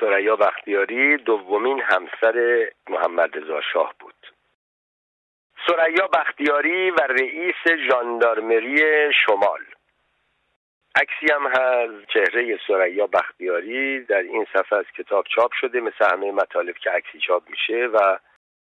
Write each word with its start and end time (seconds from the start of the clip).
سریا 0.00 0.36
بختیاری 0.36 1.16
دومین 1.16 1.80
همسر 1.80 2.68
محمد 2.88 3.36
رضا 3.36 3.60
شاه 3.60 3.94
بود. 4.00 4.32
سریا 5.66 6.06
بختیاری 6.06 6.90
و 6.90 6.96
رئیس 6.96 7.90
ژاندارمری 7.90 8.82
شمال. 9.12 9.60
عکسی 10.94 11.32
هم 11.32 11.46
هست 11.46 12.06
چهره 12.12 12.58
سریا 12.68 13.06
بختیاری 13.06 14.04
در 14.04 14.22
این 14.22 14.46
صفحه 14.52 14.78
از 14.78 14.84
کتاب 14.98 15.24
چاپ 15.34 15.52
شده 15.52 15.80
مثل 15.80 16.12
همه 16.12 16.32
مطالب 16.32 16.76
که 16.76 16.90
عکسی 16.90 17.18
چاپ 17.18 17.42
میشه 17.50 17.86
و 17.86 18.18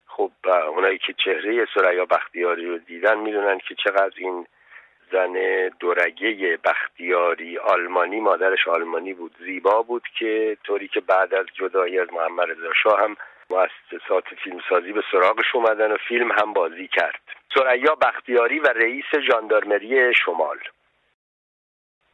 خب 0.07 0.33
اونایی 0.69 0.99
که 0.99 1.13
چهره 1.13 1.67
سریا 1.75 2.05
بختیاری 2.05 2.67
رو 2.67 2.79
دیدن 2.79 3.19
می‌دونن 3.19 3.59
که 3.59 3.75
چقدر 3.75 4.15
این 4.17 4.47
زن 5.13 5.69
دورگه 5.81 6.59
بختیاری 6.65 7.59
آلمانی 7.59 8.21
مادرش 8.21 8.69
آلمانی 8.69 9.15
بود 9.15 9.37
زیبا 9.39 9.83
بود 9.83 10.03
که 10.19 10.57
طوری 10.65 10.89
که 10.89 11.01
بعد 11.01 11.35
از 11.35 11.47
جدایی 11.55 11.99
از 11.99 12.13
محمد 12.13 12.51
رضا 12.51 12.73
شاه 12.83 13.01
هم 13.01 13.17
مؤسسات 13.51 14.25
فیلمسازی 14.45 14.93
به 14.93 15.03
سراغش 15.13 15.55
اومدن 15.55 15.93
و 15.93 15.97
فیلم 16.09 16.33
هم 16.33 16.53
بازی 16.53 16.89
کرد. 16.89 17.21
سریا 17.55 17.95
بختیاری 17.95 18.59
و 18.59 18.67
رئیس 18.67 19.05
ژاندارمری 19.31 20.15
شمال. 20.15 20.59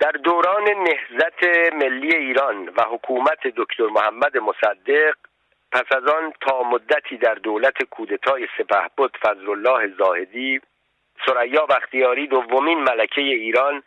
در 0.00 0.10
دوران 0.10 0.64
نهزت 0.64 1.44
ملی 1.74 2.16
ایران 2.16 2.68
و 2.68 2.82
حکومت 2.82 3.46
دکتر 3.56 3.86
محمد 3.86 4.36
مصدق 4.36 5.14
پس 5.72 5.84
از 5.96 6.06
آن 6.06 6.32
تا 6.40 6.62
مدتی 6.62 7.16
در 7.16 7.34
دولت 7.34 7.82
کودتای 7.90 8.48
سپهبد 8.58 9.10
فضلالله 9.22 9.94
زاهدی 9.98 10.60
سریا 11.26 11.66
بختیاری 11.66 12.26
دومین 12.26 12.78
ملکه 12.78 13.20
ایران 13.20 13.82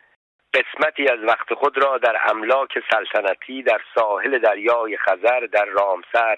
قسمتی 0.54 1.08
از 1.08 1.18
وقت 1.24 1.54
خود 1.54 1.84
را 1.84 1.98
در 1.98 2.16
املاک 2.30 2.78
سلطنتی 2.90 3.62
در 3.62 3.80
ساحل 3.94 4.38
دریای 4.38 4.96
خزر 4.96 5.40
در 5.40 5.64
رامسر 5.64 6.36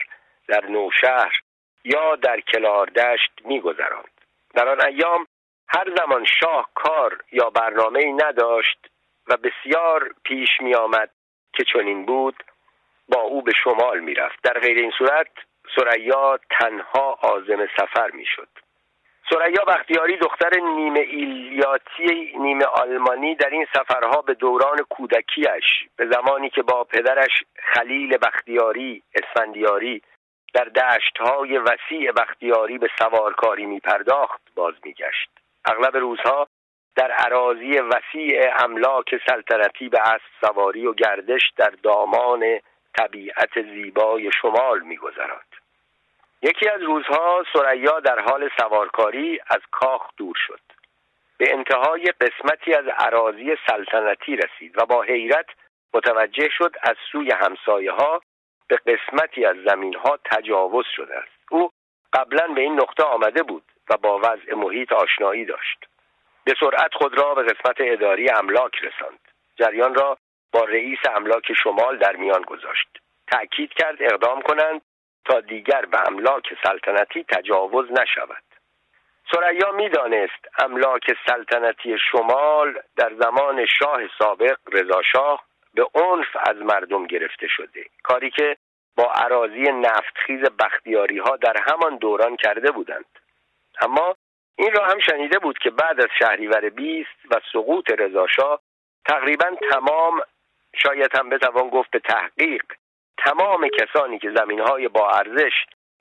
در 0.48 0.66
نوشهر 0.66 1.40
یا 1.84 2.16
در 2.16 2.40
کلاردشت 2.40 3.32
میگذراند. 3.44 4.20
در 4.54 4.68
آن 4.68 4.86
ایام 4.86 5.26
هر 5.68 5.94
زمان 5.96 6.24
شاه 6.40 6.70
کار 6.74 7.18
یا 7.32 7.50
برنامه 7.50 8.12
نداشت 8.12 8.86
و 9.26 9.36
بسیار 9.36 10.14
پیش 10.24 10.48
می 10.60 10.74
آمد 10.74 11.10
که 11.52 11.64
چنین 11.72 12.06
بود 12.06 12.44
با 13.08 13.20
او 13.20 13.42
به 13.42 13.52
شمال 13.64 14.00
می 14.00 14.14
رفت 14.14 14.42
در 14.42 14.60
غیر 14.60 14.78
این 14.78 14.92
صورت 14.98 15.30
سریا 15.76 16.38
تنها 16.50 17.18
آزم 17.22 17.66
سفر 17.76 18.10
می 18.10 18.26
شد 18.26 18.48
سریا 19.30 19.64
بختیاری 19.64 20.16
دختر 20.16 20.60
نیمه 20.60 21.00
ایلیاتی 21.00 22.32
نیمه 22.38 22.64
آلمانی 22.64 23.34
در 23.34 23.50
این 23.50 23.66
سفرها 23.76 24.22
به 24.22 24.34
دوران 24.34 24.78
کودکیش 24.90 25.64
به 25.96 26.06
زمانی 26.06 26.50
که 26.50 26.62
با 26.62 26.84
پدرش 26.84 27.44
خلیل 27.56 28.16
بختیاری 28.16 29.02
اسفندیاری 29.14 30.02
در 30.54 30.64
دشتهای 30.64 31.58
وسیع 31.58 32.12
بختیاری 32.12 32.78
به 32.78 32.88
سوارکاری 32.98 33.66
می 33.66 33.80
پرداخت 33.80 34.40
باز 34.54 34.74
می 34.84 34.92
گشت 34.92 35.30
اغلب 35.64 35.96
روزها 35.96 36.46
در 36.96 37.10
عراضی 37.10 37.78
وسیع 37.78 38.64
املاک 38.64 39.14
سلطنتی 39.26 39.88
به 39.88 40.00
اسب 40.00 40.24
سواری 40.40 40.86
و 40.86 40.92
گردش 40.92 41.52
در 41.56 41.72
دامان 41.82 42.60
طبیعت 42.98 43.62
زیبای 43.62 44.30
شمال 44.42 44.80
میگذراند 44.80 45.53
یکی 46.44 46.68
از 46.68 46.82
روزها 46.82 47.44
سریا 47.52 48.00
در 48.00 48.18
حال 48.18 48.50
سوارکاری 48.56 49.40
از 49.46 49.60
کاخ 49.70 50.10
دور 50.16 50.34
شد. 50.46 50.60
به 51.38 51.52
انتهای 51.52 52.04
قسمتی 52.04 52.74
از 52.74 52.84
عراضی 52.98 53.56
سلطنتی 53.66 54.36
رسید 54.36 54.78
و 54.78 54.86
با 54.86 55.02
حیرت 55.02 55.46
متوجه 55.94 56.48
شد 56.58 56.76
از 56.82 56.96
سوی 57.12 57.30
همسایه 57.30 57.92
ها 57.92 58.20
به 58.68 58.76
قسمتی 58.76 59.44
از 59.44 59.56
زمین 59.66 59.94
ها 59.94 60.18
تجاوز 60.24 60.84
شده 60.96 61.16
است. 61.16 61.32
او 61.50 61.70
قبلا 62.12 62.46
به 62.46 62.60
این 62.60 62.80
نقطه 62.80 63.02
آمده 63.02 63.42
بود 63.42 63.64
و 63.90 63.96
با 63.96 64.18
وضع 64.18 64.54
محیط 64.54 64.92
آشنایی 64.92 65.44
داشت. 65.44 65.86
به 66.44 66.54
سرعت 66.60 66.94
خود 66.94 67.18
را 67.18 67.34
به 67.34 67.42
قسمت 67.42 67.76
اداری 67.78 68.30
املاک 68.30 68.72
رساند. 68.82 69.20
جریان 69.56 69.94
را 69.94 70.18
با 70.52 70.64
رئیس 70.64 70.98
املاک 71.16 71.52
شمال 71.52 71.98
در 71.98 72.16
میان 72.16 72.42
گذاشت. 72.42 72.98
تأکید 73.26 73.72
کرد 73.72 74.02
اقدام 74.02 74.42
کنند 74.42 74.82
تا 75.24 75.40
دیگر 75.40 75.86
به 75.86 75.98
املاک 76.08 76.54
سلطنتی 76.64 77.24
تجاوز 77.24 77.90
نشود. 77.90 78.44
سریا 79.32 79.72
می‌دانست 79.72 80.48
املاک 80.58 81.16
سلطنتی 81.26 81.96
شمال 82.10 82.78
در 82.96 83.12
زمان 83.20 83.66
شاه 83.66 84.00
سابق 84.18 84.56
رضاشاه 84.72 85.44
به 85.74 85.86
عنف 85.94 86.36
از 86.50 86.56
مردم 86.56 87.06
گرفته 87.06 87.46
شده 87.48 87.84
کاری 88.02 88.30
که 88.30 88.56
با 88.96 89.12
عراضی 89.12 89.62
نفتخیز 89.62 90.40
بختیاری 90.40 91.18
ها 91.18 91.36
در 91.36 91.56
همان 91.62 91.96
دوران 91.96 92.36
کرده 92.36 92.70
بودند. 92.70 93.04
اما 93.80 94.16
این 94.56 94.72
را 94.72 94.84
هم 94.84 94.98
شنیده 94.98 95.38
بود 95.38 95.58
که 95.58 95.70
بعد 95.70 96.00
از 96.00 96.08
شهریور 96.18 96.68
بیست 96.68 97.18
و 97.30 97.40
سقوط 97.52 97.90
رضاشاه 97.90 98.60
تقریبا 99.06 99.56
تمام 99.70 100.20
شاید 100.74 101.16
هم 101.18 101.28
بتوان 101.28 101.68
گفت 101.68 101.90
به 101.90 101.98
تحقیق 101.98 102.64
تمام 103.18 103.68
کسانی 103.68 104.18
که 104.18 104.30
زمین 104.36 104.60
های 104.60 104.88
با 104.88 105.10
ارزش 105.10 105.52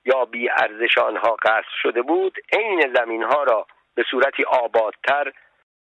یا 0.04 0.24
بی 0.24 0.50
ارزش 0.50 0.98
آنها 0.98 1.36
قصد 1.42 1.74
شده 1.82 2.02
بود 2.02 2.38
عین 2.52 2.94
زمین 2.94 3.22
ها 3.22 3.42
را 3.42 3.66
به 3.94 4.04
صورتی 4.10 4.44
آبادتر 4.44 5.32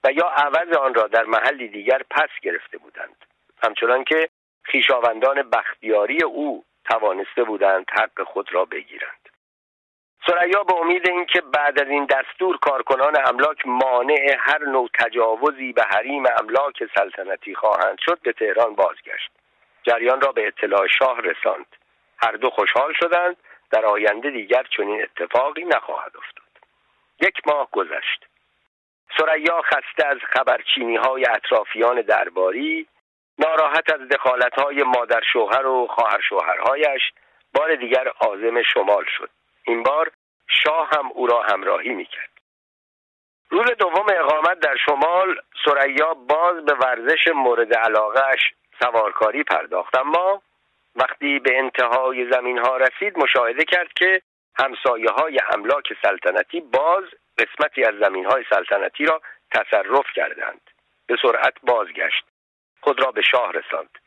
و 0.04 0.12
یا 0.12 0.28
عوض 0.28 0.78
آن 0.78 0.94
را 0.94 1.08
در 1.08 1.24
محلی 1.24 1.68
دیگر 1.68 2.02
پس 2.10 2.30
گرفته 2.42 2.78
بودند. 2.78 3.26
همچنان 3.64 4.04
که 4.04 4.30
خیشاوندان 4.64 5.50
بختیاری 5.50 6.24
او 6.24 6.64
توانسته 6.86 7.44
بودند 7.44 7.86
حق 7.92 8.24
خود 8.24 8.54
را 8.54 8.66
بگیرند. 8.66 9.30
سریا 10.28 10.64
به 10.64 10.76
امید 10.76 11.10
اینکه 11.10 11.42
بعد 11.42 11.82
از 11.82 11.88
این 11.88 12.06
دستور 12.06 12.58
کارکنان 12.58 13.14
املاک 13.28 13.68
مانع 13.68 14.36
هر 14.40 14.66
نوع 14.66 14.90
تجاوزی 15.00 15.74
به 15.74 15.84
حریم 15.84 16.24
املاک 16.40 16.84
سلطنتی 16.96 17.56
خواهند 17.56 17.98
شد 18.00 18.20
به 18.24 18.34
تهران 18.34 18.76
بازگشت. 18.76 19.32
جریان 19.84 20.22
را 20.22 20.32
به 20.32 20.48
اطلاع 20.48 20.88
شاه 20.88 21.22
رساند. 21.22 21.66
هر 22.18 22.32
دو 22.32 22.50
خوشحال 22.50 22.94
شدند 22.94 23.38
در 23.72 23.86
آینده 23.86 24.32
دیگر 24.32 24.64
چنین 24.78 25.04
اتفاقی 25.04 25.64
نخواهد 25.64 26.12
افتاد. 26.18 26.68
یک 27.22 27.48
ماه 27.48 27.68
گذشت. 27.72 28.26
سریا 29.18 29.62
خسته 29.62 30.08
از 30.08 30.18
خبرچینی 30.34 30.96
های 30.96 31.26
اطرافیان 31.30 32.02
درباری 32.02 32.88
ناراحت 33.40 33.94
از 33.94 34.08
دخالت 34.08 34.60
های 34.60 34.84
مادر 34.84 35.22
شوهر 35.34 35.66
و 35.66 35.88
خواهر 35.88 36.22
شوهرهایش 36.30 37.02
بار 37.54 37.76
دیگر 37.76 38.08
عازم 38.08 38.64
شمال 38.64 39.06
شد. 39.18 39.30
این 39.64 39.84
بار 39.84 40.12
شاه 40.48 40.90
هم 40.98 41.12
او 41.12 41.28
را 41.28 41.42
همراهی 41.42 41.90
می‌کرد. 41.90 42.30
روز 43.50 43.66
دوم 43.80 44.06
اقامت 44.20 44.60
در 44.60 44.76
شمال 44.86 45.36
سریا 45.66 46.14
باز 46.14 46.66
به 46.66 46.74
ورزش 46.74 47.28
مورد 47.36 47.74
علاقهش 47.74 48.54
سوارکاری 48.80 49.44
پرداخت 49.44 49.98
اما 49.98 50.42
وقتی 50.96 51.40
به 51.40 51.58
انتهای 51.58 52.32
زمین 52.32 52.58
ها 52.58 52.78
رسید 52.78 53.18
مشاهده 53.18 53.66
کرد 53.66 53.94
که 53.94 54.22
همسایه 54.60 55.10
های 55.10 55.40
املاک 55.54 55.94
سلطنتی 56.02 56.62
باز 56.62 57.04
قسمتی 57.38 57.84
از 57.84 57.96
زمین 58.00 58.26
های 58.26 58.44
سلطنتی 58.50 59.06
را 59.06 59.22
تصرف 59.52 60.06
کردند. 60.16 60.62
به 61.08 61.18
سرعت 61.22 61.54
بازگشت. 61.64 62.26
خود 62.82 63.02
را 63.04 63.12
به 63.12 63.22
شاه 63.22 63.52
رساند. 63.52 63.98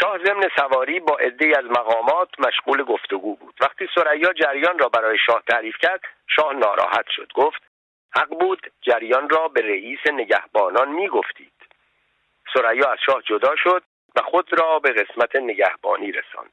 شاه 0.00 0.18
ضمن 0.24 0.48
سواری 0.56 1.00
با 1.00 1.16
عده 1.16 1.58
از 1.58 1.64
مقامات 1.64 2.28
مشغول 2.38 2.82
گفتگو 2.82 3.36
بود. 3.36 3.54
وقتی 3.60 3.88
سریا 3.94 4.32
جریان 4.32 4.78
را 4.78 4.88
برای 4.88 5.18
شاه 5.26 5.42
تعریف 5.48 5.76
کرد 5.78 6.00
شاه 6.26 6.52
ناراحت 6.52 7.06
شد. 7.08 7.32
گفت 7.34 7.62
حق 8.16 8.28
بود 8.28 8.72
جریان 8.82 9.28
را 9.28 9.48
به 9.48 9.60
رئیس 9.60 10.00
نگهبانان 10.12 10.88
می 10.88 11.08
گفتید 11.08 11.52
سریا 12.54 12.92
از 12.92 12.98
شاه 13.06 13.22
جدا 13.22 13.56
شد. 13.56 13.82
و 14.16 14.22
خود 14.22 14.60
را 14.60 14.78
به 14.78 14.92
قسمت 14.92 15.36
نگهبانی 15.36 16.12
رساند. 16.12 16.52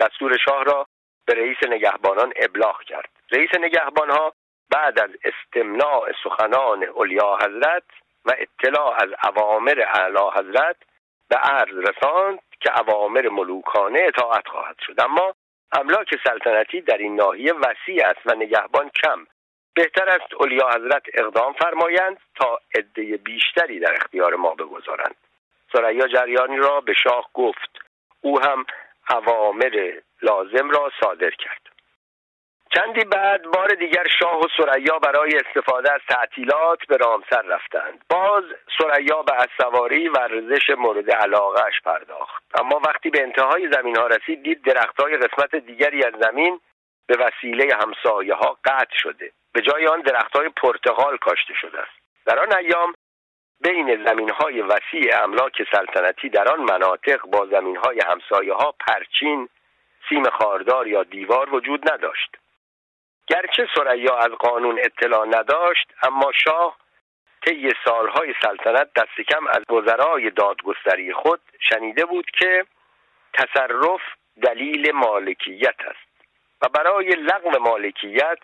دستور 0.00 0.38
شاه 0.44 0.64
را 0.64 0.86
به 1.26 1.34
رئیس 1.34 1.56
نگهبانان 1.68 2.32
ابلاغ 2.36 2.82
کرد. 2.82 3.08
رئیس 3.30 3.50
نگهبانها 3.54 4.32
بعد 4.70 5.00
از 5.00 5.10
استمناع 5.24 6.12
سخنان 6.24 6.84
علیا 6.84 7.36
حضرت 7.36 7.84
و 8.24 8.32
اطلاع 8.38 9.02
از 9.02 9.10
اوامر 9.24 9.84
اعلی 9.94 10.30
حضرت 10.34 10.76
به 11.28 11.36
عرض 11.36 11.74
رساند 11.74 12.38
که 12.60 12.80
اوامر 12.80 13.28
ملوکانه 13.28 14.04
اطاعت 14.08 14.48
خواهد 14.48 14.76
شد. 14.86 15.00
اما 15.00 15.34
املاک 15.72 16.14
سلطنتی 16.24 16.80
در 16.80 16.98
این 16.98 17.16
ناحیه 17.16 17.52
وسیع 17.52 18.06
است 18.06 18.20
و 18.26 18.34
نگهبان 18.34 18.90
کم. 18.90 19.26
بهتر 19.74 20.08
است 20.08 20.34
اولیا 20.34 20.68
حضرت 20.68 21.02
اقدام 21.14 21.52
فرمایند 21.52 22.18
تا 22.36 22.60
عده 22.74 23.16
بیشتری 23.16 23.80
در 23.80 23.94
اختیار 23.94 24.34
ما 24.34 24.54
بگذارند. 24.54 25.14
سریا 25.72 26.06
جریانی 26.06 26.56
را 26.56 26.80
به 26.80 26.92
شاه 26.92 27.30
گفت. 27.34 27.78
او 28.20 28.40
هم 28.40 28.66
اوامر 29.10 29.92
لازم 30.22 30.70
را 30.70 30.90
صادر 31.00 31.30
کرد. 31.30 31.68
چندی 32.74 33.04
بعد 33.04 33.42
بار 33.42 33.68
دیگر 33.68 34.06
شاه 34.20 34.40
و 34.40 34.46
سریا 34.56 34.98
برای 34.98 35.30
استفاده 35.36 35.92
از 35.92 36.00
تعطیلات 36.08 36.86
به 36.88 36.96
رامسر 36.96 37.42
رفتند. 37.42 38.04
باز 38.10 38.44
سریا 38.78 39.22
به 39.22 39.32
سواری 39.56 40.08
ورزش 40.08 40.70
مورد 40.70 41.10
علاقهش 41.10 41.80
پرداخت. 41.84 42.44
اما 42.60 42.80
وقتی 42.88 43.10
به 43.10 43.22
انتهای 43.22 43.68
زمین 43.72 43.96
ها 43.96 44.06
رسید 44.06 44.42
دید 44.42 44.62
درختهای 44.62 45.16
قسمت 45.16 45.56
دیگری 45.56 46.04
از 46.04 46.12
زمین 46.20 46.60
به 47.06 47.16
وسیله 47.18 47.68
همسایه 47.74 48.34
ها 48.34 48.58
قطع 48.64 48.96
شده. 48.96 49.32
به 49.52 49.60
جای 49.60 49.86
آن 49.86 50.00
درختهای 50.00 50.48
پرتغال 50.48 51.16
کاشته 51.16 51.54
شده 51.54 51.80
است. 51.80 51.98
در 52.26 52.38
آن 52.38 52.56
ایام 52.56 52.94
بین 53.60 54.04
زمین 54.04 54.30
های 54.30 54.62
وسیع 54.62 55.22
املاک 55.22 55.62
سلطنتی 55.72 56.28
در 56.28 56.52
آن 56.52 56.60
مناطق 56.60 57.20
با 57.20 57.46
زمین 57.46 57.76
های 57.76 58.00
همسایه 58.06 58.54
ها 58.54 58.74
پرچین 58.86 59.48
سیم 60.08 60.30
خاردار 60.30 60.86
یا 60.86 61.02
دیوار 61.02 61.54
وجود 61.54 61.92
نداشت. 61.92 62.36
گرچه 63.26 63.68
سریا 63.74 64.16
از 64.16 64.30
قانون 64.30 64.78
اطلاع 64.82 65.26
نداشت 65.26 65.92
اما 66.02 66.32
شاه 66.44 66.76
طی 67.46 67.72
سالهای 67.84 68.34
سلطنت 68.42 68.88
دست 68.96 69.20
کم 69.28 69.46
از 69.46 69.70
وزرای 69.70 70.30
دادگستری 70.30 71.12
خود 71.12 71.40
شنیده 71.60 72.04
بود 72.04 72.30
که 72.30 72.64
تصرف 73.34 74.00
دلیل 74.42 74.92
مالکیت 74.92 75.80
است 75.80 76.08
و 76.62 76.68
برای 76.68 77.08
لغو 77.08 77.58
مالکیت 77.60 78.38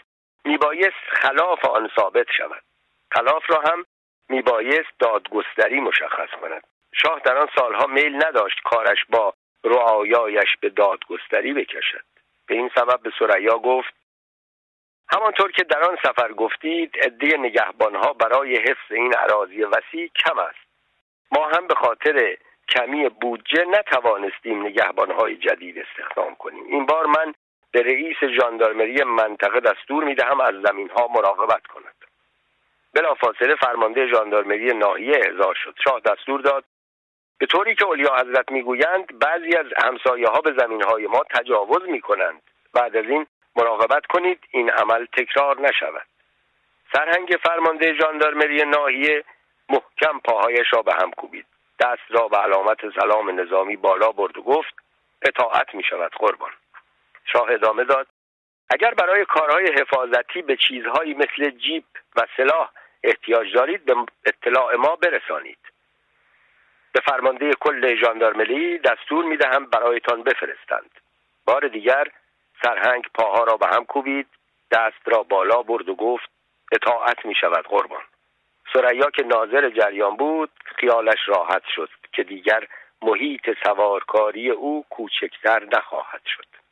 میبایست 0.45 1.05
خلاف 1.09 1.65
آن 1.65 1.91
ثابت 1.97 2.27
شود. 2.39 2.63
خلاف 3.11 3.51
را 3.51 3.61
هم 3.61 3.87
میبایست 4.29 4.99
دادگستری 4.99 5.81
مشخص 5.81 6.31
کند. 6.41 6.63
شاه 6.93 7.21
در 7.25 7.37
آن 7.37 7.49
سالها 7.57 7.87
میل 7.87 8.27
نداشت 8.27 8.61
کارش 8.65 9.05
با 9.09 9.35
رعایایش 9.65 10.57
به 10.61 10.69
دادگستری 10.69 11.53
بکشد. 11.53 12.05
به 12.47 12.55
این 12.55 12.71
سبب 12.75 13.01
به 13.03 13.13
سریا 13.19 13.59
گفت 13.59 13.95
همانطور 15.13 15.53
که 15.53 15.65
در 15.65 15.83
آن 15.83 15.99
سفر 16.03 16.33
گفتید 16.33 16.97
عده 17.03 17.37
نگهبانها 17.37 18.13
برای 18.13 18.57
حفظ 18.57 18.91
این 18.91 19.15
عراضی 19.15 19.63
وسیع 19.63 20.11
کم 20.25 20.39
است. 20.39 20.65
ما 21.33 21.49
هم 21.49 21.67
به 21.67 21.75
خاطر 21.75 22.37
کمی 22.69 23.09
بودجه 23.09 23.65
نتوانستیم 23.65 24.67
نگهبانهای 24.67 25.37
جدید 25.37 25.79
استخدام 25.79 26.35
کنیم. 26.35 26.65
این 26.65 26.87
بار 26.87 27.07
من 27.07 27.35
به 27.73 27.83
رئیس 27.83 28.17
ژاندارمری 28.41 29.05
منطقه 29.05 29.61
دستور 29.61 30.05
می‌دهم 30.05 30.41
از 30.41 30.55
زمینها 30.55 31.09
مراقبت 31.09 31.67
کند. 31.67 31.95
بلافاصله 32.95 33.55
فرمانده 33.55 34.07
ژاندارمری 34.07 34.75
ناحیه 34.75 35.17
احضار 35.17 35.55
شد. 35.55 35.75
شاه 35.85 36.01
دستور 36.01 36.41
داد 36.41 36.65
به 37.39 37.47
طوری 37.47 37.75
که 37.75 37.85
اولیا 37.85 38.15
حضرت 38.17 38.53
می‌گویند 38.53 39.19
بعضی 39.19 39.57
از 39.57 39.67
همسایه 39.85 40.29
ها 40.29 40.41
به 40.41 40.55
زمین 40.59 40.83
های 40.83 41.07
ما 41.07 41.23
تجاوز 41.31 41.83
می 41.89 42.01
کنند 42.01 42.43
بعد 42.75 42.97
از 42.97 43.05
این 43.05 43.27
مراقبت 43.57 44.07
کنید 44.07 44.41
این 44.51 44.71
عمل 44.71 45.07
تکرار 45.07 45.61
نشود. 45.61 46.07
سرهنگ 46.93 47.37
فرمانده 47.43 47.95
ژاندارمری 47.95 48.65
ناحیه 48.65 49.25
محکم 49.69 50.19
پاهایش 50.25 50.67
را 50.73 50.83
به 50.83 50.93
هم 50.95 51.11
کوبید. 51.11 51.47
دست 51.81 52.03
را 52.09 52.29
به 52.29 52.37
علامت 52.37 52.79
سلام 53.01 53.41
نظامی 53.41 53.77
بالا 53.77 54.13
برد 54.13 54.39
و 54.39 54.43
گفت 54.43 54.75
اطاعت 55.23 55.75
می 55.75 55.83
شود 55.83 56.13
قربان. 56.13 56.51
شاه 57.33 57.51
ادامه 57.51 57.85
داد 57.85 58.07
اگر 58.71 58.95
برای 58.95 59.25
کارهای 59.25 59.73
حفاظتی 59.81 60.43
به 60.43 60.57
چیزهایی 60.57 61.15
مثل 61.15 61.51
جیپ 61.51 61.85
و 62.17 62.23
سلاح 62.37 62.71
احتیاج 63.05 63.55
دارید 63.55 63.85
به 63.85 63.95
اطلاع 64.27 64.77
ما 64.77 64.97
برسانید. 64.97 65.59
به 66.93 67.01
فرمانده 67.01 67.51
کل 67.61 67.97
ژاندارمری 67.97 68.79
دستور 68.79 69.25
می 69.25 69.37
دهم 69.37 69.67
برایتان 69.67 70.23
بفرستند. 70.23 70.91
بار 71.47 71.69
دیگر 71.69 72.09
سرهنگ 72.63 73.05
پاها 73.15 73.45
را 73.45 73.57
به 73.57 73.67
هم 73.67 73.85
کوبید 73.85 74.27
دست 74.71 75.03
را 75.07 75.23
بالا 75.23 75.63
برد 75.63 75.89
و 75.89 75.95
گفت 75.95 76.31
اطاعت 76.73 77.27
می 77.27 77.35
شود 77.35 77.67
قربان. 77.67 78.03
سریا 78.73 79.11
که 79.11 79.23
ناظر 79.23 79.71
جریان 79.71 80.17
بود 80.17 80.51
خیالش 80.65 81.19
راحت 81.27 81.63
شد 81.75 81.91
که 82.13 82.23
دیگر 82.23 82.67
محیط 83.03 83.51
سوارکاری 83.65 84.51
او 84.51 84.85
کوچکتر 84.91 85.65
نخواهد 85.73 86.23
شد. 86.27 86.64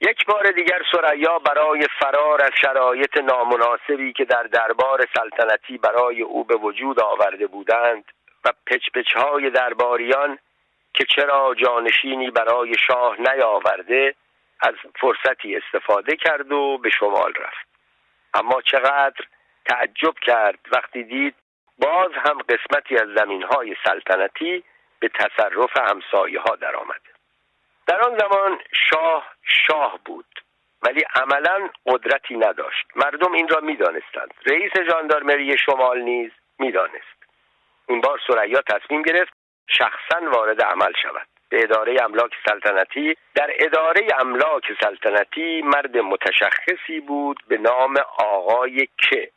یک 0.00 0.26
بار 0.26 0.50
دیگر 0.50 0.82
سریا 0.92 1.38
برای 1.38 1.86
فرار 2.00 2.42
از 2.42 2.50
شرایط 2.60 3.16
نامناسبی 3.18 4.12
که 4.12 4.24
در 4.24 4.42
دربار 4.42 5.08
سلطنتی 5.14 5.78
برای 5.78 6.22
او 6.22 6.44
به 6.44 6.56
وجود 6.56 7.00
آورده 7.00 7.46
بودند 7.46 8.04
و 8.44 8.52
پچپچ 8.66 9.16
های 9.16 9.50
درباریان 9.50 10.38
که 10.94 11.04
چرا 11.04 11.54
جانشینی 11.54 12.30
برای 12.30 12.74
شاه 12.86 13.20
نیاورده 13.20 14.14
از 14.60 14.74
فرصتی 15.00 15.56
استفاده 15.56 16.16
کرد 16.16 16.52
و 16.52 16.78
به 16.78 16.90
شمال 16.90 17.32
رفت. 17.40 17.68
اما 18.34 18.62
چقدر 18.62 19.24
تعجب 19.64 20.14
کرد 20.22 20.58
وقتی 20.72 21.04
دید 21.04 21.34
باز 21.78 22.10
هم 22.12 22.38
قسمتی 22.38 22.96
از 22.96 23.08
زمین 23.16 23.42
های 23.42 23.76
سلطنتی 23.84 24.64
به 25.00 25.08
تصرف 25.08 25.78
همسایه 25.90 26.40
ها 26.40 26.56
درآمده 26.56 27.15
در 27.86 28.00
آن 28.00 28.18
زمان 28.18 28.60
شاه 28.90 29.34
شاه 29.42 29.98
بود 30.04 30.26
ولی 30.82 31.02
عملا 31.14 31.68
قدرتی 31.86 32.36
نداشت. 32.36 32.86
مردم 32.96 33.32
این 33.32 33.48
را 33.48 33.60
می‌دانستند. 33.60 34.34
رئیس 34.46 34.72
ژاندارمری 34.90 35.58
شمال 35.58 36.00
نیز 36.00 36.30
می‌دانست. 36.58 37.16
این 37.88 38.00
بار 38.00 38.20
سریا 38.26 38.62
تصمیم 38.62 39.02
گرفت 39.02 39.32
شخصا 39.68 40.30
وارد 40.30 40.62
عمل 40.62 40.92
شود. 41.02 41.26
به 41.48 41.62
اداره 41.62 42.02
املاک 42.02 42.32
سلطنتی 42.48 43.16
در 43.34 43.50
اداره 43.58 44.08
املاک 44.18 44.64
سلطنتی 44.80 45.62
مرد 45.62 45.98
متشخصی 45.98 47.00
بود 47.00 47.42
به 47.48 47.58
نام 47.58 47.94
آقای 48.18 48.88
که 48.98 49.30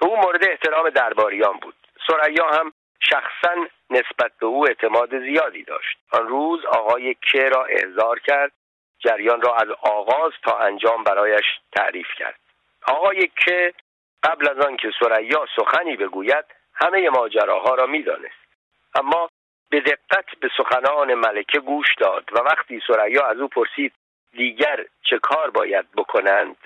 او 0.00 0.16
مورد 0.16 0.48
احترام 0.48 0.90
درباریان 0.90 1.58
بود. 1.58 1.74
سریا 2.06 2.46
هم 2.48 2.72
شخصا 3.00 3.66
نسبت 3.90 4.32
به 4.40 4.46
او 4.46 4.66
اعتماد 4.66 5.18
زیادی 5.18 5.64
داشت. 5.64 5.98
آن 6.12 6.28
روز 6.28 6.64
آقای 6.64 7.16
که 7.32 7.48
را 7.48 7.64
احضار 7.64 8.18
کرد 8.18 8.52
جریان 8.98 9.40
را 9.40 9.56
از 9.56 9.68
آغاز 9.70 10.32
تا 10.42 10.58
انجام 10.58 11.04
برایش 11.04 11.44
تعریف 11.72 12.08
کرد. 12.18 12.38
آقای 12.86 13.30
که 13.44 13.74
قبل 14.22 14.48
از 14.48 14.66
آنکه 14.66 14.90
سریا 15.00 15.46
سخنی 15.56 15.96
بگوید 15.96 16.44
همه 16.74 17.10
ماجراها 17.10 17.74
را 17.74 17.86
می‌دانست. 17.86 18.48
اما 18.94 19.28
به 19.70 19.80
دقت 19.80 20.24
به 20.40 20.50
سخنان 20.56 21.14
ملکه 21.14 21.60
گوش 21.60 21.86
داد 21.98 22.24
و 22.32 22.38
وقتی 22.38 22.82
سریا 22.86 23.26
از 23.26 23.38
او 23.38 23.48
پرسید 23.48 23.92
دیگر 24.32 24.84
چه 25.02 25.18
کار 25.18 25.50
باید 25.50 25.92
بکنند 25.96 26.56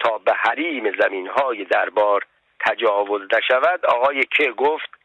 تا 0.00 0.18
به 0.18 0.32
حریم 0.32 1.00
زمین 1.00 1.28
های 1.28 1.64
دربار 1.64 2.26
تجاوز 2.60 3.22
نشود 3.36 3.86
آقای 3.86 4.24
که 4.24 4.50
گفت 4.50 4.99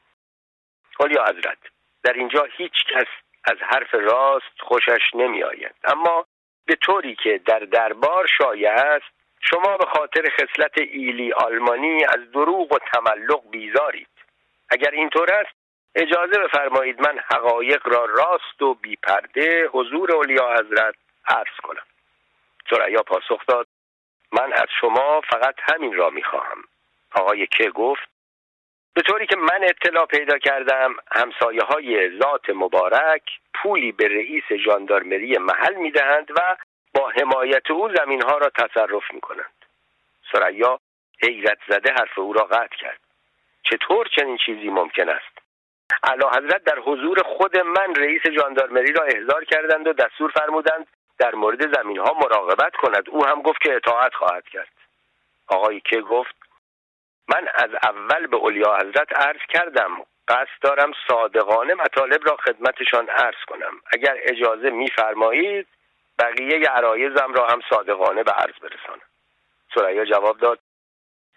اولیا 1.00 1.24
حضرت 1.24 1.57
در 2.03 2.13
اینجا 2.13 2.44
هیچ 2.44 2.86
کس 2.94 3.07
از 3.44 3.57
حرف 3.62 3.94
راست 3.94 4.59
خوشش 4.59 5.01
نمی 5.13 5.44
آید 5.44 5.75
اما 5.83 6.25
به 6.65 6.75
طوری 6.75 7.15
که 7.15 7.42
در 7.45 7.59
دربار 7.59 8.27
شایع 8.38 8.72
است 8.72 9.15
شما 9.41 9.77
به 9.77 9.86
خاطر 9.86 10.29
خصلت 10.29 10.77
ایلی 10.77 11.34
آلمانی 11.34 12.05
از 12.05 12.31
دروغ 12.34 12.72
و 12.72 12.77
تملق 12.93 13.50
بیزارید. 13.50 14.08
اگر 14.70 14.91
اینطور 14.91 15.34
است 15.34 15.55
اجازه 15.96 16.39
بفرمایید 16.39 17.01
من 17.01 17.20
حقایق 17.20 17.88
را 17.88 18.05
راست 18.05 18.62
و 18.62 18.74
بیپرده 18.74 19.67
حضور 19.67 20.12
اولیا 20.12 20.53
حضرت 20.53 20.96
عرض 21.27 21.55
کنم. 21.63 21.86
سریا 22.70 23.03
پاسخ 23.03 23.46
داد 23.48 23.67
من 24.31 24.53
از 24.53 24.67
شما 24.81 25.22
فقط 25.22 25.55
همین 25.60 25.93
را 25.93 26.10
می‌خواهم. 26.10 26.63
آقای 27.12 27.48
که 27.48 27.70
گفت 27.70 28.14
به 28.96 29.02
طوری 29.02 29.28
که 29.28 29.36
من 29.36 29.64
اطلاع 29.64 30.06
پیدا 30.06 30.38
کردم 30.38 30.96
همسایه 31.12 31.62
های 31.62 32.20
ذات 32.20 32.50
مبارک 32.50 33.24
پولی 33.54 33.92
به 33.92 34.08
رئیس 34.08 34.44
ژاندارمری 34.66 35.38
محل 35.38 35.75
می‌دهند 35.75 36.32
و 36.32 36.56
با 36.94 37.10
حمایت 37.10 37.72
او 37.72 37.90
زمین 37.96 38.22
ها 38.22 38.38
را 38.38 38.50
تصرف 38.50 39.14
می 39.14 39.22
کنند 39.22 39.66
سریا 40.32 40.80
حیرت 41.24 41.58
زده 41.68 41.92
حرف 41.92 42.20
او 42.20 42.34
را 42.34 42.44
قطع 42.44 42.75
کرد. 42.75 43.00
چطور 43.64 44.08
چنین 44.16 44.38
چیزی 44.46 44.70
ممکن 44.70 45.10
است؟ 45.10 45.38
اعلی 46.04 46.25
حضرت 46.25 46.64
در 46.64 46.80
حضور 46.80 47.24
خود 47.24 47.58
من 47.58 47.96
رئیس 47.96 48.22
ژاندارمری 48.40 48.94
را 48.94 49.04
احضار 49.06 49.46
کردند 49.46 49.88
و 49.88 49.94
دستور 49.94 50.32
فرمودند 50.32 50.88
در 51.20 51.36
مورد 51.36 51.75
زمین 51.75 51.98
ها 51.98 52.14
مراقبت 52.14 52.75
کند. 52.75 53.10
او 53.10 53.25
هم 53.25 53.42
گفت 53.42 53.62
که 53.62 53.75
اطاعت 53.75 54.14
خواهد 54.14 54.48
کرد. 54.48 54.72
آقای 55.48 55.80
که 55.80 56.02
گفت 56.02 56.45
من 57.27 57.48
از 57.55 57.70
اول 57.84 58.27
به 58.27 58.38
اولیا 58.38 58.75
حضرت 58.75 59.13
عرض 59.13 59.41
کردم 59.50 60.05
قصد 60.27 60.62
دارم 60.62 60.91
صادقانه 61.08 61.74
مطالب 61.74 62.29
را 62.29 62.38
خدمتشان 62.38 63.10
عرض 63.10 63.46
کنم. 63.48 63.82
اگر 63.94 64.17
اجازه 64.22 64.70
میفرمایید 64.70 65.67
بقیه 66.20 66.70
عرایزم 66.70 67.34
را 67.34 67.48
هم 67.48 67.62
صادقانه 67.70 68.24
به 68.24 68.32
عرض 68.32 68.55
برسانم. 68.62 69.01
سریا 69.75 70.05
جواب 70.05 70.38
داد 70.38 70.60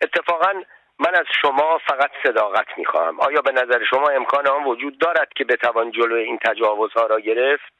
اتفاقا 0.02 0.52
من 0.98 1.14
از 1.14 1.26
شما 1.42 1.78
فقط 1.78 2.10
صداقت 2.22 2.78
می‌خواهم. 2.78 3.20
آیا 3.20 3.40
به 3.40 3.52
نظر 3.52 3.84
شما 3.84 4.08
امکان 4.08 4.48
آن 4.48 4.64
وجود 4.64 4.98
دارد 4.98 5.28
که 5.36 5.44
بتوان 5.44 5.90
جلو 5.90 6.14
این 6.14 6.38
تجاوزها 6.38 7.06
را 7.06 7.20
گرفت؟ 7.20 7.72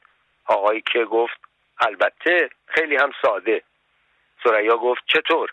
آقایی 0.45 0.83
که 0.93 1.05
گفت 1.05 1.39
البته 1.79 2.49
خیلی 2.67 2.95
هم 2.95 3.11
ساده. 3.21 3.63
سریا 4.43 4.77
گفت 4.77 5.03
چطور؟ 5.07 5.49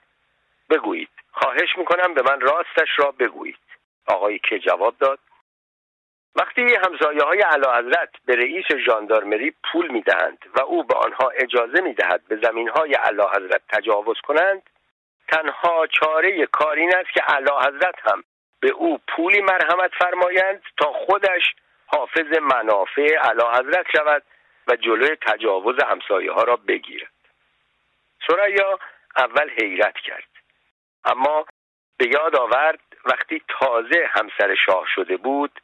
بگویید. 0.71 1.09
خواهش 1.33 1.79
می‌کنم 1.79 2.15
به 2.15 2.23
من 2.23 2.41
راستش 2.41 2.89
را 2.99 3.11
بگویید. 3.11 3.59
آقای 4.07 4.39
که 4.39 4.59
جواب 4.59 4.95
داد. 4.99 5.19
وقتی 6.35 6.75
همسایه 6.75 7.23
های 7.23 7.41
علا 7.41 7.77
حضرت 7.79 8.11
به 8.27 8.37
رئیس 8.37 8.67
ژاندارمری 8.87 9.55
پول 9.65 9.91
می‌دهند 9.91 10.39
و 10.55 10.61
او 10.61 10.85
به 10.85 10.95
آنها 10.95 11.31
اجازه 11.31 11.81
می‌دهد 11.81 12.23
به 12.29 12.37
زمین 12.37 12.69
های 12.69 12.95
علا 12.95 13.29
حضرت 13.29 13.63
تجاوز 13.69 14.21
کنند 14.21 14.63
تنها 15.29 15.87
چاره 15.87 16.47
کار 16.47 16.77
این 16.77 16.97
است 16.97 17.11
که 17.15 17.21
علا 17.21 17.61
حضرت 17.61 17.95
هم 18.13 18.25
به 18.61 18.71
او 18.71 19.01
پولی 19.09 19.41
مرحمت 19.41 19.91
فرمایند 19.99 20.63
تا 20.77 20.93
خودش 20.93 21.55
حافظ 21.87 22.39
منافع 22.43 23.17
علا 23.17 23.53
حضرت 23.53 23.87
شود 23.93 24.23
و 24.67 24.77
جلوی 24.77 25.17
تجاوز 25.17 25.77
همسایه 25.83 26.33
ها 26.33 26.43
را 26.43 26.57
بگیرد. 26.57 27.13
سریا 28.27 28.79
اول 29.17 29.51
حیرت 29.51 29.97
کرد. 29.97 30.36
اما 31.07 31.47
به 31.99 32.09
یاد 32.09 32.37
آورد 32.37 32.81
وقتی 33.05 33.43
تازه 33.49 34.09
همسر 34.11 34.55
شاه 34.67 34.85
شده 34.95 35.17
بود 35.17 35.61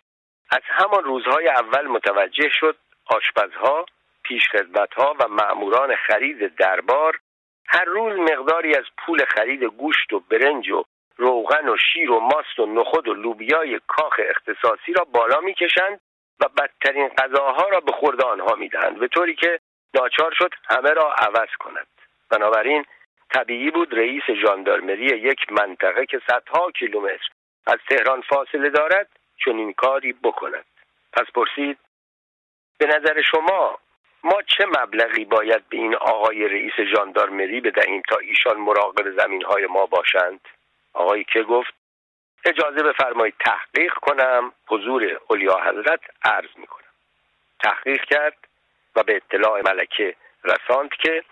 از 0.51 0.63
همان 0.65 1.05
روزهای 1.05 1.49
اول 1.49 1.87
متوجه 1.87 2.49
شد 2.49 2.77
آشپزها 3.07 3.87
پیشخدمتها 4.23 5.17
و 5.21 5.29
معموران 5.29 5.97
خرید 5.97 6.57
دربار 6.57 7.19
هر 7.67 7.85
روز 7.85 8.19
مقداری 8.19 8.75
از 8.77 8.85
پول 8.99 9.25
خرید 9.25 9.65
گوشت 9.65 10.13
و 10.13 10.21
برنج 10.21 10.71
و 10.71 10.85
روغن 11.17 11.69
و 11.69 11.77
شیر 11.93 12.11
و 12.11 12.21
ماست 12.21 12.59
و 12.59 12.67
نخود 12.67 13.09
و 13.09 13.15
لوبیای 13.15 13.81
کاخ 13.87 14.21
اختصاصی 14.29 14.93
را 14.93 15.05
بالا 15.05 15.41
می‌کشند 15.41 16.01
و 16.41 16.49
بدترین 16.49 17.09
غذاها 17.09 17.69
را 17.69 17.81
به 17.81 17.93
خورد 17.93 18.25
آنها 18.25 18.55
می‌دهند 18.55 18.99
به 18.99 19.09
طوری 19.09 19.35
که 19.35 19.61
ناچار 19.95 20.33
شد 20.33 20.55
همه 20.71 20.91
را 20.91 21.13
عوض 21.13 21.49
کند. 21.59 21.87
بنابراین 22.31 22.85
طبیعی 23.35 23.71
بود 23.71 23.95
رئیس 23.95 24.23
ژاندارمری 24.43 25.05
یک 25.05 25.53
منطقه 25.53 26.07
که 26.07 26.21
صدها 26.27 26.71
کیلومتر 26.71 27.29
از 27.67 27.79
تهران 27.89 28.21
فاصله 28.21 28.71
دارد 28.71 29.09
چنین 29.45 29.73
کاری 29.73 30.13
بکند. 30.13 30.65
پس 31.13 31.27
پرسید 31.35 31.79
به 32.79 32.87
نظر 32.87 33.23
شما 33.23 33.79
ما 34.25 34.43
چه 34.43 34.67
مبلغی 34.67 35.25
باید 35.25 35.69
به 35.69 35.77
این 35.77 35.95
آقای 35.95 36.49
رئیس 36.49 36.73
ژاندارمری 36.95 37.61
بدهیم 37.61 38.03
تا 38.09 38.17
ایشان 38.17 38.57
مراقب 38.57 39.11
زمین 39.21 39.45
های 39.45 39.67
ما 39.67 39.87
باشند؟ 39.87 40.41
آقای 40.93 41.25
که 41.25 41.43
گفت 41.43 41.75
اجازه 42.45 42.83
بفرمایید 42.83 43.35
تحقیق 43.41 43.95
کنم 43.95 44.53
حضور 44.69 45.21
اولیا 45.29 45.59
حضرت 45.65 46.01
عرض 46.25 46.57
می 46.57 46.67
کنم 46.67 46.93
تحقیق 47.65 48.05
کرد 48.05 48.37
و 48.97 49.03
به 49.03 49.17
اطلاع 49.17 49.63
ملکه 49.65 50.15
رساند 50.45 50.91
که 50.91 51.25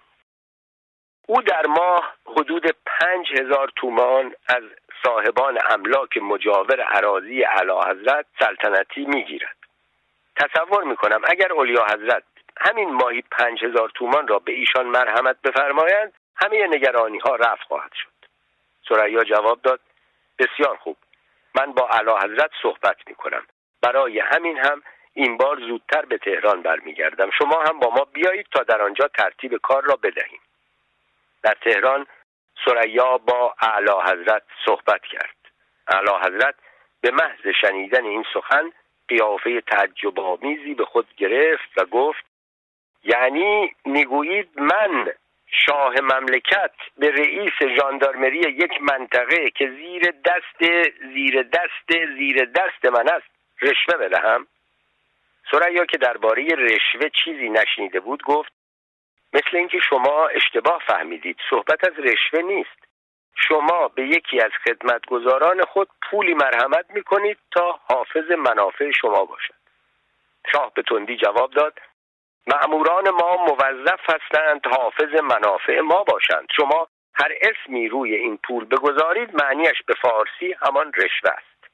او 1.31 1.43
در 1.43 1.67
ماه 1.67 2.15
حدود 2.27 2.77
پنج 2.87 3.41
هزار 3.41 3.73
تومان 3.77 4.35
از 4.49 4.63
صاحبان 5.05 5.59
املاک 5.71 6.17
مجاور 6.17 6.81
عراضی 6.81 7.43
علا 7.43 7.81
حضرت 7.81 8.27
سلطنتی 8.41 9.05
می‌گیرد. 9.05 9.57
تصور 10.37 10.85
می‌کنم 10.85 11.21
اگر 11.25 11.53
اولیا 11.53 11.85
حضرت 11.85 12.23
همین 12.57 12.93
ماهی 12.93 13.23
پنج 13.23 13.65
هزار 13.65 13.91
تومان 13.95 14.29
را 14.29 14.39
به 14.39 14.53
ایشان 14.53 14.87
مرحمت 14.87 15.37
بفرمایند 15.43 16.13
همه 16.37 16.67
نگرانی 16.67 17.19
ها 17.19 17.37
رفت 17.37 17.63
خواهد 17.63 17.93
شد. 17.95 18.29
سریا 18.89 19.25
جواب 19.25 19.63
داد 19.63 19.81
بسیار 20.39 20.77
خوب. 20.77 20.97
من 21.55 21.73
با 21.73 21.89
علا 21.89 22.19
حضرت 22.19 22.51
صحبت 22.63 22.97
می 23.07 23.15
کنم 23.15 23.47
برای 23.83 24.19
همین 24.19 24.59
هم 24.59 24.83
این 25.15 25.37
بار 25.37 25.61
زودتر 25.61 26.03
به 26.03 26.19
تهران 26.19 26.63
برمیگردم. 26.63 27.31
شما 27.31 27.65
هم 27.69 27.79
با 27.81 27.91
ما 27.91 28.05
بیایید 28.13 28.47
تا 28.53 28.63
در 28.63 28.83
آنجا 28.83 29.09
ترتیب 29.09 29.57
کار 29.57 29.83
را 29.83 29.97
بدهیم. 29.97 30.41
در 31.43 31.57
تهران 31.65 32.07
سریا 32.65 33.19
با 33.19 33.55
اعلی 33.61 33.91
حضرت 34.05 34.43
صحبت 34.65 35.03
کرد. 35.03 35.37
اعلی 35.89 36.11
حضرت 36.23 36.55
به 37.01 37.11
محض 37.11 37.47
شنیدن 37.61 38.05
این 38.05 38.25
سخن 38.35 38.73
قیافه 39.09 39.61
تعجب 39.61 40.21
آمیزی 40.21 40.75
به 40.75 40.85
خود 40.85 41.07
گرفت 41.17 41.71
و 41.77 41.85
گفت 41.85 42.25
یعنی 43.05 43.75
می‌گویید 43.85 44.61
من 44.61 45.13
شاه 45.67 45.95
مملکت 46.01 46.73
به 46.99 47.11
رئیس 47.11 47.53
ژاندارمری 47.79 48.39
یک 48.39 48.83
منطقه 48.83 49.51
که 49.51 49.71
زیر 49.71 50.11
دست 50.25 50.73
زیر 51.15 51.43
دست 51.43 52.17
زیر 52.19 52.45
دست 52.45 52.85
من 52.85 53.09
است 53.09 53.31
رشوه 53.63 53.97
بدهم؟ 53.97 54.47
سریا 55.51 55.85
که 55.85 55.99
درباره 55.99 56.45
رشوه 56.45 57.09
چیزی 57.25 57.49
نشنیده 57.49 58.01
بود 58.01 58.23
گفت 58.23 58.53
مثل 59.33 59.57
اینکه 59.57 59.79
شما 59.79 60.27
اشتباه 60.27 60.83
فهمیدید. 60.87 61.37
صحبت 61.51 61.89
از 61.89 61.99
رشوه 61.99 62.43
نیست. 62.43 62.81
شما 63.37 63.89
به 63.89 64.03
یکی 64.07 64.41
از 64.41 64.51
خدمتگزاران 64.65 65.65
خود 65.65 65.89
پولی 66.03 66.35
مرحمت 66.35 66.87
می 66.91 67.03
کنید 67.03 67.39
تا 67.51 67.81
حافظ 67.89 68.31
منافع 68.31 68.91
شما 68.91 69.25
باشد. 69.25 69.55
شاه 70.53 70.73
به 70.75 70.83
تندی 70.83 71.17
جواب 71.17 71.51
داد 71.51 71.79
معموران 72.47 73.11
ما 73.11 73.37
موظف 73.37 74.01
هستند 74.11 74.67
حافظ 74.67 75.15
منافع 75.23 75.81
ما 75.81 76.05
باشند. 76.05 76.49
شما 76.57 76.89
هر 77.15 77.33
اسمی 77.43 77.89
روی 77.89 78.15
این 78.15 78.37
پول 78.37 78.65
بگذارید 78.65 79.43
معنیش 79.43 79.83
به 79.87 79.95
فارسی 80.03 80.57
همان 80.63 80.93
رشوه 80.93 81.31
است. 81.31 81.71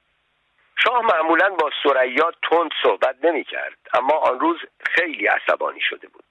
شاه 0.83 1.01
معمولا 1.01 1.49
با 1.49 1.69
سریا 1.83 2.31
تند 2.49 2.71
صحبت 2.83 3.15
نمی 3.23 3.43
کرد 3.43 3.77
اما 3.93 4.13
آن 4.13 4.39
روز 4.39 4.57
خیلی 4.79 5.27
عصبانی 5.27 5.81
شده 5.81 6.07
بود. 6.07 6.26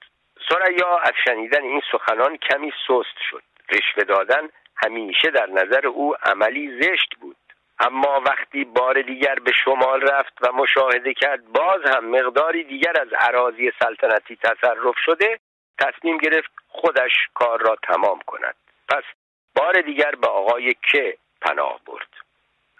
سریا 0.49 0.97
از 0.97 1.13
شنیدن 1.25 1.63
این 1.63 1.81
سخنان 1.91 2.37
کمی 2.37 2.73
سست 2.87 3.17
شد. 3.29 3.43
رشوه 3.71 4.03
دادن 4.03 4.49
همیشه 4.75 5.31
در 5.31 5.49
نظر 5.49 5.87
او 5.87 6.15
عملی 6.23 6.81
زشت 6.81 7.15
بود. 7.21 7.35
اما 7.79 8.21
وقتی 8.25 8.65
بار 8.65 9.01
دیگر 9.01 9.35
به 9.35 9.51
شمال 9.51 10.01
رفت 10.01 10.33
و 10.41 10.51
مشاهده 10.51 11.13
کرد 11.13 11.47
باز 11.47 11.81
هم 11.95 12.05
مقداری 12.05 12.63
دیگر 12.63 12.93
از 13.01 13.07
عراضی 13.19 13.71
سلطنتی 13.79 14.35
تصرف 14.35 14.95
شده 15.05 15.39
تصمیم 15.79 16.17
گرفت 16.17 16.51
خودش 16.67 17.11
کار 17.33 17.61
را 17.61 17.77
تمام 17.83 18.19
کند. 18.27 18.55
پس 18.89 19.03
بار 19.55 19.81
دیگر 19.81 20.11
به 20.11 20.27
آقای 20.27 20.75
که 20.91 21.17
پناه 21.41 21.79
برد. 21.85 22.09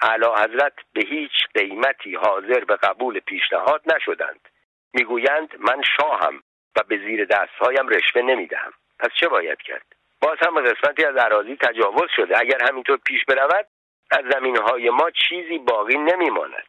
اعلی 0.01 0.25
حضرت 0.25 0.73
به 0.93 1.01
هیچ 1.09 1.31
قیمتی 1.55 2.15
حاضر 2.15 2.63
به 2.63 2.75
قبول 2.75 3.19
پیشنهاد 3.19 3.81
نشدند. 3.95 4.49
می‌گویند 4.93 5.55
من 5.59 5.81
شاهم. 5.97 6.43
و 6.77 6.83
به 6.87 6.97
زیر 6.97 7.25
دستهایم 7.25 7.87
رشوه 7.87 8.21
نمی‌دهم. 8.21 8.73
پس 8.99 9.09
چه 9.19 9.27
باید 9.27 9.61
کرد؟ 9.61 9.85
باز 10.21 10.37
هم 10.41 10.61
قسمتی 10.61 11.05
از 11.05 11.15
عراضی 11.15 11.55
تجاوز 11.55 12.09
شده. 12.15 12.39
اگر 12.39 12.57
همینطور 12.69 12.97
پیش 12.97 13.25
برود 13.25 13.67
از 14.11 14.25
زمین 14.33 14.57
های 14.57 14.89
ما 14.89 15.11
چیزی 15.11 15.57
باقی 15.57 15.97
نمیماند. 15.97 16.67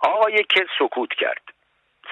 آقای 0.00 0.44
که 0.44 0.66
سکوت 0.78 1.12
کرد. 1.12 1.42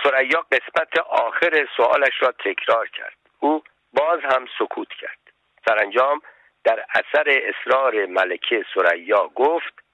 سریا 0.03 0.47
قسمت 0.53 0.99
آخر 0.99 1.69
سوالش 1.77 2.23
را 2.23 2.33
تکرار 2.33 2.89
کرد. 2.89 3.17
او 3.41 3.63
باز 3.93 4.21
هم 4.21 4.47
سکوت 4.59 4.89
کرد. 4.89 5.19
سرانجام 5.65 6.23
در 6.65 6.85
اثر 6.95 7.25
اصرار 7.29 8.07
ملکه 8.07 8.65
سریا 8.75 9.31
گفت 9.35 9.88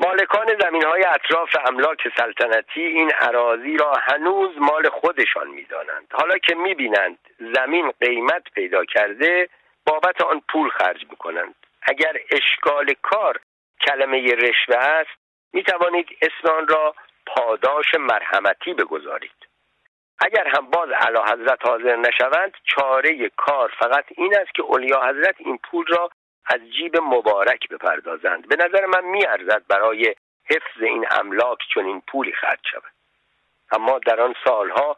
مالکان 0.00 0.46
زمین 0.60 0.84
های 0.84 1.04
اطراف 1.04 1.56
املاک 1.66 2.08
سلطنتی 2.16 2.80
این 2.80 3.10
عراضی 3.10 3.76
را 3.76 3.92
هنوز 3.92 4.58
مال 4.58 4.88
خودشان 4.88 5.48
می‌دانند. 5.48 6.06
حالا 6.12 6.38
که 6.38 6.54
می‌بینند 6.54 7.18
زمین 7.54 7.92
قیمت 8.00 8.42
پیدا 8.54 8.84
کرده 8.84 9.48
بابت 9.86 10.20
آن 10.20 10.42
پول 10.48 10.70
خرج 10.70 11.06
می‌کنند. 11.10 11.54
اگر 11.82 12.16
اشکال 12.30 12.94
کار 13.02 13.40
کلمه 13.80 14.34
رشوه 14.34 14.76
است 14.76 15.18
می 15.52 15.62
توانید 15.62 16.08
اسم 16.22 16.52
آن 16.52 16.68
را 16.68 16.94
پاداش 17.26 17.94
مرحمتی 17.94 18.74
بگذارید. 18.74 19.48
اگر 20.20 20.48
هم 20.48 20.70
باز 20.70 20.88
علا 20.90 21.24
حضرت 21.24 21.66
حاضر 21.66 21.96
نشوند 21.96 22.56
چاره 22.64 23.30
کار 23.36 23.72
فقط 23.78 24.04
این 24.08 24.36
است 24.36 24.54
که 24.54 24.62
اولیا 24.62 25.00
حضرت 25.00 25.34
این 25.38 25.58
پول 25.70 25.86
را 25.86 26.10
از 26.48 26.60
جیب 26.76 26.96
مبارک 26.96 27.68
بپردازند. 27.68 28.48
به 28.48 28.56
نظر 28.56 28.86
من 28.86 29.04
میارزد 29.04 29.62
برای 29.68 30.14
حفظ 30.50 30.82
این 30.82 31.06
املاک 31.10 31.58
چون 31.74 31.86
این 31.86 32.02
پولی 32.08 32.32
خرج 32.32 32.60
شود. 32.70 32.92
اما 33.72 33.98
در 33.98 34.20
آن 34.20 34.34
سالها 34.44 34.96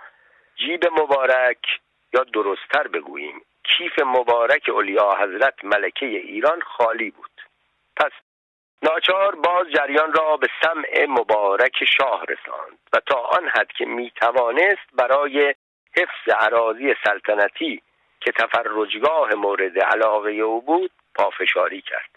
جیب 0.56 0.86
مبارک 0.86 1.80
یا 2.12 2.24
درستتر 2.24 2.88
بگوییم 2.88 3.42
کیف 3.64 4.02
مبارک 4.02 4.68
اولیا 4.68 5.10
حضرت 5.18 5.64
ملکه 5.64 6.06
ایران 6.06 6.60
خالی 6.60 7.10
بود. 7.10 7.30
پس 7.96 8.12
ناچار 8.82 9.34
باز 9.34 9.66
جریان 9.70 10.12
را 10.12 10.36
به 10.36 10.48
سمع 10.62 11.06
مبارک 11.08 11.84
شاه 11.98 12.24
رساند 12.28 12.78
و 12.92 13.00
تا 13.06 13.18
آن 13.18 13.48
حد 13.48 13.72
که 13.78 13.84
می 13.84 14.10
توانست 14.10 14.88
برای 14.92 15.54
حفظ 15.96 16.34
عراضی 16.38 16.94
سلطنتی 17.04 17.82
که 18.20 18.32
تفرجگاه 18.32 19.34
مورد 19.34 19.78
علاقه 19.78 20.30
او 20.30 20.62
بود 20.62 20.90
پافشاری 21.14 21.82
کرد. 21.82 22.10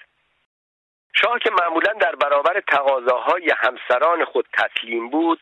شاه 1.21 1.39
که 1.39 1.51
معمولا 1.61 1.93
در 1.93 2.15
برابر 2.15 2.61
تقاضاهای 2.67 3.51
همسران 3.57 4.25
خود 4.25 4.47
تسلیم 4.53 5.09
بود 5.09 5.39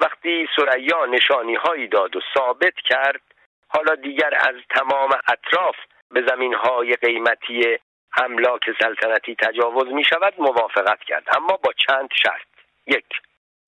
وقتی 0.00 0.48
سریا 0.56 1.06
نشانی 1.06 1.54
هایی 1.54 1.88
داد 1.88 2.16
و 2.16 2.20
ثابت 2.34 2.74
کرد 2.84 3.20
حالا 3.68 3.94
دیگر 3.94 4.34
از 4.34 4.54
تمام 4.70 5.10
اطراف 5.28 5.76
به 6.10 6.26
زمین 6.28 6.54
های 6.54 6.96
قیمتی 6.96 7.78
املاک 8.16 8.64
سلطنتی 8.80 9.34
تجاوز 9.34 9.86
می 9.86 10.04
شود 10.04 10.34
موافقت 10.38 11.00
کرد. 11.00 11.24
اما 11.36 11.56
با 11.56 11.72
چند 11.72 12.08
شرط. 12.22 12.46
یک 12.86 13.06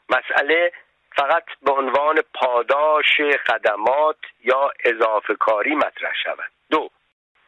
مسئله 0.08 0.72
فقط 1.16 1.44
به 1.62 1.72
عنوان 1.72 2.22
پاداش 2.34 3.20
خدمات 3.46 4.18
یا 4.44 4.70
اضافه 4.84 5.34
کاری 5.34 5.74
مطرح 5.74 6.12
شود. 6.24 6.50
دو 6.70 6.90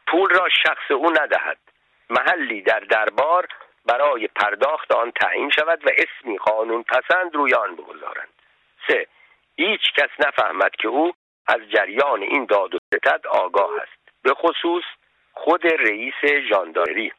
پول 0.06 0.30
را 0.30 0.48
شخص 0.48 0.90
او 0.90 1.10
ندهد. 1.10 1.58
محلی 2.10 2.62
در 2.62 2.80
دربار 2.80 3.48
برای 3.86 4.26
پرداخت 4.26 4.92
آن 4.92 5.10
تعیین 5.10 5.50
شود 5.50 5.86
و 5.86 5.90
اسمی 5.96 6.38
قانون 6.38 6.82
پسند 6.82 7.34
روی 7.34 7.54
آن 7.54 7.76
بگذارند. 7.76 8.28
سه 8.88 9.06
هیچ 9.56 9.80
کس 9.96 10.26
نفهمد 10.26 10.70
که 10.76 10.88
او 10.88 11.12
از 11.46 11.60
جریان 11.70 12.22
این 12.22 12.44
داد 12.44 12.74
و 12.74 12.78
ستد 12.94 13.26
آگاه 13.26 13.70
است. 13.82 14.22
به 14.22 14.34
خصوص 14.34 14.84
خود 15.32 15.66
رئیس 15.66 16.14
ژاندارمری 16.48 17.12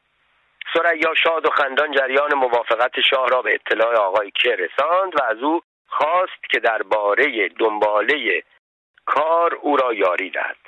سریا 0.74 1.14
شاد 1.24 1.46
و 1.46 1.50
خندان 1.50 1.92
جریان 1.92 2.34
موافقت 2.34 3.00
شاه 3.02 3.28
را 3.28 3.42
به 3.42 3.54
اطلاع 3.54 3.96
آقای 3.96 4.32
که 4.32 4.56
رساند 4.56 5.16
و 5.16 5.24
از 5.24 5.38
او 5.38 5.62
خواست 5.88 6.44
که 6.50 6.60
درباره 6.60 7.50
دنباله 7.50 8.44
کار 9.06 9.56
او 9.56 9.78
را 9.78 9.94
یاری 9.94 10.30
دهد. 10.30 10.67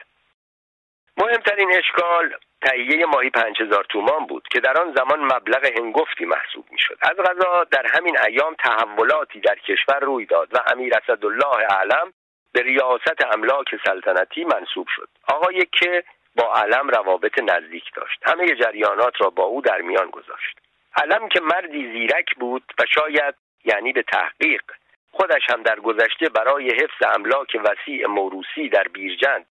مهمترین 1.20 1.78
اشکال 1.78 2.34
تهیه 2.62 3.06
ماهی 3.06 3.30
پنج 3.30 3.62
هزار 3.62 3.86
تومان 3.90 4.26
بود 4.26 4.48
که 4.52 4.60
در 4.60 4.82
آن 4.82 4.94
زمان 4.94 5.20
مبلغ 5.20 5.66
هنگفتی 5.66 6.26
محسوب 6.26 6.66
می‌شد. 6.72 6.98
از 7.02 7.18
غذا 7.18 7.64
در 7.64 7.86
همین 7.96 8.18
ایام 8.28 8.56
تحولاتی 8.56 9.40
در 9.40 9.56
کشور 9.56 10.00
روی 10.00 10.26
داد 10.26 10.50
و 10.54 10.60
امیر 10.74 10.94
اسدالله 10.96 11.66
علم 11.80 12.14
به 12.54 12.62
ریاست 12.62 13.26
املاک 13.34 13.76
سلطنتی 13.86 14.44
منصوب 14.44 14.88
شد. 14.96 15.10
آقای 15.28 15.68
که 15.72 16.04
با 16.36 16.54
علم 16.54 16.90
روابط 16.90 17.40
نزدیک 17.40 17.84
داشت. 17.96 18.20
همه 18.26 18.56
جریانات 18.56 19.22
را 19.22 19.30
با 19.30 19.44
او 19.44 19.62
در 19.62 19.82
میان 19.82 20.10
گذاشت. 20.10 20.60
علم 20.96 21.30
که 21.30 21.42
مردی 21.42 21.92
زیرک 21.92 22.36
بود 22.36 22.64
و 22.80 22.84
شاید 22.96 23.36
یعنی 23.66 23.94
به 23.94 24.04
تحقیق 24.04 24.64
خودش 25.12 25.50
هم 25.50 25.64
در 25.64 25.80
گذشته 25.80 26.30
برای 26.30 26.70
حفظ 26.70 27.16
املاک 27.16 27.58
وسیع 27.64 28.08
موروسی 28.08 28.70
در 28.70 28.84
بیرجند 28.84 29.46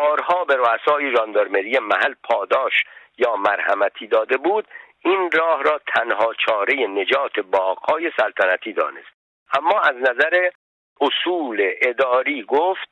بارها 0.00 0.44
به 0.44 0.56
رؤسای 0.56 1.16
ژاندارمری 1.16 1.78
محل 1.78 2.14
پاداش 2.22 2.72
یا 3.18 3.36
مرحمتی 3.36 4.06
داده 4.06 4.36
بود 4.36 4.68
این 5.00 5.30
راه 5.30 5.62
را 5.62 5.80
تنها 5.94 6.34
چاره 6.34 6.86
نجات 6.86 7.40
باغهای 7.40 8.12
سلطنتی 8.16 8.72
دانست. 8.72 9.08
اما 9.58 9.80
از 9.80 9.96
نظر 9.96 10.50
اصول 11.00 11.72
اداری 11.82 12.42
گفت 12.42 12.88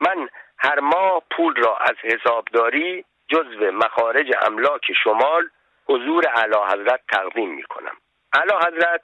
من 0.00 0.28
هر 0.58 0.80
ماه 0.80 1.22
پول 1.30 1.56
را 1.56 1.76
از 1.76 1.96
حسابداری 2.02 3.04
جزو 3.28 3.70
مخارج 3.72 4.32
املاک 4.46 4.92
شمال 5.04 5.48
حضور 5.88 6.26
علا 6.26 6.66
حضرت 6.66 7.00
تقدیم 7.12 7.54
می 7.54 7.62
کنم 7.62 7.96
علا 8.32 8.58
حضرت 8.58 9.02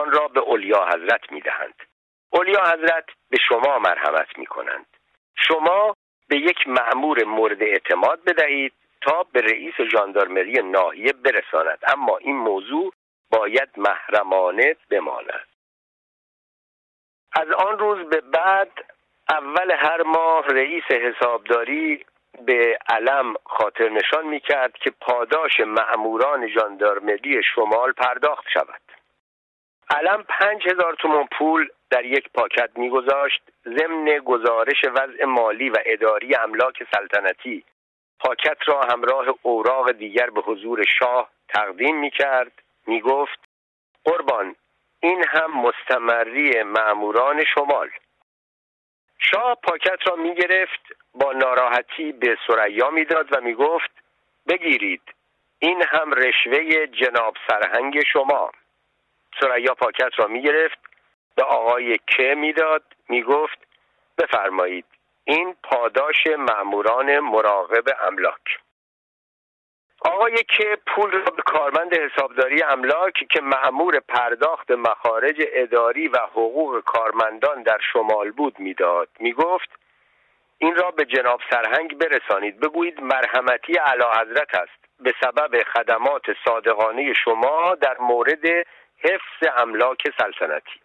آن 0.00 0.12
را 0.12 0.28
به 0.28 0.40
اولیا 0.40 0.86
حضرت 0.86 1.32
می 1.32 1.40
دهند 1.40 1.74
اولیا 2.30 2.62
حضرت 2.62 3.04
به 3.30 3.38
شما 3.48 3.78
مرحمت 3.78 4.38
می 4.38 4.46
کنند 4.46 4.86
شما 5.34 5.96
به 6.28 6.36
یک 6.36 6.68
معمور 6.68 7.24
مورد 7.24 7.62
اعتماد 7.62 8.24
بدهید 8.24 8.72
تا 9.00 9.22
به 9.32 9.40
رئیس 9.40 9.74
ژاندارمری 9.92 10.62
ناحیه 10.62 11.12
برساند. 11.12 11.78
اما 11.88 12.16
این 12.16 12.36
موضوع 12.36 12.92
باید 13.30 13.68
محرمانه 13.76 14.76
بماند. 14.90 15.48
از 17.32 17.50
آن 17.50 17.78
روز 17.78 18.08
به 18.08 18.20
بعد 18.20 18.72
اول 19.28 19.70
هر 19.70 20.02
ماه 20.02 20.46
رئیس 20.46 20.84
حسابداری 20.84 22.04
به 22.46 22.78
علم 22.88 23.34
خاطر 23.44 23.88
نشان 23.88 24.26
می 24.26 24.40
کرد 24.40 24.72
که 24.72 24.90
پاداش 25.00 25.60
معموران 25.60 26.48
ژاندارمری 26.48 27.42
شمال 27.42 27.92
پرداخت 27.92 28.44
شود. 28.52 28.80
علم 29.90 30.24
پنج 30.28 30.68
هزار 30.68 30.94
تومان 30.94 31.26
پول 31.38 31.68
در 31.90 32.04
یک 32.04 32.28
پاکت 32.34 32.70
میگذاشت 32.74 33.42
ضمن 33.64 34.18
گزارش 34.18 34.84
وضع 34.84 35.24
مالی 35.24 35.70
و 35.70 35.76
اداری 35.86 36.34
املاک 36.34 36.82
سلطنتی. 36.92 37.64
پاکت 38.20 38.58
را 38.66 38.80
همراه 38.80 39.26
اوراق 39.42 39.92
دیگر 39.92 40.30
به 40.30 40.40
حضور 40.40 40.84
شاه 40.98 41.30
تقدیم 41.48 42.00
می 42.00 42.10
کرد 42.10 42.52
می 42.86 43.00
گفت 43.00 43.38
قربان 44.04 44.56
این 45.00 45.24
هم 45.28 45.60
مستمری 45.60 46.62
معموران 46.62 47.44
شمال. 47.44 47.90
شاه 49.18 49.58
پاکت 49.62 49.98
را 50.08 50.16
می 50.16 50.34
گرفت 50.34 50.80
با 51.14 51.32
ناراحتی 51.32 52.12
به 52.12 52.38
سریا 52.46 52.90
می‌داد 52.90 53.36
و 53.36 53.40
می 53.40 53.54
گفت 53.54 53.90
بگیرید 54.48 55.02
این 55.58 55.82
هم 55.88 56.12
رشوه 56.12 56.86
جناب 56.86 57.34
سرهنگ 57.48 58.02
شما. 58.12 58.52
سریا 59.40 59.74
پاکت 59.74 60.10
را 60.16 60.26
می 60.26 60.42
گرفت 60.42 60.87
به 61.38 61.44
آقای 61.44 61.98
که 62.06 62.34
می‌داد 62.34 62.82
می‌گفت 63.08 63.58
بفرمایید 64.18 64.84
این 65.24 65.56
پاداش 65.62 66.26
معموران 66.26 67.18
مراقب 67.18 67.84
املاک. 68.06 68.58
آقای 70.00 70.36
که 70.56 70.78
پول 70.86 71.10
را 71.10 71.30
به 71.36 71.42
کارمند 71.42 71.94
حسابداری 71.94 72.62
املاک 72.62 73.12
که 73.30 73.40
معمور 73.40 74.00
پرداخت 74.00 74.70
مخارج 74.70 75.36
اداری 75.52 76.08
و 76.08 76.18
حقوق 76.18 76.80
کارمندان 76.84 77.62
در 77.62 77.78
شمال 77.92 78.30
بود 78.30 78.58
می‌داد. 78.58 79.08
می‌گفت 79.20 79.70
این 80.58 80.76
را 80.76 80.90
به 80.90 81.04
جناب 81.04 81.40
سرهنگ 81.50 81.98
برسانید. 81.98 82.60
بگویید 82.60 83.00
مرحمتی 83.00 83.78
اعلی 83.78 84.04
حضرت 84.20 84.54
است. 84.54 84.84
به 85.00 85.14
سبب 85.20 85.62
خدمات 85.62 86.22
صادقانه 86.44 87.12
شما 87.12 87.74
در 87.74 87.96
مورد 87.98 88.46
حفظ 88.98 89.50
املاک 89.56 90.02
سلطنتی. 90.18 90.80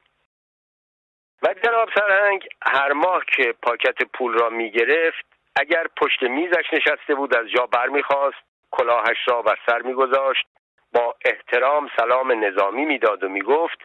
و 1.44 1.54
جناب 1.64 1.90
سرهنگ 1.96 2.48
هر 2.62 2.94
ماه 2.94 3.26
که 3.26 3.54
پاکت 3.62 4.04
پول 4.14 4.34
را 4.34 4.50
می 4.50 4.72
گرفت 4.72 5.26
اگر 5.56 5.88
پشت 5.98 6.24
میزش 6.24 6.74
نشسته 6.74 7.16
بود 7.16 7.36
از 7.36 7.50
جا 7.50 7.66
برمیخواست 7.66 8.38
کلاهش 8.72 9.18
را 9.28 9.42
بر 9.42 9.58
سر 9.66 9.82
میگذاشت 9.82 10.48
با 10.94 11.16
احترام 11.26 11.90
سلام 11.98 12.46
نظامی 12.46 12.86
می‌داد 12.86 13.24
و 13.24 13.30
می‌گفت 13.30 13.78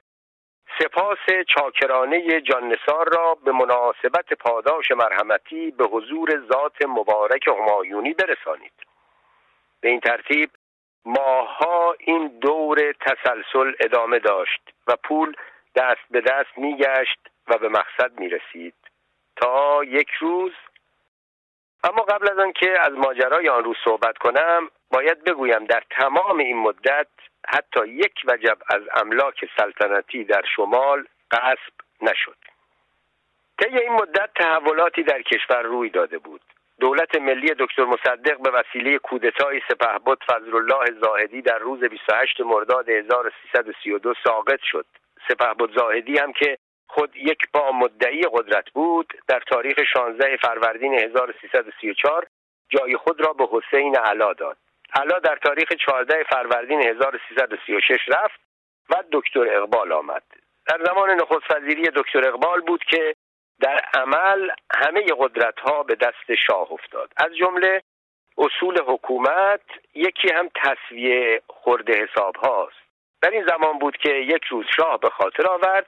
سپاس 0.79 1.18
چاکرانه 1.49 2.40
جاننسار 2.40 3.09
را 3.16 3.35
به 3.35 3.53
مناسبت 3.53 4.33
پاداش 4.40 4.90
مرحمتی 4.90 5.71
به 5.71 5.85
حضور 5.85 6.42
ذات 6.53 6.85
مبارک 6.88 7.49
همایونی 7.49 8.14
برسانید. 8.14 8.73
به 9.81 9.88
این 9.88 10.01
ترتیب 10.01 10.51
ماها 11.05 11.94
این 11.99 12.29
دور 12.29 12.92
تسلسل 12.92 13.73
ادامه 13.81 14.18
داشت 14.18 14.61
و 14.87 14.97
پول 15.05 15.35
دست 15.77 16.01
به 16.11 16.21
دست 16.21 16.59
میگشت 16.59 17.18
و 17.48 17.58
به 17.58 17.68
مقصد 17.68 18.20
می 18.20 18.28
رسید 18.28 18.74
تا 19.37 19.84
یک 19.84 20.11
روز. 20.11 20.52
اما 21.84 22.02
قبل 22.02 22.30
از 22.30 22.38
آنکه 22.38 22.80
از 22.80 22.92
ماجرای 22.92 23.48
آن 23.48 23.64
روز 23.64 23.76
صحبت 23.84 24.18
کنم 24.18 24.70
باید 24.90 25.24
بگویم 25.24 25.64
در 25.64 25.82
تمام 25.90 26.38
این 26.38 26.56
مدت 26.56 27.08
حتی 27.46 27.88
یک 27.88 28.14
وجب 28.28 28.58
از 28.70 28.82
املاک 28.94 29.44
سلطنتی 29.56 30.24
در 30.24 30.42
شمال 30.56 31.04
قصب 31.30 31.74
نشد. 32.02 32.37
طی 33.58 33.78
این 33.78 33.92
مدت 33.92 34.30
تحولاتی 34.34 35.02
در 35.02 35.22
کشور 35.22 35.62
روی 35.62 35.90
داده 35.90 36.18
بود. 36.18 36.40
دولت 36.80 37.16
ملی 37.16 37.54
دکتر 37.58 37.84
مصدق 37.84 38.38
به 38.42 38.50
وسیله 38.50 38.98
کودتای 38.98 39.61
سپهبد 39.68 40.18
فضلالله 40.26 41.00
زاهدی 41.00 41.42
در 41.42 41.58
روز 41.58 41.84
28 41.84 42.40
مرداد 42.40 42.88
1332 42.88 44.14
ساقط 44.24 44.61
شد. 44.62 44.87
سپهبد 45.28 45.78
زاهدی 45.78 46.18
هم 46.18 46.32
که 46.32 46.58
خود 46.88 47.16
یک 47.16 47.38
با 47.53 47.72
مدعی 47.72 48.22
قدرت 48.33 48.70
بود 48.70 49.12
در 49.29 49.40
تاریخ 49.40 49.77
16 49.92 50.37
فروردین 50.37 50.94
1334 50.94 52.27
جای 52.68 52.96
خود 52.96 53.20
را 53.20 53.33
به 53.33 53.48
حسین 53.53 53.96
علا 53.96 54.33
داد. 54.33 54.57
علا 54.94 55.18
در 55.18 55.37
تاریخ 55.37 55.72
14 55.72 56.24
فروردین 56.24 56.83
1336 56.83 57.98
رفت 58.09 58.40
و 58.90 58.94
دکتر 59.12 59.57
اقبال 59.57 59.92
آمد. 59.92 60.22
در 60.66 60.85
زمان 60.85 61.11
نخست 61.11 61.51
وزیری 61.57 61.83
دکتر 61.96 62.29
اقبال 62.29 62.61
بود 62.61 62.85
که 62.85 63.14
در 63.61 63.81
عمل 63.94 64.51
همه 64.74 65.05
قدرت 65.18 65.61
ها 65.61 65.83
به 65.83 65.94
دست 65.94 66.35
شاه 66.46 66.72
افتاد. 66.72 67.12
از 67.16 67.37
جمله 67.37 67.83
اصول 68.38 68.83
حکومت 68.87 69.61
یکی 69.94 70.33
هم 70.35 70.48
تصویه 70.55 71.42
خورده 71.48 72.07
حساب 72.07 72.37
هاست 72.37 72.88
در 73.22 73.31
این 73.31 73.46
زمان 73.46 73.79
بود 73.79 73.96
که 73.96 74.11
یک 74.11 74.44
روز 74.44 74.66
شاه 74.77 75.01
به 75.01 75.11
خاطر 75.11 75.46
آورد 75.46 75.87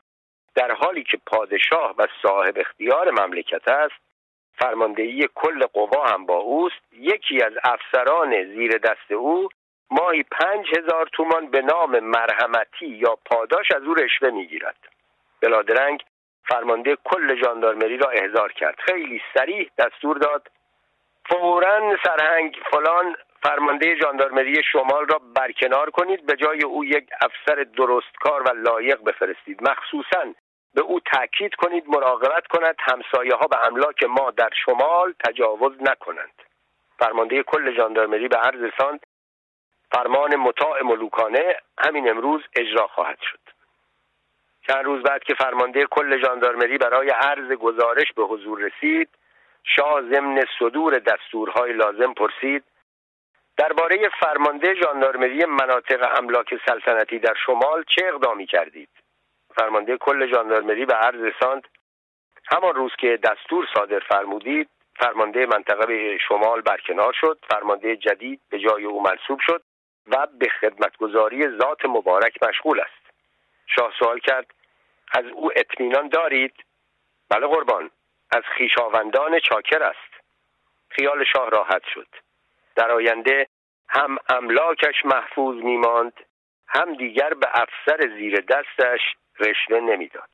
در 0.54 0.72
حالی 0.72 1.02
که 1.02 1.18
پادشاه 1.26 1.94
و 1.98 2.06
صاحب 2.22 2.58
اختیار 2.58 3.10
مملکت 3.10 3.68
است 3.68 4.10
فرماندهی 4.58 5.28
کل 5.34 5.66
قوا 5.66 6.06
هم 6.06 6.26
با 6.26 6.36
اوست. 6.36 6.92
یکی 6.92 7.42
از 7.42 7.52
افسران 7.64 8.44
زیر 8.44 8.78
دست 8.78 9.12
او 9.12 9.48
ماهی 9.90 10.22
پنج 10.22 10.66
هزار 10.78 11.08
تومان 11.12 11.50
به 11.50 11.62
نام 11.62 12.00
مرحمتی 12.00 12.86
یا 12.86 13.18
پاداش 13.24 13.72
از 13.76 13.82
او 13.82 13.94
رشوه 13.94 14.30
می‌گیرد. 14.30 14.76
بلادرنگ 15.40 16.02
فرمانده 16.44 16.96
کل 17.04 17.42
جاندارمری 17.42 17.96
را 17.96 18.10
احضار 18.10 18.52
کرد. 18.52 18.78
خیلی 18.78 19.22
سریح 19.34 19.70
دستور 19.78 20.18
داد. 20.18 20.50
فورا 21.28 21.96
سرهنگ 22.04 22.58
فلان 22.70 23.16
فرمانده 23.42 23.96
ژاندارمری 24.02 24.62
شمال 24.72 25.06
را 25.08 25.20
برکنار 25.36 25.90
کنید 25.90 26.26
به 26.26 26.36
جای 26.36 26.64
او 26.64 26.84
یک 26.84 27.08
افسر 27.20 27.62
درستکار 27.62 28.42
و 28.42 28.52
لایق 28.56 29.02
بفرستید. 29.02 29.62
مخصوصا 29.62 30.34
به 30.74 30.82
او 30.82 31.00
تاکید 31.00 31.54
کنید 31.54 31.84
مراقبت 31.88 32.46
کند 32.46 32.76
همسایه 32.78 33.34
ها 33.34 33.46
به 33.46 33.66
املاک 33.66 34.02
ما 34.02 34.30
در 34.30 34.50
شمال 34.64 35.14
تجاوز 35.26 35.72
نکنند. 35.80 36.42
فرمانده 36.98 37.42
کل 37.42 37.76
ژاندارمری 37.76 38.28
به 38.28 38.36
عرض 38.36 38.60
رساند 38.60 39.00
فرمان 39.92 40.36
مطاع 40.36 40.82
ملوکانه 40.82 41.56
همین 41.78 42.10
امروز 42.10 42.42
اجرا 42.56 42.86
خواهد 42.86 43.18
شد. 43.20 43.40
چند 44.66 44.84
روز 44.84 45.02
بعد 45.02 45.24
که 45.24 45.34
فرمانده 45.34 45.86
کل 45.86 46.20
ژاندارمری 46.24 46.78
برای 46.78 47.10
عرض 47.10 47.52
گزارش 47.52 48.12
به 48.12 48.22
حضور 48.22 48.60
رسید 48.60 49.08
شاه 49.64 50.02
ضمن 50.02 50.44
صدور 50.58 50.98
دستورهای 50.98 51.72
لازم 51.72 52.14
پرسید 52.14 52.64
درباره 53.60 54.08
فرمانده 54.20 54.74
ژاندارمری 54.74 55.44
مناطق 55.44 56.18
املاک 56.18 56.54
سلطنتی 56.66 57.18
در 57.18 57.34
شمال 57.46 57.84
چه 57.88 58.06
اقدامی 58.06 58.46
کردید؟ 58.46 58.88
فرمانده 59.54 59.96
کل 59.96 60.30
ژاندارمری 60.30 60.86
به 60.86 60.94
عرض 60.94 61.20
رساند 61.20 61.68
همان 62.46 62.74
روز 62.74 62.92
که 62.98 63.18
دستور 63.24 63.68
صادر 63.74 63.98
فرمودید 63.98 64.68
فرمانده 64.96 65.46
منطقه 65.46 66.18
شمال 66.18 66.60
برکنار 66.60 67.12
شد 67.12 67.38
فرمانده 67.48 67.96
جدید 67.96 68.40
به 68.50 68.58
جای 68.58 68.84
او 68.84 69.02
منصوب 69.02 69.40
شد 69.40 69.62
و 70.06 70.26
به 70.38 70.48
خدمتگذاری 70.60 71.58
ذات 71.58 71.84
مبارک 71.84 72.42
مشغول 72.42 72.80
است. 72.80 73.14
شاه 73.66 73.92
سوال 73.98 74.18
کرد 74.18 74.54
از 75.12 75.24
او 75.24 75.50
اطمینان 75.56 76.08
دارید؟ 76.08 76.54
بله 77.30 77.46
قربان 77.46 77.90
از 78.30 78.42
خیشاوندان 78.56 79.38
چاکر 79.38 79.82
است. 79.82 80.24
خیال 80.90 81.24
شاه 81.24 81.50
راحت 81.50 81.82
شد. 81.94 82.29
در 82.80 82.90
آینده 82.90 83.46
هم 83.88 84.18
املاکش 84.28 85.04
محفوظ 85.04 85.56
میماند 85.64 86.12
هم 86.68 86.94
دیگر 86.94 87.34
به 87.34 87.48
افسر 87.54 88.08
زیر 88.18 88.40
دستش 88.40 89.00
رشوه 89.40 89.80
نمی‌داد. 89.80 90.30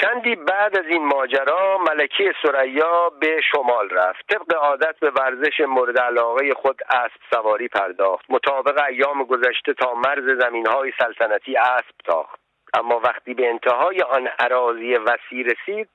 چندی 0.00 0.36
بعد 0.36 0.78
از 0.78 0.86
این 0.86 1.06
ماجرا 1.06 1.78
ملکه 1.78 2.34
سریا 2.42 3.10
به 3.20 3.40
شمال 3.52 3.90
رفت. 3.90 4.26
طبق 4.28 4.54
عادت 4.56 4.98
به 5.00 5.10
ورزش 5.10 5.60
مورد 5.60 6.00
علاقه 6.00 6.54
خود 6.54 6.80
اسب 6.90 7.20
سواری 7.30 7.68
پرداخت. 7.68 8.24
مطابق 8.28 8.84
ایام 8.88 9.24
گذشته 9.24 9.74
تا 9.74 9.94
مرز 9.94 10.40
زمین 10.40 10.66
های 10.66 10.92
سلطنتی 10.98 11.56
اسب 11.56 11.94
تاخت. 12.04 12.40
اما 12.74 13.00
وقتی 13.04 13.34
به 13.34 13.48
انتهای 13.48 14.02
آن 14.02 14.26
عراضی 14.38 14.94
وسیع 14.94 15.46
رسید 15.46 15.88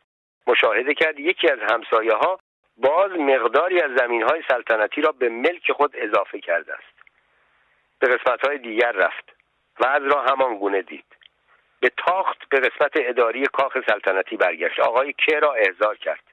مشاهده 0.47 0.93
کرد 0.93 1.19
یکی 1.19 1.49
از 1.49 1.59
همسایه 1.71 2.13
ها 2.13 2.39
باز 2.77 3.11
مقداری 3.11 3.81
از 3.81 3.91
زمین 3.97 4.23
های 4.23 4.43
سلطنتی 4.47 5.01
را 5.01 5.11
به 5.11 5.29
ملک 5.29 5.71
خود 5.71 5.95
اضافه 5.95 6.39
کرده 6.39 6.73
است. 6.73 7.03
به 7.99 8.17
قسمت 8.17 8.47
های 8.47 8.57
دیگر 8.57 8.91
رفت 8.91 9.35
و 9.79 9.85
از 9.85 10.03
را 10.03 10.21
همان 10.21 10.57
گونه 10.57 10.81
دید. 10.81 11.05
به 11.79 11.91
تاخت 11.97 12.49
به 12.49 12.59
قسمت 12.59 12.91
اداری 12.95 13.45
کاخ 13.45 13.77
سلطنتی 13.87 14.37
برگشت. 14.37 14.79
آقای 14.79 15.13
که 15.13 15.39
را 15.39 15.53
احضار 15.53 15.97
کرد. 15.97 16.23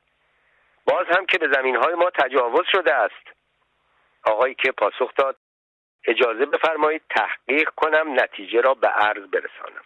باز 0.85 1.07
هم 1.17 1.27
که 1.27 1.39
به 1.39 1.49
زمین 1.53 1.77
های 1.77 1.95
ما 1.95 2.11
تجاوز 2.11 2.67
شده 2.73 2.95
است. 2.95 3.27
آقای 4.25 4.55
که 4.55 4.73
پاسخ 4.73 5.15
داد 5.15 5.37
اجازه 6.07 6.47
بفرمایید 6.47 7.03
تحقیق 7.11 7.71
کنم 7.71 8.21
نتیجه 8.21 8.61
را 8.61 8.75
به 8.75 8.89
عرض 8.89 9.23
برسانم. 9.23 9.85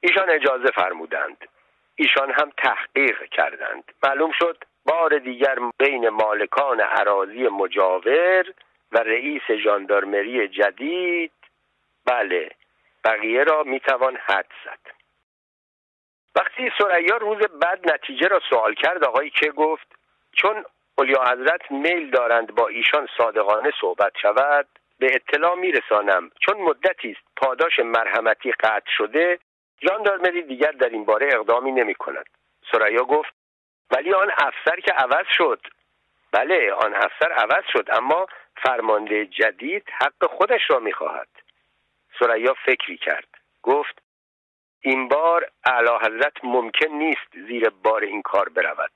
ایشان 0.00 0.30
اجازه 0.30 0.70
فرمودند. 0.70 1.48
ایشان 1.96 2.30
هم 2.30 2.52
تحقیق 2.56 3.24
کردند. 3.24 3.92
معلوم 4.02 4.32
شد 4.32 4.64
بار 4.86 5.18
دیگر 5.18 5.58
بین 5.78 6.08
مالکان 6.08 6.80
عراضی 6.80 7.48
مجاور 7.48 8.44
و 8.92 8.98
رئیس 8.98 9.42
ژاندارمری 9.64 10.48
جدید 10.48 11.32
بله 12.06 12.50
بقیه 13.04 13.44
را 13.44 13.62
می‌توان 13.62 14.16
حد 14.16 14.46
زد. 14.64 14.94
وقتی 16.36 16.72
سریا 16.78 17.16
روز 17.16 17.38
بعد 17.38 17.94
نتیجه 17.94 18.28
را 18.28 18.40
سوال 18.50 18.74
کرد 18.74 19.04
آقای 19.04 19.30
که 19.30 19.50
گفت؟ 19.50 19.86
چون 20.32 20.64
اولیا 20.98 21.22
حضرت 21.22 21.70
میل 21.70 22.10
دارند 22.10 22.54
با 22.54 22.68
ایشان 22.68 23.08
صادقانه 23.18 23.70
صحبت 23.80 24.12
شود 24.22 24.66
به 24.98 25.06
اطلاع 25.14 25.54
میرسانم. 25.54 26.30
چون 26.40 26.56
مدتی 26.62 27.10
است 27.10 27.26
پاداش 27.36 27.78
مرحمتی 27.78 28.52
قطع 28.52 28.90
شده 28.96 29.38
ژاندارمری 29.88 30.42
دیگر 30.42 30.70
در 30.70 30.88
این 30.88 31.04
باره 31.04 31.28
اقدامی 31.32 31.72
نمی 31.72 31.94
کند 31.94 32.26
سریا 32.72 33.04
گفت 33.04 33.34
ولی 33.90 34.14
آن 34.14 34.30
افسر 34.30 34.80
که 34.80 34.92
عوض 34.92 35.26
شد. 35.30 35.60
بله 36.32 36.72
آن 36.72 36.94
افسر 36.94 37.32
عوض 37.32 37.64
شد 37.72 37.88
اما 37.92 38.26
فرمانده 38.56 39.26
جدید 39.26 39.88
حق 39.90 40.30
خودش 40.30 40.60
را 40.68 40.78
می‌خواهد. 40.78 41.28
سریا 42.18 42.54
فکری 42.66 42.96
کرد. 42.96 43.28
گفت 43.62 44.02
این 44.80 45.08
بار 45.08 45.50
اعلی 45.64 45.90
حضرت 46.02 46.44
ممکن 46.44 46.88
نیست 46.88 47.46
زیر 47.48 47.70
بار 47.70 48.02
این 48.02 48.22
کار 48.22 48.48
برود. 48.48 48.90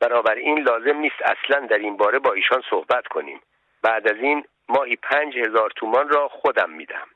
بنابراین 0.00 0.58
لازم 0.58 0.96
نیست 0.96 1.22
اصلا 1.22 1.66
در 1.66 1.78
این 1.78 1.96
باره 1.96 2.18
با 2.18 2.32
ایشان 2.32 2.62
صحبت 2.70 3.06
کنیم. 3.06 3.40
بعد 3.82 4.08
از 4.08 4.16
این 4.16 4.44
ماهی 4.68 4.96
پنج 4.96 5.38
هزار 5.38 5.70
تومان 5.70 6.08
را 6.08 6.28
خودم 6.28 6.70
میدم 6.70 7.08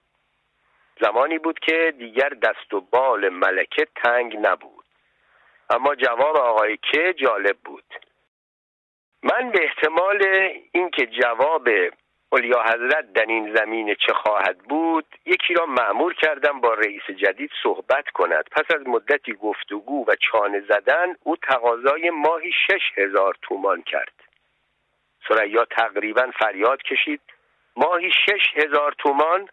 زمانی 1.00 1.38
بود 1.38 1.58
که 1.58 1.94
دیگر 1.98 2.28
دست 2.28 2.74
و 2.74 2.80
بال 2.80 3.28
ملکه 3.28 3.86
تنگ 3.96 4.36
نبود. 4.36 4.79
اما 5.70 5.94
جواب 5.94 6.36
آقای 6.36 6.76
که 6.76 7.14
جالب 7.18 7.56
بود. 7.64 7.84
من 9.22 9.50
به 9.50 9.64
احتمال 9.64 10.24
اینکه 10.72 11.06
جواب 11.06 11.68
اولیا 12.32 12.62
حضرت 12.62 13.12
در 13.12 13.26
این 13.26 13.54
زمین 13.54 13.94
چه 13.94 14.12
خواهد 14.12 14.58
بود 14.58 15.06
یکی 15.26 15.54
را 15.54 15.66
معمور 15.66 16.14
کردم 16.14 16.60
با 16.60 16.74
رئیس 16.74 17.02
جدید 17.02 17.50
صحبت 17.62 18.10
کند. 18.14 18.44
پس 18.50 18.74
از 18.76 18.86
مدتی 18.86 19.32
گفتگو 19.32 20.04
و 20.08 20.14
چانه 20.14 20.60
زدن 20.60 21.16
او 21.22 21.36
تقاضای 21.36 22.10
ماهی 22.10 22.52
شش 22.52 22.92
هزار 22.96 23.36
تومان 23.42 23.82
کرد. 23.82 24.12
سریا 25.28 25.64
تقریبا 25.64 26.30
فریاد 26.40 26.82
کشید. 26.82 27.20
ماهی 27.76 28.10
شش 28.10 28.42
هزار 28.54 28.94
تومان؟ 28.98 29.48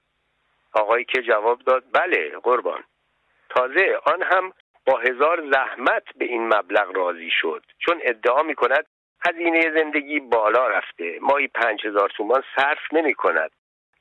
آقایی 0.73 1.05
که 1.05 1.21
جواب 1.21 1.59
داد 1.59 1.83
بله 1.93 2.29
قربان. 2.43 2.83
تازه 3.49 3.99
آن 4.05 4.21
هم 4.21 4.53
با 4.87 4.97
هزار 4.97 5.51
زحمت 5.51 6.03
به 6.17 6.25
این 6.25 6.47
مبلغ 6.47 6.97
راضی 6.97 7.29
شد. 7.31 7.63
چون 7.79 7.99
ادعا 8.03 8.43
می 8.43 8.55
کند 8.55 8.85
هزینه 9.25 9.61
زندگی 9.61 10.19
بالا 10.19 10.67
رفته. 10.67 11.19
ماهی 11.21 11.47
پنج 11.47 11.87
هزار 11.87 12.09
تومان 12.09 12.43
صرف 12.55 12.93
نمی 12.93 13.13
کند 13.13 13.51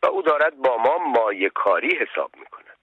و 0.03 0.07
او 0.07 0.23
دارد 0.23 0.57
با 0.57 0.77
ما 0.77 0.99
مایه 0.99 1.49
کاری 1.49 1.97
حساب 1.97 2.31
می 2.37 2.47
کند 2.47 2.77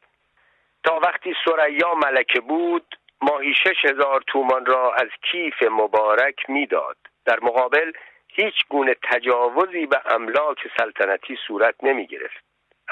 تا 0.83 0.99
وقتی 0.99 1.35
سریا 1.45 1.95
ملکه 1.95 2.39
بود 2.39 2.95
ماهی 3.21 3.53
شش 3.53 3.85
هزار 3.85 4.23
تومان 4.27 4.65
را 4.65 4.93
از 4.93 5.09
کیف 5.31 5.63
مبارک 5.63 6.49
می‌داد. 6.49 6.97
در 7.25 7.39
مقابل 7.39 7.91
هیچ 8.27 8.55
گونه 8.69 8.95
تجاوزی 9.03 9.85
به 9.85 10.01
املاک 10.05 10.57
سلطنتی 10.77 11.37
صورت 11.47 11.75
نمی 11.83 12.07
گرفت 12.07 12.43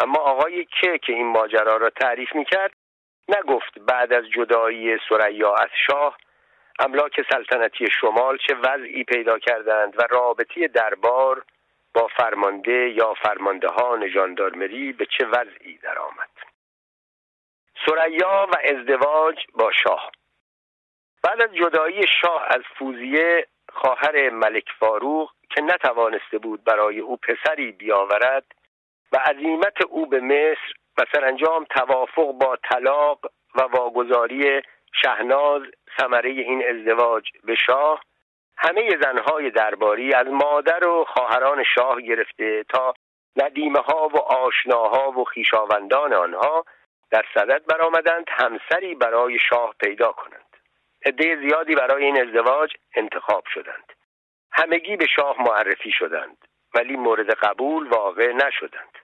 اما 0.01 0.19
آقای 0.19 0.65
که 0.65 0.97
که 0.97 1.13
این 1.13 1.27
ماجرا 1.27 1.77
را 1.77 1.89
تعریف 1.89 2.35
می 2.35 2.45
کرد 2.45 2.71
نگفت 3.37 3.79
بعد 3.79 4.13
از 4.13 4.23
جدایی 4.29 4.97
سریا 5.09 5.53
از 5.53 5.69
شاه 5.87 6.17
املاک 6.79 7.21
سلطنتی 7.29 7.87
شمال 8.01 8.37
چه 8.37 8.55
وضعی 8.55 9.03
پیدا 9.03 9.39
کردند 9.39 9.99
و 9.99 10.07
رابطی 10.09 10.67
دربار 10.67 11.45
با 11.93 12.07
فرمانده 12.07 12.89
یا 12.89 13.13
فرماندهان 13.13 14.07
ژاندارمری 14.07 14.93
به 14.93 15.05
چه 15.05 15.25
وضعی 15.25 15.77
درآمد. 15.77 16.29
سریا 17.85 18.47
و 18.51 18.55
ازدواج 18.63 19.45
با 19.53 19.71
شاه. 19.71 20.11
بعد 21.23 21.41
از 21.41 21.55
جدایی 21.55 22.07
شاه 22.21 22.45
از 22.49 22.61
فوزیه 22.77 23.47
خواهر 23.73 24.29
ملک 24.29 24.65
فاروق 24.79 25.31
که 25.49 25.61
نتوانسته 25.61 26.37
بود 26.37 26.63
برای 26.63 26.99
او 26.99 27.17
پسری 27.17 27.71
بیاورد 27.71 28.45
و 29.11 29.17
عظیمت 29.17 29.81
او 29.81 30.05
به 30.05 30.19
مصر 30.19 30.73
و 31.01 31.05
سرانجام 31.13 31.65
توافق 31.69 32.31
با 32.31 32.57
طلاق 32.63 33.19
و 33.55 33.61
واگذاری 33.61 34.61
شهناز 35.01 35.61
ثمره 35.99 36.29
این 36.29 36.63
ازدواج 36.69 37.29
به 37.43 37.55
شاه. 37.55 38.03
همه 38.57 38.97
زنهای 39.03 39.49
درباری 39.49 40.13
از 40.13 40.27
مادر 40.27 40.85
و 40.85 41.05
خواهران 41.05 41.63
شاه 41.75 42.01
گرفته 42.01 42.63
تا 42.69 42.93
ندیمه 43.35 43.79
ها 43.79 44.07
و 44.07 44.17
آشناها 44.17 45.11
و 45.11 45.23
خیشاوندان 45.23 46.13
آنها 46.13 46.65
در 47.11 47.25
صدد 47.33 47.65
برآمدند 47.65 48.25
همسری 48.29 48.95
برای 48.95 49.39
شاه 49.49 49.75
پیدا 49.79 50.11
کنند. 50.11 50.57
عده 51.05 51.35
زیادی 51.47 51.75
برای 51.75 52.05
این 52.05 52.21
ازدواج 52.21 52.73
انتخاب 52.95 53.43
شدند. 53.53 53.93
همگی 54.51 54.95
به 54.95 55.07
شاه 55.15 55.41
معرفی 55.41 55.91
شدند 55.91 56.37
ولی 56.75 56.95
مورد 56.95 57.29
قبول 57.29 57.87
واقع 57.87 58.33
نشدند. 58.33 58.97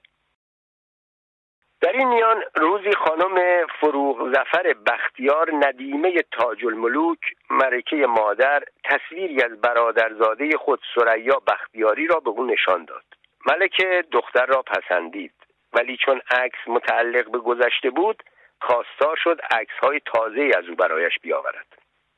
در 1.81 1.91
این 1.91 2.07
میان 2.07 2.43
روزی 2.55 2.91
خانم 2.91 3.67
فروغ 3.79 4.33
زفر 4.33 4.73
بختیار 4.73 5.51
ندیمه 5.53 6.21
تاج 6.31 6.65
الملوک 6.65 7.19
مرکه 7.49 7.95
مادر 7.95 8.63
تصویری 8.83 9.43
از 9.43 9.61
برادرزاده 9.61 10.57
خود 10.57 10.79
سریا 10.95 11.41
بختیاری 11.47 12.07
را 12.07 12.19
به 12.19 12.29
او 12.29 12.45
نشان 12.45 12.85
داد. 12.85 13.03
ملکه 13.45 14.03
دختر 14.11 14.45
را 14.45 14.61
پسندید. 14.61 15.33
ولی 15.73 15.97
چون 15.97 16.21
عکس 16.31 16.57
متعلق 16.67 17.31
به 17.31 17.37
گذشته 17.37 17.89
بود 17.89 18.23
خواستار 18.61 19.15
شد 19.23 19.41
عکس 19.51 19.73
های 19.83 20.01
تازه 20.05 20.51
از 20.57 20.69
او 20.69 20.75
برایش 20.75 21.19
بیاورد. 21.21 21.67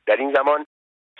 در 0.06 0.16
این 0.16 0.34
زمان 0.34 0.66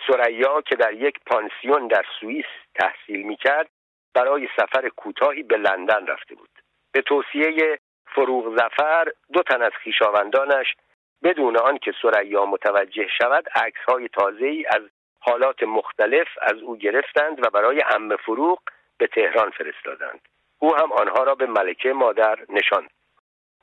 سریا 0.07 0.61
که 0.61 0.75
در 0.75 0.93
یک 0.93 1.19
پانسیون 1.25 1.87
در 1.87 2.05
سوئیس 2.19 2.45
تحصیل 2.75 3.21
می 3.21 3.35
کرد 3.35 3.69
برای 4.13 4.47
سفر 4.57 4.89
کوتاهی 4.89 5.43
به 5.43 5.57
لندن 5.57 6.07
رفته 6.07 6.35
بود. 6.35 6.49
به 6.91 7.01
توصیه 7.01 7.79
فروغ 8.15 8.55
زفر 8.57 9.11
دو 9.33 9.43
تن 9.43 9.61
از 9.61 9.71
خویشاوندانش 9.83 10.75
بدون 11.23 11.57
آنکه 11.57 11.93
سریا 12.01 12.45
متوجه 12.45 13.07
شود 13.17 13.49
عکس 13.55 13.79
های 13.87 14.07
تازه 14.07 14.45
ای 14.45 14.65
از 14.65 14.81
حالات 15.19 15.63
مختلف 15.63 16.27
از 16.41 16.57
او 16.61 16.77
گرفتند 16.77 17.45
و 17.45 17.49
برای 17.49 17.83
ام 17.95 18.15
فروغ 18.15 18.59
به 18.97 19.07
تهران 19.07 19.51
فرستادند. 19.51 20.21
او 20.59 20.75
هم 20.75 20.91
آنها 20.91 21.23
را 21.23 21.35
به 21.35 21.45
ملکه 21.45 21.93
مادر 21.93 22.39
نشاند. 22.49 22.89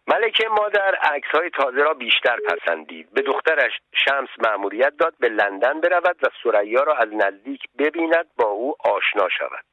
ملکه 0.07 0.49
مادر 0.49 0.95
عکس 0.95 1.29
های 1.35 1.51
تازه 1.51 1.83
را 1.83 1.95
بیشتر 1.95 2.37
پسندید. 2.49 3.13
به 3.13 3.23
دخترش 3.23 3.73
شمس 3.95 4.29
مأموریت 4.39 4.93
داد 4.99 5.15
به 5.21 5.29
لندن 5.29 5.81
برود 5.81 6.17
و 6.23 6.27
سریا 6.43 6.83
را 6.83 6.95
از 6.95 7.09
نزدیک 7.13 7.63
ببیند 7.79 8.27
با 8.37 8.49
او 8.49 8.75
آشنا 8.81 9.29
شود. 9.29 9.65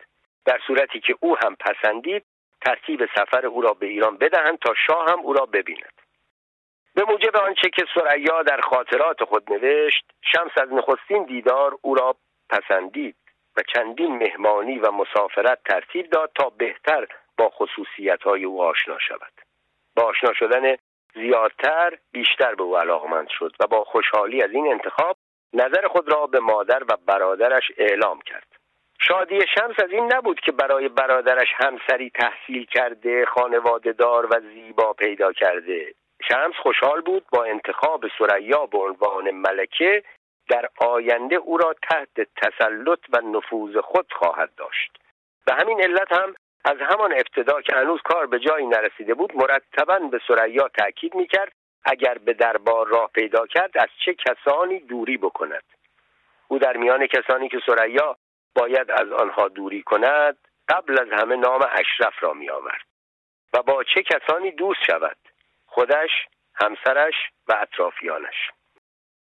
در 0.46 0.60
صورتی 0.68 1.00
که 1.00 1.16
او 1.20 1.38
هم 1.38 1.56
پسندید 1.56 2.26
ترتیب 2.66 3.06
سفر 3.06 3.46
او 3.46 3.62
را 3.62 3.74
به 3.74 3.86
ایران 3.86 4.18
بدهند 4.18 4.60
تا 4.60 4.74
شاه 4.88 5.12
هم 5.12 5.20
او 5.20 5.34
را 5.34 5.46
ببیند. 5.46 6.02
به 6.96 7.04
موجب 7.04 7.36
آنچه 7.36 7.70
که 7.70 7.86
سریا 7.96 8.44
در 8.44 8.62
خاطرات 8.62 9.24
خود 9.24 9.52
نوشت 9.54 10.06
شمس 10.22 10.52
از 10.62 10.74
نخستین 10.74 11.24
دیدار 11.24 11.78
او 11.82 11.96
را 11.96 12.16
پسندید 12.50 13.16
و 13.58 13.62
چندین 13.74 14.18
مهمانی 14.18 14.80
و 14.80 14.92
مسافرت 14.92 15.60
ترتیب 15.66 16.10
داد 16.10 16.32
تا 16.36 16.50
بهتر 16.50 17.08
با 17.38 17.50
خصوصیت 17.50 18.24
های 18.24 18.44
او 18.44 18.64
آشنا 18.64 18.98
شود. 19.00 19.32
با 19.96 20.04
آشنا 20.04 20.34
شدن 20.34 20.76
زیادتر 21.14 21.98
بیشتر 22.12 22.56
به 22.56 22.64
او 22.64 22.78
علاقمند 22.78 23.28
شد 23.30 23.56
و 23.60 23.68
با 23.68 23.84
خوشحالی 23.84 24.44
از 24.44 24.52
این 24.52 24.68
انتخاب 24.68 25.18
نظر 25.54 25.88
خود 25.88 26.12
را 26.12 26.28
به 26.28 26.40
مادر 26.40 26.84
و 26.84 26.98
برادرش 27.08 27.72
اعلام 27.78 28.22
کرد. 28.22 28.55
شادی 29.08 29.40
شمس 29.56 29.80
از 29.84 29.92
این 29.92 30.14
نبود 30.14 30.40
که 30.40 30.52
برای 30.52 30.90
برادرش 30.90 31.48
همسری 31.56 32.10
تحصیل 32.10 32.66
کرده 32.66 33.26
خانواده 33.26 33.92
دار 33.92 34.26
و 34.26 34.40
زیبا 34.40 34.94
پیدا 34.94 35.34
کرده. 35.34 35.94
شمس 36.28 36.56
خوشحال 36.64 37.02
بود 37.02 37.26
با 37.32 37.44
انتخاب 37.44 38.06
سریا 38.20 38.66
به 38.66 38.78
عنوان 38.78 39.32
ملکه 39.32 40.04
در 40.50 40.70
آینده 40.78 41.36
او 41.36 41.58
را 41.58 41.76
تحت 41.90 42.28
تسلط 42.42 43.00
و 43.14 43.22
نفوذ 43.22 43.78
خود 43.78 44.14
خواهد 44.14 44.50
داشت. 44.58 44.98
به 45.46 45.54
همین 45.54 45.82
علت 45.82 46.12
هم 46.12 46.36
از 46.66 46.78
همان 46.82 47.14
ابتدا 47.14 47.62
که 47.62 47.76
هنوز 47.76 48.00
کار 48.04 48.26
به 48.28 48.40
جایی 48.40 48.68
نرسیده 48.68 49.14
بود 49.14 49.36
مرتبا 49.36 50.00
به 50.00 50.20
سریا 50.28 50.68
تاکید 50.68 51.16
می‌کرد 51.16 51.52
اگر 51.86 52.18
به 52.18 52.34
دربار 52.34 52.88
راه 52.88 53.10
پیدا 53.14 53.48
کرد 53.48 53.78
از 53.78 53.90
چه 54.06 54.14
کسانی 54.14 54.80
دوری 54.80 55.18
بکند؟ 55.18 55.64
او 56.48 56.60
در 56.60 56.78
میان 56.78 57.08
کسانی 57.08 57.50
که 57.50 57.60
سریا 57.66 58.18
باید 58.56 58.92
از 58.92 59.12
آنها 59.12 59.48
دوری 59.48 59.84
کند 59.84 60.38
قبل 60.70 61.00
از 61.00 61.08
همه 61.22 61.36
نام 61.36 61.62
اشرف 61.72 62.24
را 62.24 62.34
می 62.34 62.50
آورد 62.50 62.86
و 63.54 63.62
با 63.62 63.84
چه 63.84 64.04
کسانی 64.04 64.52
دوست 64.52 64.84
شود؟ 64.88 65.18
خودش 65.66 66.10
همسرش 66.56 67.14
و 67.48 67.56
اطرافیانش. 67.62 68.52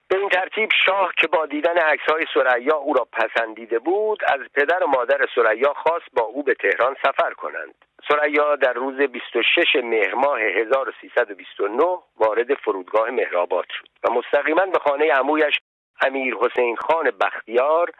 به 0.07 0.17
این 0.17 0.29
ترتیب 0.29 0.69
شاه 0.86 1.13
که 1.17 1.27
با 1.27 1.45
دیدن 1.45 1.77
عکس 1.77 2.10
های 2.10 2.25
سریا 2.34 2.75
او 2.75 2.93
را 2.93 3.07
پسندیده 3.12 3.79
بود 3.79 4.23
از 4.27 4.39
پدر 4.53 4.84
و 4.84 4.88
مادر 4.88 5.27
سریا 5.36 5.73
خواست 5.73 6.05
با 6.13 6.23
او 6.23 6.43
به 6.43 6.53
تهران 6.53 6.95
سفر 7.03 7.34
کنند. 7.34 7.75
سریا 8.07 8.55
در 8.55 8.73
روز 8.73 8.97
26 8.97 9.75
مهر 9.84 10.13
ماه 10.13 10.39
1329 10.41 11.84
وارد 12.17 12.53
فرودگاه 12.53 13.10
مهرآباد 13.10 13.65
شد 13.69 13.88
و 14.03 14.13
مستقیما 14.13 14.65
به 14.65 14.79
خانه 14.79 15.12
عمویش 15.12 15.60
امیر 16.01 16.36
حسین 16.36 16.75
خان 16.75 17.12
بختیار 17.12 17.91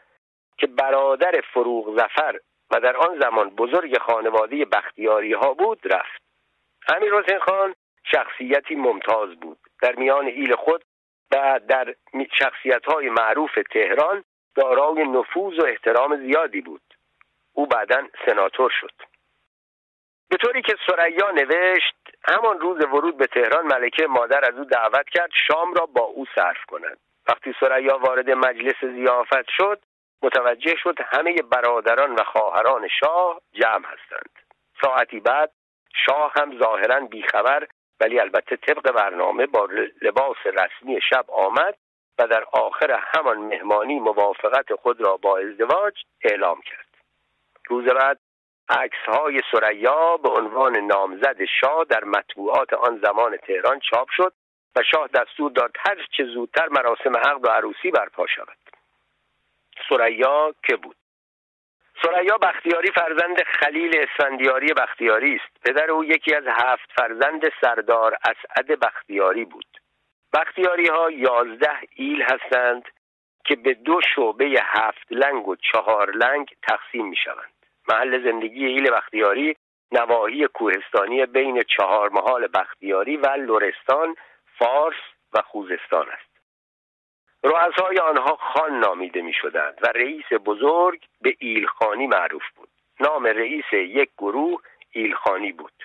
که 0.62 0.68
برادر 0.68 1.42
فروغ 1.54 1.98
زفر 1.98 2.40
و 2.72 2.80
در 2.80 2.98
آن 2.98 3.20
زمان 3.20 3.50
بزرگ 3.50 3.98
خانواده 3.98 4.66
بختیاری 4.66 5.34
ها 5.34 5.54
بود 5.54 5.94
رفت. 5.94 6.22
امیر 6.96 7.14
حسین 7.14 7.40
خان 7.40 7.76
شخصیتی 8.12 8.76
ممتاز 8.76 9.36
بود. 9.36 9.58
در 9.82 9.96
میان 9.96 10.26
ایل 10.26 10.56
خود 10.56 10.84
و 11.32 11.60
در 11.68 11.96
شخصیت 12.40 12.86
های 12.86 13.10
معروف 13.10 13.52
تهران 13.72 14.24
دارای 14.56 15.04
نفوذ 15.04 15.60
و 15.60 15.66
احترام 15.66 16.18
زیادی 16.18 16.62
بود. 16.62 16.82
او 17.54 17.66
بعدا 17.66 18.08
سناتور 18.26 18.72
شد. 18.80 18.94
به 20.30 20.38
طوری 20.38 20.62
که 20.62 20.76
سریا 20.88 21.32
نوشت 21.32 21.96
همان 22.28 22.60
روز 22.60 22.86
ورود 22.86 23.18
به 23.18 23.28
تهران 23.28 23.66
ملکه 23.66 24.08
مادر 24.08 24.46
از 24.46 24.58
او 24.58 24.66
دعوت 24.66 25.10
کرد 25.10 25.30
شام 25.48 25.74
را 25.74 25.86
با 25.86 26.02
او 26.02 26.26
صرف 26.36 26.66
کند. 26.68 26.98
وقتی 27.28 27.54
سریا 27.60 27.98
وارد 27.98 28.30
مجلس 28.30 28.86
زیافت 28.96 29.50
شد 29.50 29.82
متوجه 30.24 30.76
شد 30.76 30.96
همه 31.02 31.36
برادران 31.42 32.16
و 32.16 32.24
خواهران 32.24 32.88
شاه 33.00 33.42
جمع 33.54 33.86
هستند. 33.86 34.30
ساعتی 34.82 35.20
بعد 35.20 35.52
شاه 36.06 36.34
هم 36.36 36.60
ظاهرا 36.60 37.00
بیخبر 37.00 37.68
ولی 38.00 38.20
البته 38.20 38.56
طبق 38.56 38.92
برنامه 38.92 39.46
با 39.46 39.68
لباس 40.02 40.38
رسمی 40.46 41.00
شب 41.10 41.26
آمد 41.32 41.78
و 42.20 42.28
در 42.28 42.44
آخر 42.54 42.92
همان 42.92 43.38
مهمانی 43.38 44.00
موافقت 44.00 44.76
خود 44.76 45.02
را 45.02 45.18
با 45.18 45.38
ازدواج 45.38 45.94
اعلام 46.24 46.62
کرد. 46.62 46.88
روز 47.68 47.86
بعد 47.86 48.20
عکس 48.70 48.98
های 49.08 49.42
سریا 49.52 50.18
به 50.18 50.30
عنوان 50.30 50.78
نامزد 50.78 51.44
شاه 51.62 51.86
در 51.90 52.04
مطبوعات 52.04 52.74
آن 52.74 53.02
زمان 53.06 53.38
تهران 53.38 53.80
چاپ 53.80 54.08
شد 54.12 54.34
و 54.76 54.84
شاه 54.92 55.08
دستور 55.08 55.52
داد 55.52 55.72
هر 55.80 56.08
چه 56.18 56.24
زودتر 56.26 56.68
مراسم 56.70 57.18
عقد 57.18 57.46
و 57.46 57.48
عروسی 57.48 57.92
برپا 57.92 58.28
شود. 58.28 58.61
سریا 59.90 60.54
که 60.64 60.76
بود. 60.76 60.96
سریا 62.04 62.38
بختیاری 62.38 62.92
فرزند 62.92 63.44
خلیل 63.44 63.92
اسفندیاری 64.00 64.74
بختیاری 64.74 65.36
است. 65.36 65.64
پدر 65.64 65.92
او 65.92 66.06
یکی 66.06 66.36
از 66.36 66.44
هفت 66.48 66.92
فرزند 66.96 67.42
سردار 67.62 68.18
اسعد 68.24 68.80
بختیاری 68.80 69.46
بود. 69.46 69.82
بختیاری 70.34 70.88
ها 70.88 71.12
یازده 71.12 71.80
ایل 71.96 72.22
هستند 72.22 72.84
که 73.46 73.56
به 73.56 73.74
دو 73.74 74.00
شعبه 74.16 74.56
هفت 74.64 75.12
لنگ 75.12 75.48
و 75.48 75.56
چهار 75.56 76.12
لنگ 76.12 76.48
تقسیم 76.64 77.08
می 77.08 77.16
شوند 77.16 77.54
محل 77.90 78.32
زندگی 78.32 78.66
ایل 78.66 78.92
بختیاری 78.92 79.56
نواحی 79.92 80.48
کوهستانی 80.48 81.26
بین 81.26 81.64
چهار 81.78 82.10
محال 82.10 82.48
بختیاری 82.48 83.18
و 83.18 83.28
لرستان 83.28 84.16
فارس 84.60 84.96
و 85.34 85.42
خوزستان 85.42 86.10
است. 86.10 86.31
رؤسای 87.44 87.98
آنها 87.98 88.36
خان 88.36 88.80
نامیده 88.80 89.22
می 89.22 89.34
شدند 89.34 89.80
و 89.82 89.88
رئیس 89.88 90.34
بزرگ 90.46 91.06
به 91.22 91.36
ایلخانی 91.40 92.08
معروف 92.08 92.44
بود. 92.56 92.70
نام 93.00 93.26
رئیس 93.26 93.74
یک 93.74 94.10
گروه 94.18 94.62
ایلخانی 94.92 95.52
بود. 95.52 95.84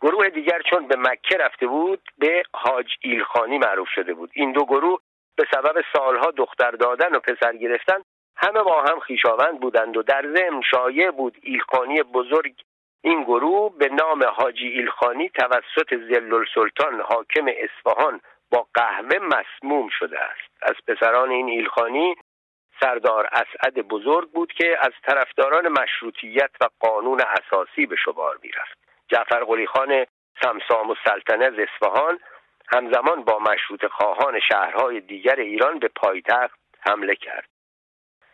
گروه 0.00 0.28
دیگر 0.28 0.62
چون 0.70 0.88
به 0.88 0.96
مکه 0.96 1.36
رفته 1.36 1.66
بود 1.66 2.00
به 2.18 2.42
حاج 2.54 2.86
ایلخانی 3.00 3.58
معروف 3.58 3.88
شده 3.88 4.14
بود. 4.14 4.30
این 4.32 4.52
دو 4.52 4.64
گروه 4.64 5.00
به 5.36 5.44
سبب 5.50 5.84
سالها 5.92 6.30
دختر 6.30 6.70
دادن 6.70 7.14
و 7.14 7.20
پسر 7.20 7.56
گرفتن 7.56 8.02
همه 8.36 8.62
با 8.62 8.82
هم 8.82 9.00
خیشاوند 9.00 9.60
بودند 9.60 9.96
و 9.96 10.02
در 10.02 10.22
ضمن 10.22 10.62
شایع 10.70 11.10
بود 11.10 11.36
ایلخانی 11.42 12.02
بزرگ. 12.02 12.54
این 13.02 13.22
گروه 13.22 13.78
به 13.78 13.88
نام 13.88 14.24
حاجی 14.24 14.68
ایلخانی 14.68 15.28
توسط 15.28 15.94
زلل 15.94 16.44
سلطان 16.54 17.00
حاکم 17.00 17.46
اصفهان 17.46 18.20
با 18.50 18.66
قهوه 18.74 19.18
مسموم 19.18 19.88
شده 19.98 20.20
است. 20.20 20.62
از 20.62 20.74
پسران 20.86 21.30
این 21.30 21.48
ایلخانی 21.48 22.14
سردار 22.80 23.28
اسعد 23.32 23.74
بزرگ 23.74 24.30
بود 24.30 24.52
که 24.52 24.76
از 24.80 24.92
طرفداران 25.06 25.68
مشروطیت 25.68 26.50
و 26.60 26.68
قانون 26.80 27.20
اساسی 27.20 27.86
به 27.86 27.96
شمار 27.96 28.38
می‌رفت. 28.42 28.78
جعفر 29.08 29.44
قلی 29.44 29.66
خان 29.66 30.06
سمسام 30.42 30.90
و 30.90 30.94
سلطنه 31.04 31.44
از 31.44 31.54
اصفهان 31.58 32.18
همزمان 32.72 33.24
با 33.24 33.38
مشروط 33.38 33.86
خواهان 33.86 34.40
شهرهای 34.40 35.00
دیگر 35.00 35.36
ایران 35.36 35.78
به 35.78 35.88
پایتخت 35.88 36.60
حمله 36.80 37.14
کرد. 37.14 37.48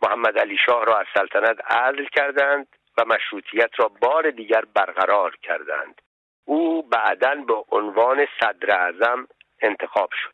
محمد 0.01 0.39
علی 0.39 0.57
شاه 0.65 0.85
را 0.85 0.99
از 0.99 1.05
سلطنت 1.13 1.71
عزل 1.71 2.05
کردند 2.05 2.67
و 2.97 3.05
مشروطیت 3.05 3.79
را 3.79 3.87
بار 3.87 4.31
دیگر 4.31 4.63
برقرار 4.75 5.35
کردند. 5.43 6.01
او 6.45 6.83
بعدا 6.83 7.35
به 7.35 7.53
عنوان 7.71 8.27
صدر 8.39 8.71
اعظم 8.71 9.27
انتخاب 9.63 10.09
شد. 10.11 10.33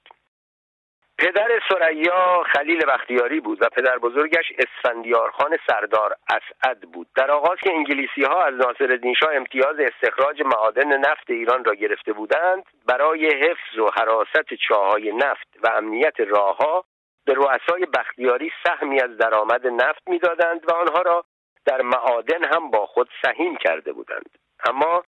پدر 1.19 1.61
سریا 1.69 2.43
خلیل 2.53 2.85
بختیاری 2.85 3.39
بود 3.39 3.61
و 3.61 3.69
پدر 3.69 3.97
بزرگش 3.97 4.53
اسفندیارخان 4.57 5.57
سردار 5.67 6.15
اسعد 6.29 6.81
بود. 6.81 7.07
در 7.15 7.31
آغاز 7.31 7.57
که 7.57 7.71
انگلیسی 7.71 8.23
ها 8.23 8.43
از 8.43 8.53
ناصر 8.55 8.99
شاه 9.19 9.33
امتیاز 9.33 9.75
استخراج 9.79 10.41
معادن 10.41 10.97
نفت 10.97 11.29
ایران 11.29 11.65
را 11.65 11.75
گرفته 11.75 12.13
بودند 12.13 12.63
برای 12.87 13.25
حفظ 13.25 13.77
و 13.77 13.89
حراست 13.99 14.53
چاهای 14.67 15.11
نفت 15.11 15.47
و 15.63 15.67
امنیت 15.77 16.19
راهها 16.19 16.85
به 17.25 17.33
رؤسای 17.33 17.85
بختیاری 17.85 18.51
سهمی 18.63 19.01
از 19.01 19.17
درآمد 19.17 19.67
نفت 19.67 20.09
می‌دادند 20.09 20.69
و 20.69 20.73
آنها 20.73 21.01
را 21.01 21.23
در 21.65 21.81
معادن 21.81 22.43
هم 22.43 22.71
با 22.71 22.85
خود 22.85 23.09
سهیم 23.21 23.55
کرده 23.55 23.93
بودند. 23.93 24.37
اما 24.65 25.03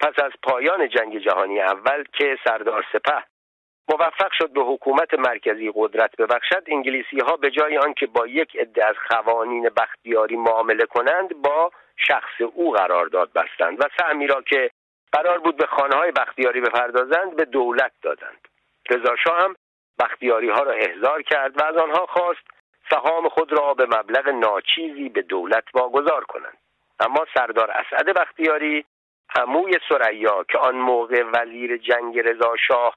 پس 0.00 0.24
از 0.24 0.32
پایان 0.42 0.88
جنگ 0.88 1.18
جهانی 1.18 1.60
اول 1.60 2.04
که 2.12 2.38
سردار 2.44 2.84
سپه 2.92 3.24
موفق 3.88 4.32
شد 4.32 4.50
به 4.50 4.60
حکومت 4.60 5.14
مرکزی 5.14 5.72
قدرت 5.74 6.16
ببخشد. 6.16 6.62
انگلیسی 6.66 7.20
ها 7.20 7.36
به 7.36 7.50
جای 7.50 7.78
آنکه 7.78 8.06
با 8.06 8.26
یک 8.26 8.56
عده 8.56 8.84
از 8.84 8.94
قوانین 9.08 9.68
بختیاری 9.68 10.36
معامله 10.36 10.86
کنند 10.86 11.42
با 11.42 11.70
شخص 11.96 12.40
او 12.54 12.72
قرارداد 12.72 13.32
بستند 13.32 13.80
و 13.80 13.84
سهمی 13.98 14.26
را 14.26 14.42
که 14.42 14.70
قرار 15.12 15.38
بود 15.38 15.56
به 15.56 15.66
خانه 15.66 15.96
های 15.96 16.10
بختیاری 16.10 16.60
بپردازند 16.60 17.36
به 17.36 17.44
دولت 17.44 17.92
دادند. 18.02 18.48
رضا 18.90 19.14
هم 19.26 19.56
بختیاری 19.98 20.48
ها 20.48 20.62
را 20.62 20.72
احضار 20.72 21.22
کرد 21.22 21.60
و 21.60 21.64
از 21.64 21.76
آنها 21.76 22.06
خواست 22.06 22.42
سهام 22.90 23.28
خود 23.28 23.52
را 23.52 23.74
به 23.74 23.86
مبلغ 23.86 24.28
ناچیزی 24.28 25.08
به 25.08 25.22
دولت 25.22 25.64
واگذار 25.74 26.24
کنند. 26.24 26.58
اما 27.00 27.26
سردار 27.34 27.70
اسعد 27.70 28.06
بختیاری 28.06 28.84
عموی 29.36 29.78
سریا 29.88 30.44
که 30.48 30.58
آن 30.58 30.74
موقع 30.74 31.22
وزیر 31.22 31.76
جنگ 31.76 32.18
رضا 32.18 32.56
شاه 32.68 32.96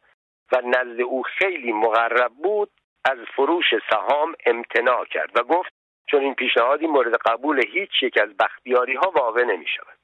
و 0.52 0.62
نزد 0.62 1.02
او 1.02 1.24
خیلی 1.24 1.72
مقرب 1.72 2.32
بود 2.44 2.72
از 3.06 3.18
فروش 3.36 3.66
سهام 3.90 4.36
امتناع 4.46 5.06
کرد 5.06 5.32
و 5.38 5.44
گفت 5.44 5.74
چون 6.12 6.22
این 6.22 6.36
پیشنهادی 6.36 6.88
مورد 6.88 7.16
قبول 7.16 7.66
هیچ 7.68 8.04
یک 8.04 8.22
از 8.22 8.38
بختیاری 8.38 8.96
ها 8.96 9.12
واقع 9.16 9.44
نمی 9.44 9.68
شود 9.68 9.98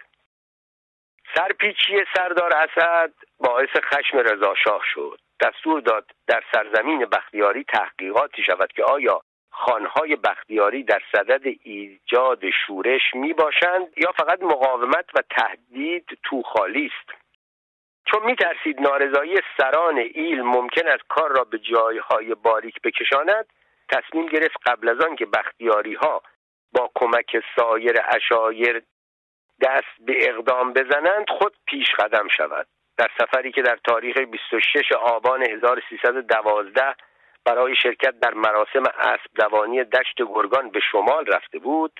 سرپیچی 1.35 2.05
سردار 2.15 2.53
اسد 2.55 3.13
باعث 3.39 3.69
خشم 3.83 4.17
رضا 4.17 4.55
شاه 4.63 4.81
شد. 4.93 5.19
دستور 5.41 5.81
داد 5.81 6.11
در 6.27 6.43
سرزمین 6.51 7.05
بختیاری 7.05 7.63
تحقیقاتی 7.63 8.43
شود 8.43 8.71
که 8.73 8.83
آیا 8.83 9.21
خانهای 9.51 10.15
بختیاری 10.15 10.83
در 10.83 11.01
صدد 11.11 11.41
ایجاد 11.63 12.49
شورش 12.65 13.01
می 13.13 13.33
باشند 13.33 13.87
یا 13.97 14.11
فقط 14.11 14.41
مقاومت 14.41 15.05
و 15.15 15.21
تهدید 15.29 16.05
تو 16.23 16.41
خالی 16.41 16.85
است. 16.85 17.20
چون 18.11 18.25
می 18.25 18.35
ترسید 18.35 18.81
نارضایی 18.81 19.37
سران 19.57 19.97
ایل 19.97 20.41
ممکن 20.41 20.87
است 20.87 21.03
کار 21.09 21.31
را 21.31 21.43
به 21.43 21.59
جایهای 21.59 22.35
باریک 22.35 22.81
بکشاند 22.81 23.45
تصمیم 23.89 24.25
گرفت 24.25 24.57
قبل 24.65 24.89
از 24.89 24.99
آن 24.99 25.15
که 25.15 25.25
بختیاری 25.25 25.93
ها 25.93 26.23
با 26.71 26.91
کمک 26.95 27.43
سایر 27.55 27.95
اشایر 28.09 28.81
دست 29.61 30.05
به 30.05 30.29
اقدام 30.29 30.73
بزنند 30.73 31.29
خود 31.29 31.53
پیش 31.65 31.87
قدم 31.99 32.27
شود. 32.37 32.67
در 32.97 33.07
سفری 33.17 33.51
که 33.51 33.61
در 33.61 33.79
تاریخ 33.83 34.17
26 34.17 34.91
آبان 34.91 35.43
1312 35.43 36.95
برای 37.45 37.75
شرکت 37.75 38.19
در 38.19 38.33
مراسم 38.33 38.83
اسب 38.99 39.31
دوانی 39.35 39.83
دشت 39.83 40.15
گرگان 40.17 40.69
به 40.69 40.79
شمال 40.91 41.25
رفته 41.25 41.59
بود 41.59 41.99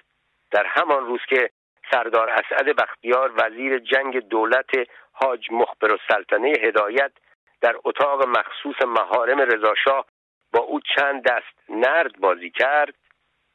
در 0.52 0.66
همان 0.66 1.06
روز 1.06 1.20
که 1.30 1.50
سردار 1.92 2.30
اسعد 2.30 2.76
بختیار 2.76 3.34
وزیر 3.38 3.80
جنگ 3.80 4.20
دولت 4.20 4.70
حاج 5.12 5.48
مخبر 5.52 5.98
سلطنه 6.08 6.54
هدایت 6.62 7.12
در 7.62 7.76
اتاق 7.84 8.28
مخصوص 8.28 8.76
مهارم 8.86 9.40
رضاشاه 9.40 10.06
با 10.54 10.60
او 10.60 10.80
چند 10.96 11.24
دست 11.24 11.70
نرد 11.70 12.20
بازی 12.20 12.50
کرد. 12.50 12.94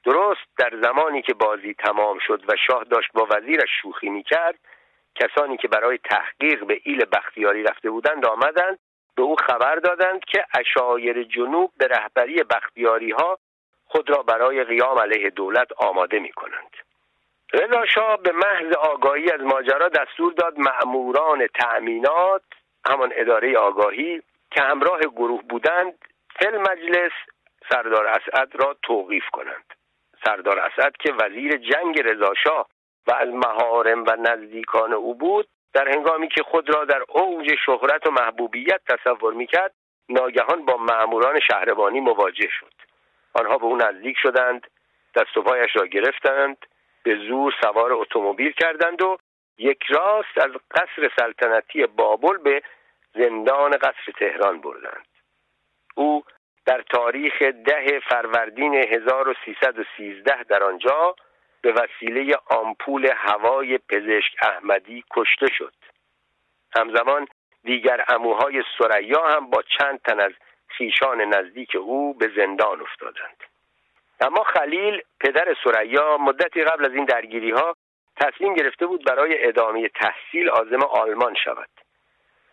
درست 0.05 0.47
در 0.59 0.73
زمانی 0.83 1.23
که 1.23 1.35
بازی 1.35 1.75
تمام 1.75 2.19
شد 2.27 2.45
و 2.49 2.53
شاه 2.67 2.85
داشت 2.85 3.13
با 3.13 3.29
وزیرش 3.31 3.69
شوخی 3.83 4.09
می 4.09 4.23
کرد 4.23 4.59
کسانی 5.15 5.57
که 5.57 5.69
برای 5.69 5.99
تحقیق 5.99 6.65
به 6.65 6.81
ایل 6.85 7.05
بختیاری 7.05 7.63
رفته 7.63 7.91
بودند 7.91 8.27
آمدند 8.27 8.79
به 9.17 9.23
او 9.23 9.37
خبر 9.37 9.77
دادند 9.77 10.25
که 10.25 10.45
اشایر 10.59 11.23
جنوب 11.23 11.73
به 11.79 11.87
رهبری 11.87 12.43
بختیاری 12.43 13.11
ها 13.11 13.39
خود 13.85 14.11
را 14.11 14.23
برای 14.23 14.65
قیام 14.65 14.99
علیه 14.99 15.31
دولت 15.31 15.73
آماده 15.73 16.19
می 16.19 16.33
کنند 16.33 16.77
رضا 17.53 17.87
شاه 17.87 18.17
به 18.17 18.33
محض 18.33 18.73
آگاهی 18.73 19.31
از 19.31 19.41
ماجرا 19.41 19.89
دستور 19.89 20.33
داد 20.33 20.59
مأموران 20.59 21.47
تأمینات 21.47 22.43
همان 22.87 23.13
اداره 23.15 23.59
آگاهی 23.59 24.23
که 24.51 24.63
همراه 24.63 25.01
گروه 25.01 25.43
بودند 25.43 25.99
فل 26.39 26.59
مجلس 26.59 27.13
سردار 27.71 28.07
اسعد 28.07 28.49
را 28.55 28.77
توقیف 28.83 29.25
کنند. 29.33 29.75
سردار 30.25 30.59
اسعد 30.59 30.97
که 30.97 31.13
وزیر 31.13 31.57
جنگ 31.57 32.01
رضا 32.01 32.35
شاه 32.45 32.69
و 33.07 33.13
از 33.13 33.29
مهارم 33.29 34.05
و 34.05 34.17
نزدیکان 34.19 34.93
او 34.93 35.15
بود 35.15 35.49
در 35.73 35.89
هنگامی 35.89 36.29
که 36.29 36.43
خود 36.43 36.75
را 36.75 36.85
در 36.85 37.03
اوج 37.09 37.55
شهرت 37.67 38.07
و 38.07 38.11
محبوبیت 38.11 38.81
تصور 38.89 39.35
می‌کرد 39.35 39.73
ناگهان 40.09 40.65
با 40.65 40.77
مأموران 40.77 41.41
شهربانی 41.41 42.01
مواجه 42.01 42.49
شد. 42.61 42.73
آنها 43.35 43.59
به 43.59 43.65
او 43.65 43.77
نزدیک 43.77 44.17
شدند 44.23 44.67
دست 45.15 45.37
و 45.37 45.43
پایش 45.43 45.77
را 45.77 45.87
گرفتند 45.87 46.67
به 47.07 47.17
زور 47.29 47.55
سوار 47.63 47.93
اتومبیل 47.93 48.53
کردند 48.53 49.03
و 49.03 49.17
یک 49.59 49.83
راست 49.89 50.39
از 50.39 50.51
قصر 50.71 51.11
سلطنتی 51.19 51.87
بابل 51.87 52.37
به 52.37 52.63
زندان 53.15 53.71
قصر 53.71 54.13
تهران 54.19 54.61
بردند. 54.61 55.07
او 55.95 56.25
در 56.67 56.83
تاریخ 56.83 57.43
ده 57.43 58.01
فروردین 58.01 58.75
1313 58.75 60.43
در 60.43 60.65
آنجا 60.65 61.15
به 61.61 61.73
وسیله 61.73 62.37
آمپول 62.47 63.11
هوای 63.17 63.79
پزشک 63.79 64.35
احمدی 64.43 65.05
کشته 65.11 65.47
شد. 65.53 65.75
همزمان 66.79 67.27
دیگر 67.65 68.05
اموهای 68.09 68.63
سریا 68.79 69.27
هم 69.27 69.51
با 69.51 69.63
چند 69.79 70.01
تن 70.01 70.21
از 70.21 70.33
خیشان 70.69 71.21
نزدیک 71.21 71.77
او 71.77 72.15
به 72.15 72.31
زندان 72.37 72.81
افتادند. 72.81 73.56
اما 74.21 74.45
خلیل 74.45 75.03
پدر 75.21 75.57
سریا 75.65 76.17
مدتی 76.19 76.65
قبل 76.65 76.85
از 76.85 76.93
این 76.93 77.05
درگیری 77.05 77.51
ها 77.51 77.77
تصمیم 78.21 78.55
گرفته 78.55 78.87
بود 78.87 79.05
برای 79.05 79.47
ادامه 79.49 79.89
تحصیل 79.89 80.51
آزم 80.51 80.83
آلمان 80.83 81.35
شود. 81.45 81.69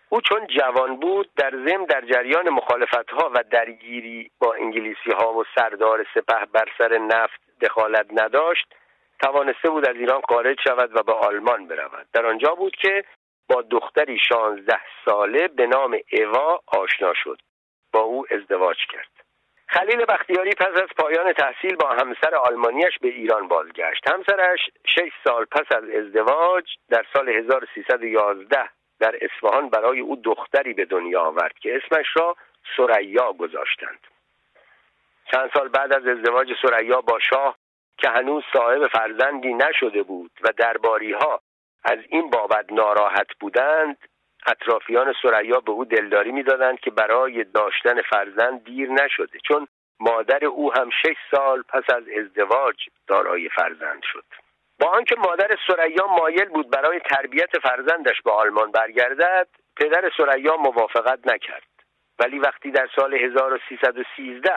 او 0.10 0.22
چون 0.22 0.48
جوان 0.48 1.00
بود 1.00 1.30
در 1.38 1.52
زم 1.52 1.86
در 1.86 2.02
جریان 2.02 2.50
مخالفت 2.50 3.10
ها 3.10 3.32
و 3.34 3.44
درگیری 3.52 4.32
با 4.40 4.54
انگلیسی 4.54 5.12
ها 5.20 5.34
و 5.34 5.44
سردار 5.56 6.06
سپه 6.14 6.46
بر 6.54 6.66
سر 6.78 6.98
نفت 6.98 7.42
دخالت 7.62 8.06
نداشت 8.12 8.76
توانسته 9.22 9.70
بود 9.70 9.90
از 9.90 9.96
ایران 9.96 10.22
خارج 10.30 10.58
شود 10.64 10.96
و 10.96 11.04
به 11.04 11.14
آلمان 11.14 11.68
برود. 11.68 12.08
در 12.14 12.26
آنجا 12.26 12.56
بود 12.56 12.76
که 12.76 13.06
با 13.50 13.62
دختری 13.62 14.20
شانزده 14.20 14.82
ساله 15.06 15.48
به 15.48 15.68
نام 15.68 16.00
اوا 16.12 16.60
آشنا 16.68 17.14
شد. 17.14 17.38
با 17.94 18.00
او 18.00 18.26
ازدواج 18.32 18.78
کرد. 18.90 19.23
خلیل 19.74 20.06
بختیاری 20.06 20.52
پس 20.52 20.82
از 20.82 20.90
پایان 20.98 21.34
تحصیل 21.34 21.76
با 21.76 21.90
همسر 21.90 22.36
آلمانیش 22.36 23.00
به 23.02 23.08
ایران 23.08 23.48
بازگشت. 23.48 24.10
همسرش 24.10 24.60
شش 24.88 25.12
سال 25.24 25.46
پس 25.46 25.76
از 25.78 25.84
ازدواج 25.90 26.66
در 26.90 27.06
سال 27.14 27.30
1311 27.30 28.70
در 29.00 29.16
اصفهان 29.22 29.70
برای 29.70 30.00
او 30.00 30.16
دختری 30.16 30.74
به 30.74 30.86
دنیا 30.86 31.22
آورد 31.22 31.54
که 31.60 31.76
اسمش 31.76 32.08
را 32.16 32.36
سریا 32.78 33.34
گذاشتند. 33.34 34.00
چند 35.32 35.50
سال 35.54 35.68
بعد 35.68 35.94
از 35.94 36.08
ازدواج 36.08 36.48
سریا 36.62 37.02
با 37.02 37.20
شاه 37.20 37.58
که 37.98 38.10
هنوز 38.10 38.44
صاحب 38.54 38.88
فرزندی 38.88 39.54
نشده 39.54 40.04
بود 40.04 40.32
و 40.42 40.50
درباری 40.58 41.14
ها 41.14 41.42
از 41.84 42.00
این 42.10 42.30
بابت 42.30 42.66
ناراحت 42.72 43.28
بودند 43.40 43.98
اطرافیان 44.48 45.14
سریا 45.22 45.60
به 45.60 45.72
او 45.72 45.86
دلداری 45.86 46.32
می‌دادند 46.32 46.80
که 46.80 46.92
برای 46.92 47.44
داشتن 47.44 48.02
فرزند 48.02 48.64
دیر 48.64 48.90
نشده 48.90 49.40
چون 49.48 49.68
مادر 50.00 50.46
او 50.46 50.74
هم 50.74 50.90
شش 50.90 51.16
سال 51.32 51.62
پس 51.62 51.84
از 51.96 52.04
ازدواج 52.20 52.76
دارای 53.08 53.50
فرزند 53.50 54.02
شد. 54.04 54.26
با 54.80 54.88
آنکه 54.88 55.16
مادر 55.16 55.58
سریا 55.68 56.08
مایل 56.08 56.46
بود 56.46 56.70
برای 56.70 57.00
تربیت 57.00 57.60
فرزندش 57.60 58.22
به 58.26 58.32
آلمان 58.32 58.72
برگردد 58.72 59.48
پدر 59.78 60.12
سریا 60.18 60.58
موافقت 60.58 61.28
نکرد. 61.28 61.64
ولی 62.20 62.40
وقتی 62.40 62.72
در 62.72 62.90
سال 62.96 63.14
1313 63.14 64.52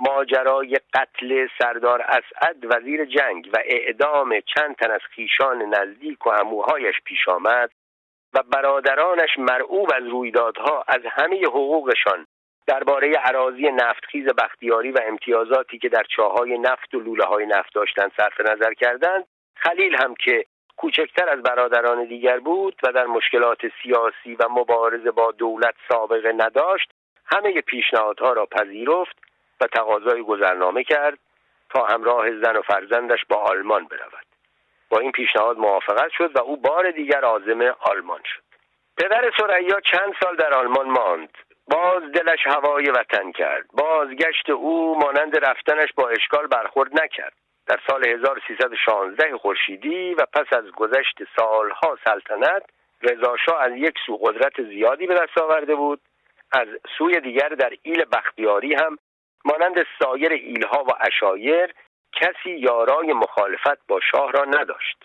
ماجرای 0.00 0.80
قتل 0.94 1.48
سردار 1.58 2.02
اسعد 2.02 2.56
وزیر 2.64 3.04
جنگ 3.04 3.50
و 3.52 3.58
اعدام 3.64 4.40
چند 4.40 4.76
تن 4.76 4.90
از 4.90 5.00
خیشان 5.00 5.62
نزدیک 5.62 6.26
و 6.26 6.30
اموهایش 6.30 6.94
پیش 7.04 7.28
آمد 7.28 7.70
و 8.36 8.42
برادرانش 8.42 9.38
مرعوب 9.38 9.90
از 9.94 10.02
رویدادها 10.06 10.84
از 10.88 11.00
همه 11.10 11.46
حقوقشان 11.46 12.26
درباره 12.66 13.12
عراضی 13.12 13.70
نفتخیز 13.70 14.26
بختیاری 14.26 14.90
و 14.90 14.98
امتیازاتی 15.06 15.78
که 15.78 15.88
در 15.88 16.04
چاهای 16.16 16.58
نفت 16.58 16.94
و 16.94 17.00
لوله 17.00 17.24
های 17.24 17.46
نفت 17.46 17.74
داشتند 17.74 18.12
صرف 18.16 18.40
نظر 18.40 18.74
کردند 18.74 19.26
خلیل 19.56 19.96
هم 20.02 20.14
که 20.14 20.46
کوچکتر 20.76 21.28
از 21.28 21.42
برادران 21.42 22.04
دیگر 22.04 22.38
بود 22.38 22.76
و 22.82 22.92
در 22.92 23.06
مشکلات 23.06 23.60
سیاسی 23.82 24.34
و 24.34 24.48
مبارزه 24.50 25.10
با 25.10 25.32
دولت 25.32 25.74
سابقه 25.88 26.32
نداشت 26.32 26.90
همه 27.26 27.60
پیشنهادها 27.60 28.32
را 28.32 28.46
پذیرفت 28.46 29.16
و 29.60 29.66
تقاضای 29.66 30.22
گذرنامه 30.22 30.84
کرد 30.84 31.18
تا 31.70 31.84
همراه 31.84 32.40
زن 32.40 32.56
و 32.56 32.62
فرزندش 32.62 33.24
با 33.28 33.36
آلمان 33.36 33.84
برود. 33.84 34.25
با 34.90 34.98
این 34.98 35.12
پیشنهاد 35.12 35.58
موافقت 35.58 36.10
شد 36.10 36.36
و 36.36 36.40
او 36.42 36.56
بار 36.56 36.90
دیگر 36.90 37.20
عازم 37.20 37.74
آلمان 37.80 38.20
شد. 38.24 38.42
پدر 38.98 39.30
سریا 39.38 39.80
چند 39.80 40.14
سال 40.22 40.36
در 40.36 40.54
آلمان 40.54 40.86
ماند. 40.86 41.30
باز 41.68 42.02
دلش 42.02 42.46
هوای 42.46 42.90
وطن 42.90 43.32
کرد. 43.32 43.66
بازگشت 43.72 44.50
او 44.50 44.98
مانند 44.98 45.44
رفتنش 45.44 45.92
با 45.96 46.08
اشکال 46.08 46.46
برخورد 46.46 47.00
نکرد. 47.02 47.32
در 47.66 47.78
سال 47.86 48.08
1316 48.08 49.36
خورشیدی 49.36 50.14
و 50.14 50.26
پس 50.32 50.52
از 50.52 50.70
گذشت 50.70 51.18
سالها 51.36 51.98
سلطنت 52.04 52.62
رضاشاه 53.02 53.62
از 53.62 53.72
یک 53.76 53.94
سو 54.06 54.16
قدرت 54.16 54.62
زیادی 54.62 55.06
به 55.06 55.14
دست 55.14 55.38
آورده 55.38 55.74
بود. 55.74 56.00
از 56.52 56.68
سوی 56.98 57.20
دیگر 57.20 57.48
در 57.48 57.72
ایل 57.82 58.04
بختیاری 58.04 58.74
هم 58.74 58.98
مانند 59.44 59.86
سایر 59.98 60.32
ایلها 60.32 60.84
و 60.84 60.90
اشایر 61.00 61.74
کسی 62.16 62.50
یارای 62.50 63.12
مخالفت 63.12 63.86
با 63.88 64.00
شاه 64.00 64.32
را 64.32 64.44
نداشت. 64.44 65.04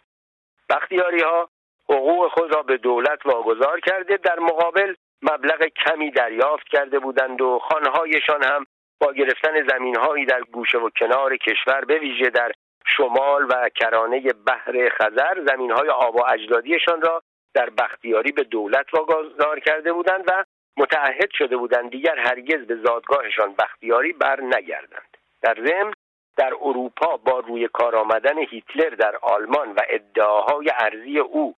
بختیاری 0.69 1.21
ها 1.21 1.49
حقوق 1.89 2.31
خود 2.31 2.55
را 2.55 2.61
به 2.61 2.77
دولت 2.77 3.25
واگذار 3.25 3.79
کرده 3.79 4.17
در 4.17 4.39
مقابل 4.39 4.95
مبلغ 5.21 5.63
کمی 5.63 6.11
دریافت 6.11 6.67
کرده 6.67 6.99
بودند 6.99 7.41
و 7.41 7.59
خانهایشان 7.59 8.43
هم 8.43 8.65
با 8.99 9.13
گرفتن 9.13 9.67
زمینهایی 9.67 10.25
در 10.25 10.41
گوشه 10.41 10.77
و 10.77 10.89
کنار 10.89 11.37
کشور 11.37 11.85
به 11.85 11.99
ویژه 11.99 12.29
در 12.29 12.51
شمال 12.85 13.45
و 13.49 13.69
کرانه 13.69 14.33
بحر 14.47 14.89
خزر 14.89 15.45
زمینهای 15.47 15.89
آب 15.89 16.15
و 16.15 16.23
اجدادیشان 16.27 17.01
را 17.01 17.21
در 17.53 17.69
بختیاری 17.69 18.31
به 18.31 18.43
دولت 18.43 18.93
واگذار 18.93 19.59
کرده 19.59 19.93
بودند 19.93 20.23
و 20.27 20.43
متعهد 20.77 21.29
شده 21.31 21.57
بودند 21.57 21.91
دیگر 21.91 22.19
هرگز 22.19 22.67
به 22.67 22.75
زادگاهشان 22.75 23.55
بختیاری 23.59 24.13
بر 24.13 24.41
نگردند 24.41 25.17
در 25.41 25.55
ضمن 25.55 25.93
در 26.37 26.53
اروپا 26.61 27.17
با 27.17 27.39
روی 27.39 27.67
کار 27.67 27.95
آمدن 27.95 28.37
هیتلر 28.37 28.89
در 28.89 29.15
آلمان 29.21 29.71
و 29.71 29.79
ادعاهای 29.89 30.71
ارزی 30.79 31.19
او 31.19 31.55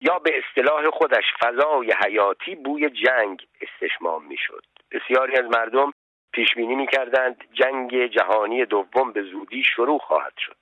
یا 0.00 0.18
به 0.18 0.30
اصطلاح 0.38 0.90
خودش 0.90 1.24
فضای 1.40 1.92
حیاتی 2.04 2.54
بوی 2.54 2.90
جنگ 2.90 3.46
استشمام 3.60 4.24
می‌شد. 4.24 4.64
بسیاری 4.90 5.36
از 5.36 5.44
مردم 5.44 5.92
پیش 6.32 6.54
بینی 6.54 6.74
می‌کردند 6.74 7.44
جنگ 7.52 8.06
جهانی 8.06 8.64
دوم 8.64 9.12
به 9.12 9.22
زودی 9.22 9.62
شروع 9.64 9.98
خواهد 9.98 10.34
شد. 10.38 10.56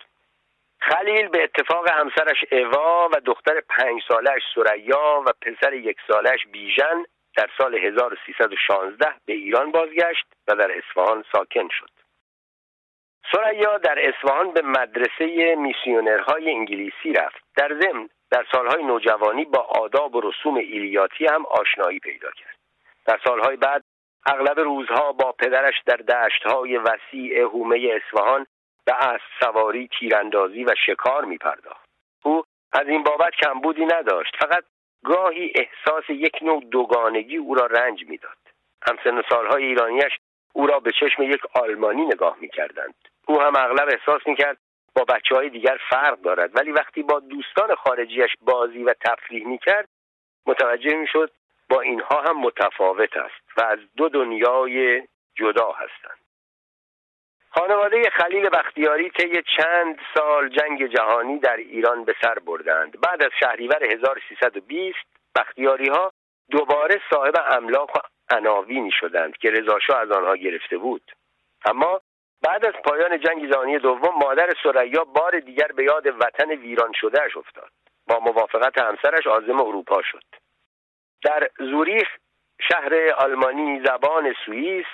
خلیل 0.80 1.28
به 1.28 1.42
اتفاق 1.42 1.88
همسرش 1.90 2.44
اوا 2.52 3.08
و 3.12 3.20
دختر 3.24 3.60
پنج 3.60 4.02
سالش 4.08 4.42
سریا 4.54 5.22
و 5.26 5.32
پسر 5.42 5.72
یک 5.72 5.96
سالش 6.08 6.46
بیژن 6.52 7.04
در 7.36 7.48
سال 7.58 7.74
1316 7.74 9.14
به 9.26 9.32
ایران 9.32 9.70
بازگشت 9.70 10.26
و 10.48 10.54
در 10.54 10.78
اصفهان 10.78 11.24
ساکن 11.32 11.68
شد. 11.68 11.99
سریا 13.32 13.78
در 13.78 14.08
اصفهان 14.08 14.52
به 14.52 14.62
مدرسه 14.62 15.54
میسیونرهای 15.54 16.50
انگلیسی 16.50 17.12
رفت. 17.12 17.42
در 17.56 17.80
ضمن 17.80 18.08
در 18.30 18.46
سالهای 18.52 18.82
نوجوانی 18.82 19.44
با 19.44 19.58
آداب 19.58 20.14
و 20.14 20.20
رسوم 20.20 20.56
ایلیاتی 20.56 21.26
هم 21.26 21.46
آشنایی 21.46 21.98
پیدا 21.98 22.30
کرد. 22.30 22.56
در 23.06 23.20
سالهای 23.24 23.56
بعد 23.56 23.84
اغلب 24.26 24.60
روزها 24.60 25.12
با 25.12 25.32
پدرش 25.32 25.74
در 25.86 25.96
دشتهای 25.96 26.76
وسیع 26.76 27.40
هومه 27.40 28.00
اصفهان 28.02 28.46
به 28.84 28.94
اسب 28.94 29.24
سواری 29.40 29.88
تیراندازی 29.98 30.64
و 30.64 30.74
شکار 30.86 31.24
می 31.24 31.38
پرداخت. 31.38 31.88
او 32.24 32.42
از 32.72 32.88
این 32.88 33.02
بابت 33.02 33.32
کمبودی 33.42 33.84
نداشت 33.84 34.36
فقط 34.40 34.64
گاهی 35.04 35.52
احساس 35.54 36.04
یک 36.08 36.38
نوع 36.42 36.64
دوگانگی 36.64 37.36
او 37.36 37.54
را 37.54 37.66
رنج 37.66 38.04
می‌داد. 38.08 38.36
همسن 38.82 39.22
سالهای 39.30 39.64
ایرانیش 39.64 40.18
او 40.52 40.66
را 40.66 40.80
به 40.80 40.92
چشم 41.00 41.22
یک 41.22 41.40
آلمانی 41.54 42.06
نگاه 42.06 42.36
می‌کردند. 42.40 42.94
او 43.26 43.40
هم 43.40 43.56
اغلب 43.56 43.88
احساس 43.88 44.26
می‌کرد 44.26 44.58
با 44.94 45.04
بچه 45.04 45.34
های 45.34 45.50
دیگر 45.50 45.78
فرق 45.90 46.20
دارد. 46.20 46.56
ولی 46.56 46.72
وقتی 46.72 47.02
با 47.02 47.20
دوستان 47.20 47.74
خارجیش 47.74 48.30
بازی 48.40 48.84
و 48.84 48.94
تفریح 49.04 49.46
می‌کرد 49.46 49.88
متوجه 50.46 50.96
می‌شد 50.96 51.30
با 51.68 51.80
اینها 51.80 52.22
هم 52.22 52.40
متفاوت 52.40 53.16
است 53.16 53.58
و 53.58 53.62
از 53.62 53.78
دو 53.96 54.08
دنیای 54.08 55.02
جدا 55.34 55.72
هستند. 55.72 56.20
خانواده 57.50 58.10
خلیل 58.10 58.48
بختیاری 58.48 59.10
طی 59.10 59.42
چند 59.56 59.98
سال 60.14 60.48
جنگ 60.48 60.86
جهانی 60.86 61.38
در 61.38 61.56
ایران 61.56 62.04
به 62.04 62.14
سر 62.22 62.34
بردند. 62.34 63.00
بعد 63.00 63.22
از 63.22 63.30
شهریور 63.40 63.84
1320 63.84 64.98
بختیاری 65.36 65.88
ها 65.88 66.12
دوباره 66.50 67.00
صاحب 67.10 67.34
املاک 67.50 67.96
و 67.96 67.98
عناوینی 68.30 68.90
شدند 68.92 69.36
که 69.36 69.50
رضاشاه 69.50 70.00
از 70.00 70.10
آنها 70.10 70.36
گرفته 70.36 70.78
بود. 70.78 71.12
اما 71.64 72.00
بعد 72.42 72.64
از 72.64 72.74
پایان 72.84 73.20
جنگ 73.20 73.52
جهانی 73.52 73.78
دوم 73.78 74.14
مادر 74.22 74.50
سریا 74.62 75.04
بار 75.04 75.40
دیگر 75.40 75.66
به 75.66 75.84
یاد 75.84 76.06
وطن 76.06 76.50
ویران 76.50 76.92
شدهش 76.94 77.36
افتاد. 77.36 77.70
با 78.06 78.18
موافقت 78.18 78.78
همسرش 78.78 79.26
عازم 79.26 79.60
اروپا 79.60 80.02
شد. 80.02 80.24
در 81.24 81.50
زوریخ 81.58 82.08
شهر 82.68 82.94
آلمانی 83.18 83.80
زبان 83.86 84.34
سوئیس 84.46 84.86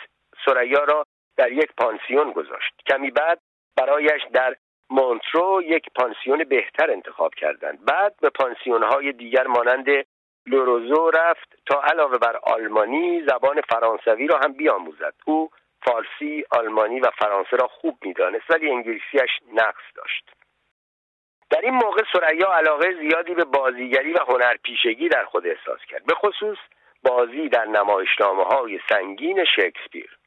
سریا 0.47 0.85
را 0.85 1.07
در 1.37 1.53
یک 1.53 1.73
پانسیون 1.79 2.33
گذاشت. 2.33 2.75
کمی 2.91 3.11
بعد 3.11 3.41
برایش 3.77 4.23
در 4.33 4.57
مونترو 4.91 5.63
یک 5.63 5.87
پانسیون 5.95 6.45
بهتر 6.45 6.91
انتخاب 6.91 7.35
کردند. 7.35 7.85
بعد 7.85 8.15
به 8.21 8.31
پانسیون 8.31 8.83
های 8.83 9.13
دیگر 9.13 9.47
مانند 9.47 9.87
لوروزو 10.47 11.11
رفت 11.11 11.59
تا 11.67 11.83
علاوه 11.83 12.19
بر 12.19 12.37
آلمانی 12.37 13.23
زبان 13.29 13.61
فرانسوی 13.61 14.27
را 14.27 14.39
هم 14.45 14.53
بیاموزد. 14.53 15.15
او 15.25 15.51
فارسی، 15.87 16.45
آلمانی 16.51 17.01
و 17.01 17.11
فرانسه 17.19 17.57
را 17.57 17.69
خوب 17.69 17.99
می‌دانست 18.03 18.51
ولی 18.51 18.71
انگلیسیش 18.71 19.31
نقص 19.55 19.83
داشت. 19.95 20.31
در 21.51 21.61
این 21.61 21.75
موقع 21.75 22.03
سریا 22.13 22.53
علاقه 22.53 22.93
زیادی 22.93 23.35
به 23.35 23.45
بازیگری 23.45 24.13
و 24.13 24.19
هنرپیشگی 24.29 25.09
در 25.09 25.25
خود 25.25 25.47
احساس 25.47 25.81
کرد 25.89 26.07
به 26.07 26.15
خصوص 26.15 26.59
بازی 27.03 27.49
در 27.49 27.65
نمایشنامه 27.65 28.45
های 28.45 28.81
سنگین 28.89 29.45
شکسپیر. 29.45 30.19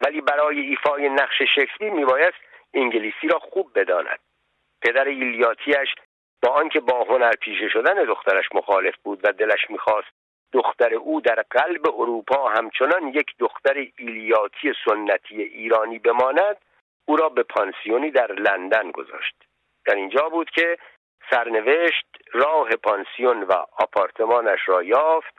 ولی 0.00 0.20
برای 0.20 0.60
ایفای 0.60 1.08
نقش 1.08 1.42
شکسپیر 1.54 1.90
میبایست 1.90 2.38
انگلیسی 2.74 3.28
را 3.28 3.38
خوب 3.38 3.78
بداند. 3.78 4.18
پدر 4.82 5.04
ایلیاتیش 5.04 5.94
با 6.42 6.48
آنکه 6.48 6.80
با 6.80 7.04
هنر 7.04 7.32
پیشه 7.32 7.68
شدن 7.68 8.04
دخترش 8.04 8.44
مخالف 8.54 8.96
بود 8.96 9.20
و 9.24 9.32
دلش 9.32 9.70
می‌خواست 9.70 10.08
دختر 10.52 10.94
او 10.94 11.20
در 11.20 11.44
قلب 11.50 11.86
اروپا 11.86 12.48
همچنان 12.48 13.08
یک 13.08 13.34
دختر 13.38 13.86
ایلیاتی 13.96 14.72
سنتی 14.84 15.42
ایرانی 15.42 15.98
بماند 15.98 16.56
او 17.04 17.16
را 17.16 17.28
به 17.28 17.42
پانسیونی 17.42 18.10
در 18.10 18.32
لندن 18.32 18.90
گذاشت. 18.90 19.34
در 19.86 19.94
اینجا 19.94 20.28
بود 20.28 20.50
که 20.50 20.78
سرنوشت 21.30 22.06
راه 22.32 22.76
پانسیون 22.76 23.42
و 23.42 23.52
آپارتمانش 23.78 24.60
را 24.66 24.82
یافت 24.82 25.34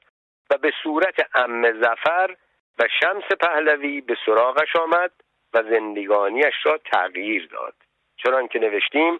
و 0.50 0.58
به 0.58 0.72
صورت 0.84 1.36
ام 1.36 1.82
زفر 1.82 2.36
و 2.80 2.88
شمس 3.02 3.24
پهلوی 3.40 4.02
به 4.02 4.18
سراغش 4.26 4.76
آمد 4.76 5.12
و 5.54 5.64
زندگانیش 5.64 6.56
را 6.64 6.78
تغییر 6.78 7.48
داد. 7.52 7.76
چنان 8.18 8.48
که 8.48 8.60
نوشتیم 8.60 9.20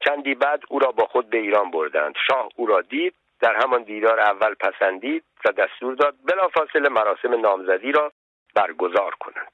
چندی 0.00 0.34
بعد 0.34 0.62
او 0.68 0.78
را 0.78 0.92
با 0.92 1.06
خود 1.06 1.30
به 1.30 1.38
ایران 1.38 1.70
بردند. 1.70 2.14
شاه 2.28 2.48
او 2.56 2.66
را 2.66 2.80
دید 2.80 3.14
در 3.40 3.54
همان 3.54 3.82
دیدار 3.82 4.20
اول 4.20 4.54
پسندید 4.54 5.24
و 5.44 5.52
دستور 5.52 5.94
داد 5.94 6.14
بلافاصله 6.24 6.88
مراسم 6.88 7.40
نامزدی 7.40 7.92
را 7.92 8.12
برگزار 8.54 9.14
کنند. 9.14 9.52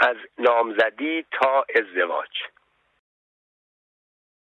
از 0.00 0.16
نامزدی 0.38 1.26
تا 1.32 1.64
ازدواج. 1.76 2.30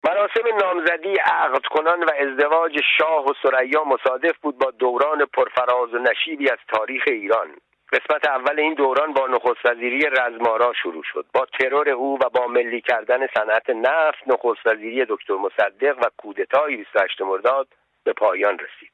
مراسم 0.03 0.55
نامزدی 0.61 1.15
عقد 1.15 1.65
کنان 1.65 2.03
و 2.03 2.11
ازدواج 2.19 2.79
شاه 2.97 3.25
و 3.25 3.33
سریا 3.43 3.83
مصادف 3.83 4.37
بود 4.37 4.57
با 4.57 4.71
دوران 4.71 5.25
پرفراز 5.25 5.93
و 5.93 5.97
نشیبی 5.97 6.49
از 6.49 6.57
تاریخ 6.67 7.03
ایران. 7.07 7.47
قسمت 7.93 8.27
اول 8.27 8.59
این 8.59 8.73
دوران 8.73 9.13
با 9.13 9.27
نخست 9.27 9.65
وزیری 9.65 9.99
رزمارا 9.99 10.73
شروع 10.73 11.03
شد. 11.03 11.25
با 11.33 11.45
ترور 11.45 11.89
او 11.89 12.19
و 12.21 12.29
با 12.29 12.47
ملی 12.47 12.81
کردن 12.81 13.27
صنعت 13.27 13.69
نفت 13.69 14.27
نخست 14.27 14.67
وزیری 14.67 15.05
دکتر 15.09 15.33
مصدق 15.33 15.97
و 15.97 16.09
کودتای 16.17 16.75
28 16.75 17.21
مرداد 17.21 17.67
به 18.03 18.13
پایان 18.13 18.59
رسید. 18.59 18.91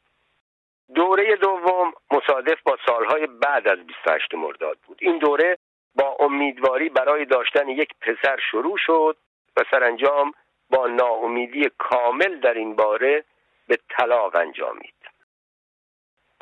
دوره 0.96 1.36
دوم 1.36 1.94
مصادف 2.12 2.62
با 2.64 2.78
سالهای 2.86 3.28
بعد 3.28 3.68
از 3.68 3.80
28 3.88 4.36
مرداد 4.36 4.78
بود. 4.88 4.98
این 5.02 5.18
دوره 5.18 5.58
با 5.96 6.18
امیدواری 6.20 6.90
برای 6.90 7.26
داشتن 7.26 7.70
یک 7.70 7.90
پسر 8.02 8.40
شروع 8.52 8.78
شد 8.78 9.18
و 9.58 9.64
سرانجام 9.72 10.34
با 10.70 10.88
ناامیدی 10.88 11.70
کامل 11.78 12.40
در 12.40 12.54
این 12.54 12.76
باره 12.76 13.24
به 13.68 13.78
طلاق 13.90 14.36
انجامید. 14.36 14.99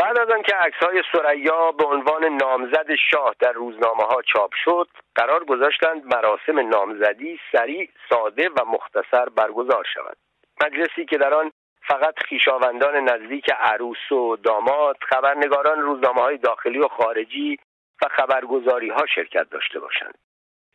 بعد 0.07 0.19
از 0.19 0.29
آنکه 0.29 0.55
های 0.81 1.03
سریا 1.11 1.71
به 1.71 1.85
عنوان 1.85 2.25
نامزد 2.25 2.95
شاه 3.11 3.35
در 3.39 3.51
روزنامه 3.51 4.03
ها 4.03 4.21
چاپ 4.21 4.51
شد 4.63 4.87
قرار 5.15 5.43
گذاشتند 5.43 6.15
مراسم 6.15 6.69
نامزدی 6.69 7.39
سریع 7.51 7.89
ساده 8.09 8.49
و 8.49 8.65
مختصر 8.65 9.29
برگزار 9.29 9.85
شود. 9.93 10.17
مجلسی 10.65 11.05
که 11.05 11.17
در 11.17 11.33
آن 11.33 11.51
فقط 11.87 12.15
خیشاوندان 12.25 12.95
نزدیک 12.95 13.49
عروس 13.59 14.11
و 14.11 14.35
داماد 14.35 14.97
خبرنگاران 15.09 15.79
روزنامه 15.79 16.21
های 16.21 16.37
داخلی 16.37 16.79
و 16.79 16.87
خارجی 16.87 17.57
و 18.01 18.07
خبرگزاری 18.11 18.89
ها 18.89 19.05
شرکت 19.15 19.49
داشته 19.49 19.79
باشند. 19.79 20.17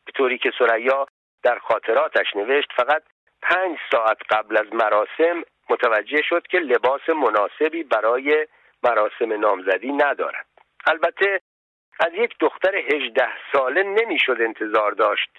به 0.07 0.13
طوری 0.13 0.39
که 0.39 0.53
سریا 0.59 1.07
در 1.43 1.59
خاطراتش 1.59 2.37
نوشت 2.37 2.73
فقط 2.77 3.03
پنج 3.43 3.79
ساعت 3.93 4.19
قبل 4.31 4.57
از 4.57 4.75
مراسم 4.75 5.43
متوجه 5.71 6.23
شد 6.23 6.47
که 6.47 6.59
لباس 6.59 7.09
مناسبی 7.09 7.83
برای 7.83 8.47
مراسم 8.83 9.33
نامزدی 9.41 9.93
ندارد. 9.93 10.47
البته 10.87 11.41
از 12.01 12.13
یک 12.15 12.35
دختر 12.41 12.77
هجده 12.77 13.29
ساله 13.53 13.83
نمی‌شد 13.83 14.37
انتظار 14.41 14.93
داشت 14.93 15.31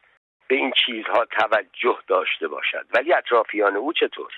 به 0.48 0.56
این 0.56 0.72
چیزها 0.86 1.26
توجه 1.26 1.98
داشته 2.08 2.48
باشد. 2.48 2.86
ولی 2.96 3.14
اطرافیان 3.14 3.76
او 3.76 3.94
چطور؟ 3.94 4.32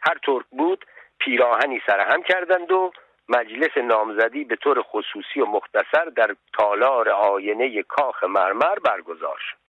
هر 0.00 0.18
طور 0.22 0.44
بود 0.50 0.84
پیراهنی 1.18 1.82
سرهم 1.86 2.22
کردند 2.22 2.72
و 2.72 2.92
مجلس 3.28 3.76
نامزدی 3.76 4.44
به 4.44 4.56
طور 4.56 4.82
خصوصی 4.82 5.40
و 5.40 5.46
مختصر 5.46 6.04
در 6.16 6.36
تالار 6.52 7.08
آینه 7.08 7.82
کاخ 7.82 8.24
مرمر 8.24 8.78
برگزار 8.78 9.38
شد. 9.38 9.63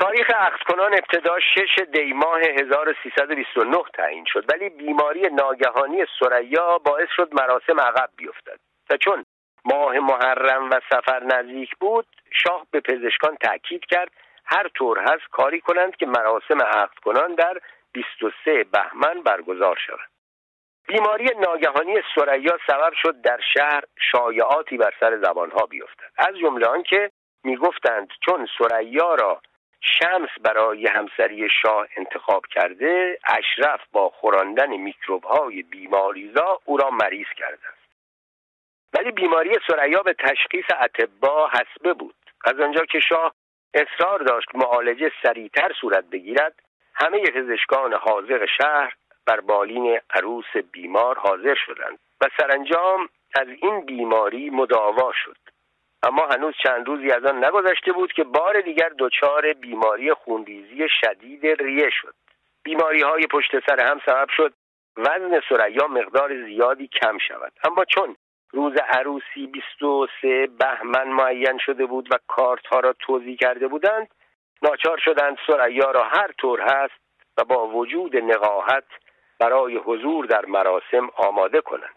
تاریخ 0.00 0.30
عقد 0.30 0.62
کنان 0.62 0.92
ابتدا 0.94 1.40
شش 1.40 1.78
دی 1.92 2.12
ماه 2.12 2.40
1329 2.40 3.82
تعیین 3.94 4.24
شد 4.26 4.44
ولی 4.52 4.68
بیماری 4.68 5.20
ناگهانی 5.20 6.04
سریا 6.20 6.78
باعث 6.78 7.08
شد 7.16 7.28
مراسم 7.32 7.80
عقب 7.80 8.10
بیفتد. 8.16 8.58
و 8.90 8.96
چون 8.96 9.24
ماه 9.64 9.98
محرم 9.98 10.70
و 10.70 10.80
سفر 10.90 11.24
نزدیک 11.24 11.76
بود 11.80 12.06
شاه 12.42 12.66
به 12.70 12.80
پزشکان 12.80 13.36
تاکید 13.36 13.84
کرد 13.84 14.10
هر 14.44 14.68
طور 14.68 14.98
هست 14.98 15.30
کاری 15.30 15.60
کنند 15.60 15.96
که 15.96 16.06
مراسم 16.06 16.62
عقد 16.62 16.98
کنان 17.04 17.34
در 17.34 17.58
23 17.92 18.64
بهمن 18.72 19.22
برگزار 19.22 19.78
شود. 19.86 20.08
بیماری 20.88 21.30
ناگهانی 21.40 22.02
سریا 22.14 22.58
سبب 22.66 22.92
شد 23.02 23.20
در 23.20 23.40
شهر 23.54 23.84
شایعاتی 24.12 24.76
بر 24.76 24.94
سر 25.00 25.16
زبانها 25.16 25.66
بیفتد. 25.66 26.10
از 26.18 26.38
جمله 26.38 26.66
آنکه 26.66 27.10
می‌گفتند 27.44 28.08
چون 28.26 28.48
سریا 28.58 29.14
را 29.14 29.40
شمس 29.80 30.28
برای 30.40 30.86
همسری 30.86 31.48
شاه 31.62 31.88
انتخاب 31.96 32.46
کرده 32.46 33.18
اشرف 33.24 33.80
با 33.92 34.10
خوراندن 34.10 34.76
میکروب 34.76 35.24
های 35.24 35.62
بیماریزا 35.62 36.60
او 36.64 36.76
را 36.76 36.90
مریض 36.90 37.26
کرده. 37.36 37.68
است 37.68 37.88
ولی 38.92 39.10
بیماری 39.10 39.54
سریا 39.66 40.02
به 40.02 40.12
تشخیص 40.12 40.64
اطبا 40.80 41.48
حسبه 41.48 41.92
بود. 41.92 42.14
از 42.44 42.60
آنجا 42.60 42.84
که 42.84 43.00
شاه 43.00 43.34
اصرار 43.74 44.18
داشت 44.18 44.48
معالجه 44.54 45.12
سریعتر 45.22 45.72
صورت 45.80 46.04
بگیرد 46.04 46.54
همه 46.94 47.22
پزشکان 47.22 47.94
حاضر 47.94 48.46
شهر 48.46 48.94
بر 49.26 49.40
بالین 49.40 50.00
عروس 50.10 50.56
بیمار 50.72 51.18
حاضر 51.18 51.54
شدند 51.66 51.98
و 52.20 52.26
سرانجام 52.40 53.08
از 53.34 53.48
این 53.62 53.80
بیماری 53.80 54.50
مداوا 54.50 55.12
شد. 55.24 55.36
اما 56.02 56.26
هنوز 56.26 56.54
چند 56.62 56.86
روزی 56.86 57.10
از 57.10 57.24
آن 57.24 57.44
نگذشته 57.44 57.92
بود 57.92 58.12
که 58.12 58.24
بار 58.24 58.60
دیگر 58.60 58.90
دچار 58.98 59.52
بیماری 59.52 60.14
خونریزی 60.14 60.88
شدید 61.00 61.46
ریه 61.46 61.90
شد. 61.90 62.14
بیماری 62.62 63.02
های 63.02 63.26
پشت 63.26 63.66
سر 63.66 63.80
هم 63.80 64.00
سبب 64.06 64.28
شد 64.36 64.52
وزن 64.96 65.40
سریا 65.48 65.86
مقدار 65.86 66.44
زیادی 66.44 66.88
کم 66.88 67.18
شود. 67.18 67.52
اما 67.64 67.84
چون 67.84 68.16
روز 68.50 68.76
عروسی 68.76 69.46
23 69.46 70.46
بهمن 70.46 71.08
معین 71.08 71.58
شده 71.58 71.86
بود 71.86 72.08
و 72.12 72.18
کارت 72.26 72.66
ها 72.66 72.80
را 72.80 72.92
توضیح 72.92 73.36
کرده 73.36 73.68
بودند 73.68 74.08
ناچار 74.62 74.98
شدند 74.98 75.36
سریا 75.46 75.90
را 75.90 76.04
هر 76.04 76.32
طور 76.38 76.60
هست 76.60 77.00
و 77.36 77.44
با 77.44 77.66
وجود 77.66 78.16
نقاهت 78.16 78.84
برای 79.38 79.76
حضور 79.76 80.26
در 80.26 80.46
مراسم 80.46 81.10
آماده 81.16 81.60
کنند. 81.60 81.96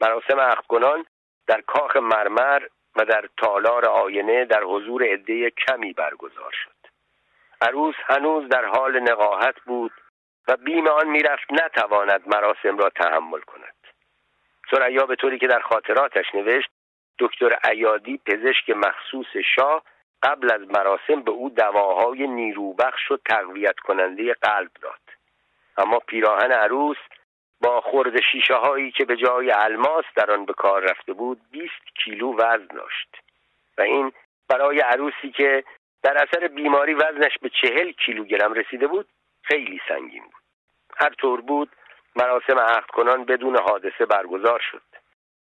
مراسم 0.00 0.40
عقد 0.40 1.04
در 1.46 1.60
کاخ 1.60 1.96
مرمر 1.96 2.62
و 2.96 3.04
در 3.04 3.28
تالار 3.36 3.86
آینه 3.86 4.44
در 4.44 4.62
حضور 4.62 5.04
عده 5.04 5.50
کمی 5.50 5.92
برگزار 5.92 6.52
شد. 6.52 6.90
عروس 7.60 7.94
هنوز 8.06 8.48
در 8.48 8.64
حال 8.64 9.00
نقاهت 9.00 9.60
بود 9.60 9.92
و 10.48 10.56
بیم 10.56 10.88
آن 10.88 11.08
می‌رفت 11.08 11.52
نتواند 11.52 12.28
مراسم 12.28 12.78
را 12.78 12.90
تحمل 12.90 13.40
کند. 13.40 13.74
سریا 14.70 15.06
به 15.06 15.16
طوری 15.16 15.38
که 15.38 15.46
در 15.46 15.60
خاطراتش 15.60 16.34
نوشت 16.34 16.70
دکتر 17.18 17.58
ایادی 17.70 18.20
پزشک 18.26 18.70
مخصوص 18.70 19.36
شاه 19.56 19.82
قبل 20.22 20.52
از 20.52 20.60
مراسم 20.60 21.22
به 21.22 21.30
او 21.30 21.50
دواهای 21.50 22.26
نیروبخش 22.26 23.10
و 23.10 23.16
تقویت 23.16 23.78
کننده 23.78 24.34
قلب 24.34 24.70
داد. 24.82 25.00
اما 25.78 25.98
پیراهن 25.98 26.52
عروس 26.52 26.96
با 27.60 27.80
خورد 27.80 28.20
شیشه 28.32 28.54
هایی 28.54 28.90
که 28.90 29.04
به 29.04 29.16
جای 29.16 29.50
الماس 29.50 30.04
در 30.16 30.30
آن 30.30 30.44
به 30.44 30.52
کار 30.52 30.82
رفته 30.82 31.12
بود 31.12 31.40
20 31.50 31.72
کیلو 32.04 32.34
وزن 32.34 32.66
داشت. 32.66 33.16
و 33.78 33.82
این 33.82 34.12
برای 34.48 34.80
عروسی 34.80 35.30
که 35.30 35.64
در 36.02 36.16
اثر 36.22 36.48
بیماری 36.48 36.94
وزنش 36.94 37.38
به 37.42 37.50
چهل 37.62 37.92
کیلوگرم 37.92 38.52
رسیده 38.52 38.86
بود 38.86 39.08
خیلی 39.42 39.80
سنگین 39.88 40.22
بود. 40.22 40.42
هر 40.96 41.10
طور 41.18 41.40
بود 41.40 41.68
مراسم 42.16 42.58
عقد 42.58 42.86
کنان 42.86 43.24
بدون 43.24 43.58
حادثه 43.58 44.06
برگزار 44.06 44.60
شد. 44.70 44.82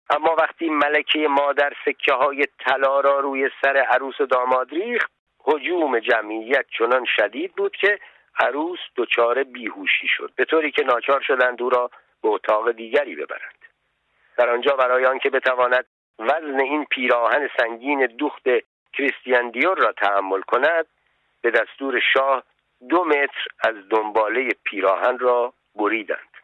اما 0.09 0.35
وقتی 0.35 0.69
ملکه 0.69 1.27
مادر 1.27 1.73
سکه 1.85 2.13
های 2.13 2.47
طلا 2.59 2.99
را 2.99 3.19
روی 3.19 3.49
سر 3.61 3.77
عروس 3.77 4.21
و 4.21 4.25
داماد 4.25 4.71
ریخت 4.71 5.11
حجوم 5.39 5.99
جمعیت 5.99 6.65
چنان 6.77 7.05
شدید 7.15 7.55
بود 7.55 7.75
که 7.75 7.99
عروس 8.39 8.79
دچار 8.95 9.43
بیهوشی 9.43 10.07
شد 10.07 10.31
به 10.35 10.45
طوری 10.45 10.71
که 10.71 10.83
ناچار 10.83 11.21
شدند 11.21 11.61
او 11.61 11.69
را 11.69 11.91
به 12.23 12.29
اتاق 12.29 12.71
دیگری 12.71 13.15
ببرند. 13.15 13.57
در 14.37 14.49
آنجا 14.49 14.75
برای 14.75 15.05
آنکه 15.05 15.29
بتواند 15.29 15.85
وزن 16.19 16.59
این 16.59 16.85
پیراهن 16.85 17.49
سنگین 17.59 18.05
دوخت 18.05 18.43
کریستیان 18.93 19.49
دیور 19.49 19.77
را 19.77 19.91
تحمل 19.91 20.41
کند 20.41 20.85
به 21.41 21.51
دستور 21.51 21.99
شاه 22.13 22.43
دو 22.89 23.03
متر 23.03 23.47
از 23.59 23.75
دنباله 23.89 24.49
پیراهن 24.63 25.19
را 25.19 25.53
بریدند. 25.75 26.37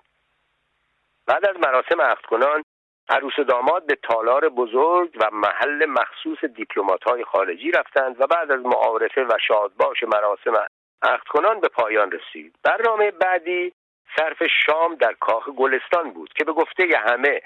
بعد 1.27 1.45
از 1.45 1.55
مراسم 1.59 2.01
عقد 2.01 2.21
کنان 2.21 2.63
عروس 3.09 3.39
و 3.39 3.43
داماد 3.43 3.85
به 3.85 3.95
تالار 3.95 4.49
بزرگ 4.49 5.17
و 5.19 5.29
محل 5.31 5.85
مخصوص 5.85 6.45
دیپلمات 6.45 7.03
های 7.03 7.23
خارجی 7.23 7.71
رفتند 7.71 8.21
و 8.21 8.27
بعد 8.27 8.51
از 8.51 8.59
معارفه 8.59 9.23
و 9.23 9.37
شادباش 9.47 10.03
مراسم 10.03 10.67
عقد 11.03 11.27
کنان 11.27 11.59
به 11.59 11.67
پایان 11.67 12.11
رسید. 12.11 12.55
برنامه 12.63 13.11
بعدی 13.11 13.73
صرف 14.17 14.43
شام 14.65 14.95
در 14.95 15.13
کاخ 15.13 15.49
گلستان 15.49 16.11
بود 16.11 16.33
که 16.33 16.43
به 16.43 16.51
گفته 16.51 16.83
همه 17.05 17.41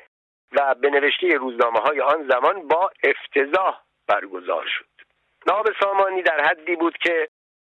و 0.52 0.76
به 0.76 0.90
نوشته 0.90 1.28
روزنامه 1.28 1.80
های 1.80 2.02
آن 2.02 2.28
زمان 2.28 2.68
با 2.68 2.92
افتضاح 3.04 3.82
برگزار 4.08 4.66
شد. 4.66 4.86
ناب 5.48 5.68
سامانی 5.80 6.22
در 6.22 6.44
حدی 6.44 6.76
بود 6.76 6.98
که 6.98 7.28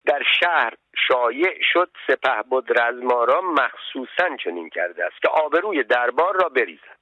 در 0.05 0.23
شهر 0.39 0.73
شایع 1.07 1.61
شد 1.73 1.89
سپه 2.07 2.41
بود 2.49 2.79
رزمارا 2.79 3.41
مخصوصا 3.41 4.37
چنین 4.43 4.69
کرده 4.69 5.05
است 5.05 5.21
که 5.21 5.27
آبروی 5.27 5.83
دربار 5.83 6.35
را 6.43 6.49
بریزد. 6.49 6.99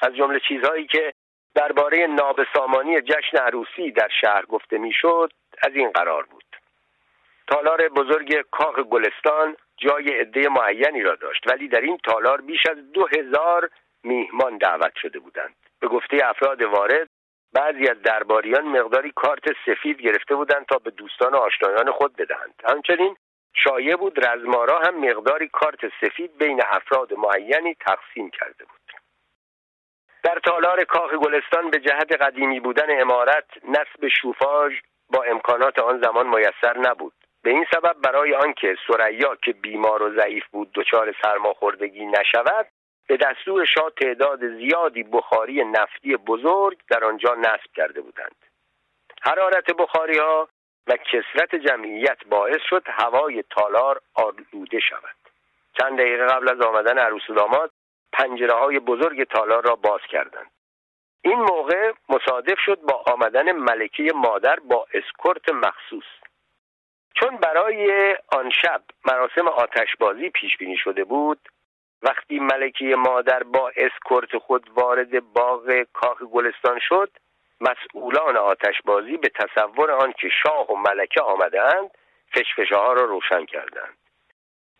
از 0.00 0.16
جمله 0.16 0.40
چیزهایی 0.48 0.86
که 0.86 1.12
درباره 1.54 2.06
ناب 2.06 2.40
سامانی 2.54 3.00
جشن 3.00 3.36
عروسی 3.36 3.90
در 3.90 4.08
شهر 4.20 4.42
گفته 4.46 4.78
می‌شد 4.78 5.32
از 5.62 5.74
این 5.74 5.90
قرار 5.90 6.22
بود. 6.22 6.47
تالار 7.48 7.88
بزرگ 7.88 8.40
کاخ 8.50 8.78
گلستان 8.78 9.56
جای 9.76 10.20
عده 10.20 10.48
معینی 10.48 11.02
را 11.02 11.14
داشت 11.14 11.46
ولی 11.46 11.68
در 11.68 11.80
این 11.80 11.98
تالار 12.04 12.40
بیش 12.40 12.66
از 12.70 12.92
دو 12.92 13.06
هزار 13.06 13.70
میهمان 14.04 14.58
دعوت 14.58 14.92
شده 14.96 15.18
بودند. 15.18 15.54
به 15.80 15.88
گفته 15.88 16.18
افراد 16.24 16.62
وارد 16.62 17.08
بعضی 17.52 17.88
از 17.88 18.02
درباریان 18.02 18.64
مقداری 18.64 19.12
کارت 19.16 19.44
سفید 19.66 20.00
گرفته 20.00 20.34
بودند 20.34 20.66
تا 20.66 20.78
به 20.78 20.90
دوستان 20.90 21.32
و 21.32 21.36
آشنایان 21.36 21.90
خود 21.90 22.16
بدهند. 22.16 22.54
همچنین 22.64 23.16
شایع 23.54 23.96
بود 23.96 24.26
رزمارا 24.26 24.78
هم 24.78 25.10
مقداری 25.10 25.48
کارت 25.48 25.80
سفید 26.00 26.38
بین 26.38 26.62
افراد 26.70 27.14
معینی 27.14 27.74
تقسیم 27.74 28.30
کرده 28.30 28.64
بود. 28.64 28.78
در 30.22 30.38
تالار 30.44 30.84
کاخ 30.84 31.14
گلستان 31.14 31.70
به 31.70 31.80
جهت 31.80 32.12
قدیمی 32.12 32.60
بودن 32.60 33.00
امارت 33.00 33.48
نصب 33.68 34.08
شوفاژ 34.22 34.72
با 35.10 35.22
امکانات 35.22 35.78
آن 35.78 36.00
زمان 36.00 36.26
میسر 36.26 36.78
نبود. 36.78 37.12
به 37.42 37.50
این 37.50 37.66
سبب 37.74 37.96
برای 38.04 38.34
آنکه 38.34 38.76
سریا 38.86 39.36
که 39.36 39.52
بیمار 39.52 40.02
و 40.02 40.20
ضعیف 40.20 40.46
بود 40.46 40.72
دچار 40.74 41.14
سرماخوردگی 41.22 42.06
نشود 42.06 42.66
به 43.08 43.16
دستور 43.16 43.64
شاه 43.64 43.90
تعداد 43.90 44.56
زیادی 44.56 45.02
بخاری 45.02 45.64
نفتی 45.64 46.16
بزرگ 46.16 46.78
در 46.90 47.04
آنجا 47.04 47.34
نصب 47.34 47.72
کرده 47.74 48.00
بودند. 48.00 48.36
حرارت 49.22 49.70
بخاری 49.70 50.18
ها 50.18 50.48
و 50.86 50.96
کسرت 50.96 51.54
جمعیت 51.54 52.24
باعث 52.30 52.60
شد 52.70 52.82
هوای 52.86 53.44
تالار 53.50 54.00
آلوده 54.14 54.80
شود. 54.80 55.16
چند 55.80 55.98
دقیقه 55.98 56.26
قبل 56.26 56.48
از 56.48 56.60
آمدن 56.60 56.98
عروس 56.98 57.30
و 57.30 57.34
داماد 57.34 57.70
پنجره 58.12 58.54
های 58.54 58.78
بزرگ 58.78 59.24
تالار 59.24 59.64
را 59.64 59.76
باز 59.76 60.00
کردند. 60.10 60.50
این 61.22 61.38
موقع 61.38 61.92
مصادف 62.08 62.58
شد 62.64 62.80
با 62.80 63.04
آمدن 63.06 63.52
ملکه 63.52 64.12
مادر 64.14 64.56
با 64.56 64.86
اسکورت 64.94 65.48
مخصوص. 65.48 66.17
چون 67.14 67.36
برای 67.36 68.16
آن 68.28 68.50
شب 68.50 68.82
مراسم 69.04 69.48
آتشبازی 69.48 70.30
پیش 70.30 70.56
بینی 70.56 70.76
شده 70.76 71.04
بود 71.04 71.48
وقتی 72.02 72.38
ملکه 72.38 72.84
مادر 72.84 73.42
با 73.42 73.72
اسکورت 73.76 74.38
خود 74.38 74.70
وارد 74.74 75.32
باغ 75.32 75.82
کاخ 75.92 76.22
گلستان 76.22 76.78
شد 76.82 77.10
مسئولان 77.60 78.36
آتشبازی 78.36 79.16
به 79.16 79.28
تصور 79.28 79.90
آنکه 79.90 80.28
شاه 80.42 80.70
و 80.72 80.76
ملکه 80.76 81.20
آمدهاند 81.20 81.90
فشفشه 82.34 82.76
ها 82.76 82.92
را 82.92 83.04
روشن 83.04 83.44
کردند. 83.44 83.98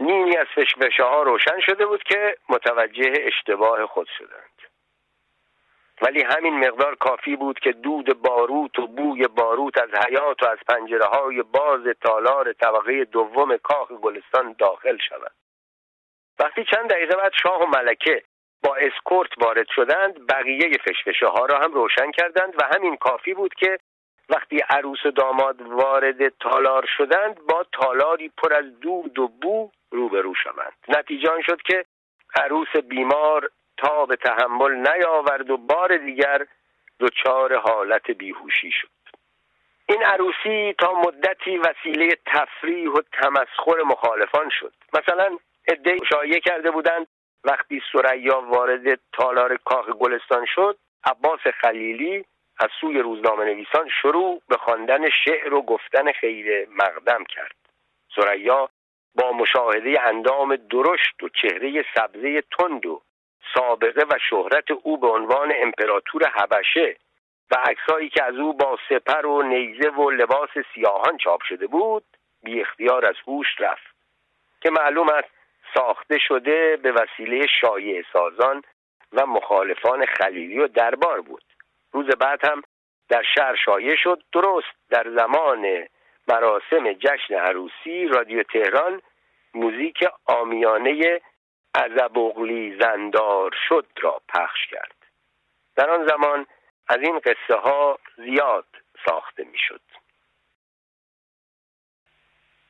نیمی 0.01 0.37
از 0.37 0.47
فشفشه 0.55 1.05
ها 1.05 1.23
روشن 1.23 1.61
شده 1.61 1.87
بود 1.87 2.03
که 2.03 2.37
متوجه 2.49 3.13
اشتباه 3.19 3.87
خود 3.87 4.09
شدند. 4.19 4.68
ولی 6.03 6.23
همین 6.23 6.67
مقدار 6.67 6.95
کافی 6.95 7.37
بود 7.37 7.59
که 7.59 7.73
دود 7.73 8.23
باروت 8.23 8.79
و 8.79 8.87
بوی 8.87 9.27
باروت 9.29 9.83
از 9.83 9.91
حیات 10.07 10.43
و 10.43 10.47
از 10.47 10.59
پنجره 10.69 11.05
های 11.05 11.43
باز 11.43 11.81
تالار 12.01 12.53
طبقه 12.53 13.05
دوم 13.05 13.57
کاخ 13.57 13.93
گلستان 13.93 14.55
داخل 14.59 14.99
شود. 15.09 15.33
وقتی 16.39 16.65
چند 16.65 16.91
دقیقه 16.91 17.17
بعد 17.17 17.33
شاه 17.43 17.63
و 17.63 17.67
ملکه 17.67 18.23
با 18.63 18.77
اسکورت 18.77 19.31
وارد 19.39 19.67
شدند 19.75 20.27
بقیه 20.27 20.71
فشفشه 20.85 21.27
ها 21.27 21.47
را 21.47 21.59
هم 21.59 21.73
روشن 21.73 22.11
کردند 22.11 22.55
و 22.59 22.69
همین 22.75 22.97
کافی 22.97 23.35
بود 23.35 23.55
که 23.55 23.79
وقتی 24.29 24.59
عروس 24.71 25.07
و 25.07 25.11
داماد 25.11 25.63
وارد 25.63 26.29
تالار 26.29 26.89
شدند 26.97 27.41
با 27.49 27.67
تالاری 27.73 28.29
پر 28.29 28.55
از 28.55 28.81
دود 28.81 29.19
و 29.19 29.29
بو 29.29 29.71
روبرو 29.91 30.35
شوند. 30.35 30.73
نتیجه 30.89 31.31
شد 31.47 31.63
که 31.63 31.85
عروس 32.35 32.77
بیمار 32.89 33.51
تا 33.79 34.07
به 34.07 34.17
تحمل 34.17 34.75
نیاورد 34.75 35.51
و 35.51 35.57
بار 35.57 35.97
دیگر 35.97 36.47
دچار 37.01 37.57
حالت 37.57 38.11
بیهوشی 38.11 38.71
شد. 38.71 38.89
این 39.89 40.03
عروسی 40.03 40.75
تا 40.79 40.93
مدتی 40.95 41.59
وسیله 41.59 42.19
تفریح 42.27 42.91
و 42.91 43.03
تمسخر 43.13 43.83
مخالفان 43.87 44.49
شد. 44.51 44.73
مثلا 44.95 45.39
عده 45.69 45.97
شایع 46.11 46.39
کرده 46.39 46.71
بودند 46.71 47.07
وقتی 47.45 47.83
سریا 47.93 48.41
وارد 48.41 49.01
تالار 49.13 49.57
کاخ 49.65 49.89
گلستان 49.89 50.47
شد 50.55 50.79
عباس 51.05 51.41
خلیلی 51.61 52.25
از 52.61 52.69
سوی 52.81 52.99
روزنامه 52.99 53.45
نویسان 53.45 53.89
شروع 54.03 54.43
به 54.49 54.57
خواندن 54.57 55.11
شعر 55.25 55.55
و 55.55 55.63
گفتن 55.63 56.13
خیر 56.13 56.69
مقدم 56.69 57.25
کرد. 57.25 57.57
سریا 58.17 58.69
با 59.15 59.33
مشاهده 59.33 60.01
اندام 60.01 60.57
درشت 60.57 61.23
و 61.23 61.29
چهره 61.29 61.85
سبزه 61.95 62.43
تند 62.59 62.87
و 62.87 63.03
سابقه 63.55 64.05
و 64.11 64.19
شهرت 64.31 64.71
او 64.71 64.99
به 64.99 65.07
عنوان 65.07 65.53
امپراتور 65.57 66.29
حبشه 66.29 66.97
و 67.51 67.55
عکسایی 67.55 68.09
که 68.09 68.25
از 68.25 68.35
او 68.35 68.53
با 68.53 68.79
سپر 68.89 69.27
و 69.27 69.43
نیزه 69.43 69.89
و 69.89 70.11
لباس 70.11 70.51
سیاهان 70.75 71.17
چاپ 71.17 71.43
شده 71.43 71.67
بود 71.67 72.05
بی 72.43 72.61
اختیار 72.61 73.07
از 73.07 73.15
هوش 73.27 73.47
رفت 73.59 73.95
که 74.61 74.71
معلوم 74.71 75.09
است 75.09 75.29
ساخته 75.75 76.19
شده 76.19 76.77
به 76.77 76.93
وسیله 76.93 77.47
شایع 77.61 78.05
سازان 78.13 78.63
و 79.13 79.27
مخالفان 79.27 80.07
خلیلی 80.07 80.59
و 80.59 80.69
دربار 80.69 81.21
بود. 81.21 81.43
روز 81.93 82.07
بعد 82.07 82.45
هم 82.45 82.63
در 83.09 83.23
شهر 83.35 83.57
شایع 83.65 83.97
شد 83.97 84.23
درست 84.33 84.91
در 84.91 85.11
زمان 85.17 85.87
مراسم 86.29 86.93
جشن 86.93 87.35
عروسی 87.35 88.07
رادیو 88.07 88.43
تهران 88.43 89.03
موزیک 89.55 90.05
آمیانه 90.27 91.21
عزبغلی 91.79 92.79
زندار 92.81 93.55
شد 93.69 93.87
را 94.01 94.21
پخش 94.29 94.67
کرد. 94.67 94.95
در 95.77 95.91
آن 95.91 96.07
زمان 96.07 96.47
از 96.89 96.99
این 96.99 97.19
قصه 97.19 97.55
ها 97.55 97.99
زیاد 98.17 98.67
ساخته 99.07 99.45
می‌شد. 99.45 99.81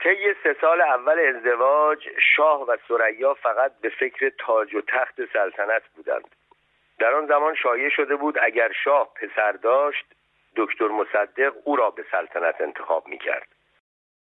طی 0.00 0.34
سه 0.42 0.56
سال 0.60 0.80
اول 0.80 1.18
ازدواج 1.18 2.08
شاه 2.36 2.62
و 2.62 2.76
سریا 2.88 3.34
فقط 3.34 3.72
به 3.80 3.88
فکر 3.88 4.32
تاج 4.38 4.74
و 4.74 4.80
تخت 4.80 5.32
سلطنت 5.32 5.82
بودند. 5.96 6.36
در 6.98 7.14
آن 7.14 7.26
زمان 7.26 7.54
شایع 7.54 7.88
شده 7.88 8.16
بود 8.16 8.38
اگر 8.42 8.72
شاه 8.84 9.14
پسر 9.14 9.52
داشت 9.52 10.04
دکتر 10.56 10.88
مصدق 10.88 11.52
او 11.64 11.76
را 11.76 11.90
به 11.90 12.04
سلطنت 12.10 12.60
انتخاب 12.60 13.08
می 13.08 13.18
کرد 13.18 13.48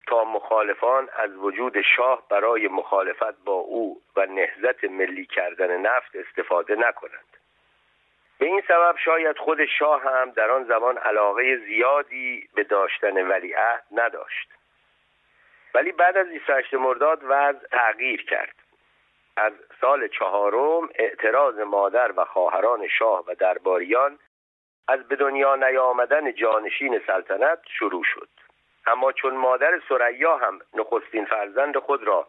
تا 0.06 0.24
مخالفان 0.24 1.08
از 1.16 1.36
وجود 1.36 1.80
شاه 1.96 2.22
برای 2.30 2.68
مخالفت 2.68 3.44
با 3.44 3.52
او 3.52 4.00
و 4.16 4.26
نهزت 4.26 4.84
ملی 4.84 5.26
کردن 5.26 5.76
نفت 5.76 6.16
استفاده 6.16 6.74
نکنند. 6.74 7.36
به 8.38 8.46
این 8.46 8.62
سبب 8.68 8.96
شاید 9.04 9.38
خود 9.38 9.64
شاه 9.64 10.02
هم 10.02 10.30
در 10.30 10.50
آن 10.50 10.64
زمان 10.64 10.98
علاقه 10.98 11.56
زیادی 11.56 12.48
به 12.54 12.64
داشتن 12.64 13.26
ولیعهد 13.26 13.84
نداشت. 13.92 14.48
ولی 15.74 15.92
بعد 15.92 16.16
از 16.16 16.28
28 16.28 16.74
مرداد 16.74 17.20
وضع 17.22 17.66
تغییر 17.66 18.24
کرد. 18.24 18.54
از 19.36 19.52
سال 19.80 20.08
چهارم 20.08 20.88
اعتراض 20.94 21.58
مادر 21.58 22.12
و 22.16 22.24
خواهران 22.24 22.88
شاه 22.88 23.24
و 23.26 23.34
درباریان 23.34 24.18
از 24.88 25.08
به 25.08 25.16
دنیا 25.16 25.56
نیامدن 25.56 26.34
جانشین 26.34 27.02
سلطنت 27.06 27.58
شروع 27.78 28.04
شد. 28.04 28.28
اما 28.86 29.12
چون 29.12 29.34
مادر 29.34 29.80
سریا 29.88 30.36
هم 30.36 30.60
نخستین 30.74 31.24
فرزند 31.24 31.78
خود 31.78 32.02
را 32.02 32.28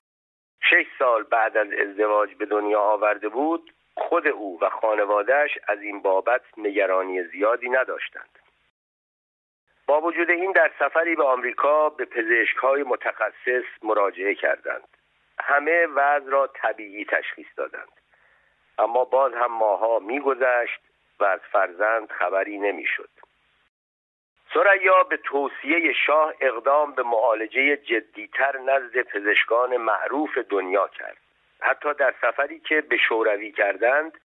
شش 0.63 0.85
سال 0.99 1.23
بعد 1.23 1.57
از 1.57 1.67
ازدواج 1.71 2.33
به 2.35 2.45
دنیا 2.45 2.81
آورده 2.81 3.29
بود 3.29 3.73
خود 3.97 4.27
او 4.27 4.59
و 4.61 4.69
خانوادهش 4.69 5.57
از 5.67 5.81
این 5.81 6.01
بابت 6.01 6.41
نگرانی 6.57 7.23
زیادی 7.23 7.69
نداشتند. 7.69 8.39
با 9.87 10.01
وجود 10.01 10.29
این 10.29 10.51
در 10.51 10.71
سفری 10.79 11.15
به 11.15 11.23
آمریکا 11.23 11.89
به 11.89 12.05
پزشک 12.05 12.57
های 12.57 12.83
متخصص 12.83 13.63
مراجعه 13.83 14.35
کردند. 14.35 14.87
همه 15.39 15.85
وضع 15.85 16.29
را 16.29 16.47
طبیعی 16.47 17.05
تشخیص 17.05 17.47
دادند. 17.55 17.91
اما 18.79 19.05
باز 19.05 19.33
هم 19.33 19.51
ماها 19.51 19.99
میگذشت 19.99 20.79
و 21.19 21.23
از 21.23 21.39
فرزند 21.51 22.11
خبری 22.11 22.57
نمی‌شد. 22.57 23.09
سریا 24.53 25.03
به 25.03 25.17
توصیه 25.17 25.93
شاه 25.93 26.33
اقدام 26.41 26.91
به 26.91 27.03
معالجه 27.03 27.77
جدیتر 27.77 28.57
نزد 28.57 29.01
پزشکان 29.01 29.77
معروف 29.77 30.37
دنیا 30.37 30.87
کرد. 30.87 31.17
حتی 31.61 31.93
در 31.93 32.13
سفری 32.21 32.59
که 32.59 32.81
به 32.81 32.97
شوروی 32.97 33.51
کردند 33.51 34.17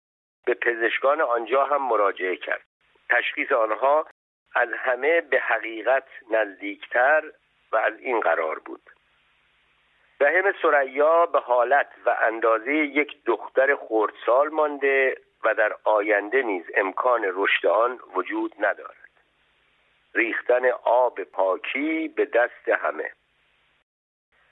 به 0.44 0.54
پزشکان 0.54 1.20
آنجا 1.20 1.64
هم 1.64 1.82
مراجعه 1.82 2.36
کرد. 2.36 2.62
تشخیص 3.10 3.52
آنها 3.52 4.06
از 4.54 4.68
همه 4.72 5.20
به 5.20 5.40
حقیقت 5.40 6.08
نزدیکتر 6.30 7.22
و 7.72 7.76
از 7.76 7.98
این 7.98 8.20
قرار 8.20 8.58
بود. 8.58 8.82
رحم 10.20 10.54
سریا 10.62 11.26
به 11.26 11.40
حالت 11.40 11.88
و 12.06 12.16
اندازه 12.22 12.74
یک 12.74 13.24
دختر 13.24 13.76
خردسال 13.76 14.48
مانده 14.48 15.16
و 15.44 15.54
در 15.54 15.76
آینده 15.84 16.42
نیز 16.42 16.64
امکان 16.74 17.22
رشد 17.34 17.66
آن 17.66 18.00
وجود 18.14 18.54
ندارد. 18.58 19.01
ریختن 20.14 20.70
آب 20.84 21.22
پاکی 21.22 22.08
به 22.08 22.24
دست 22.24 22.68
همه. 22.68 23.12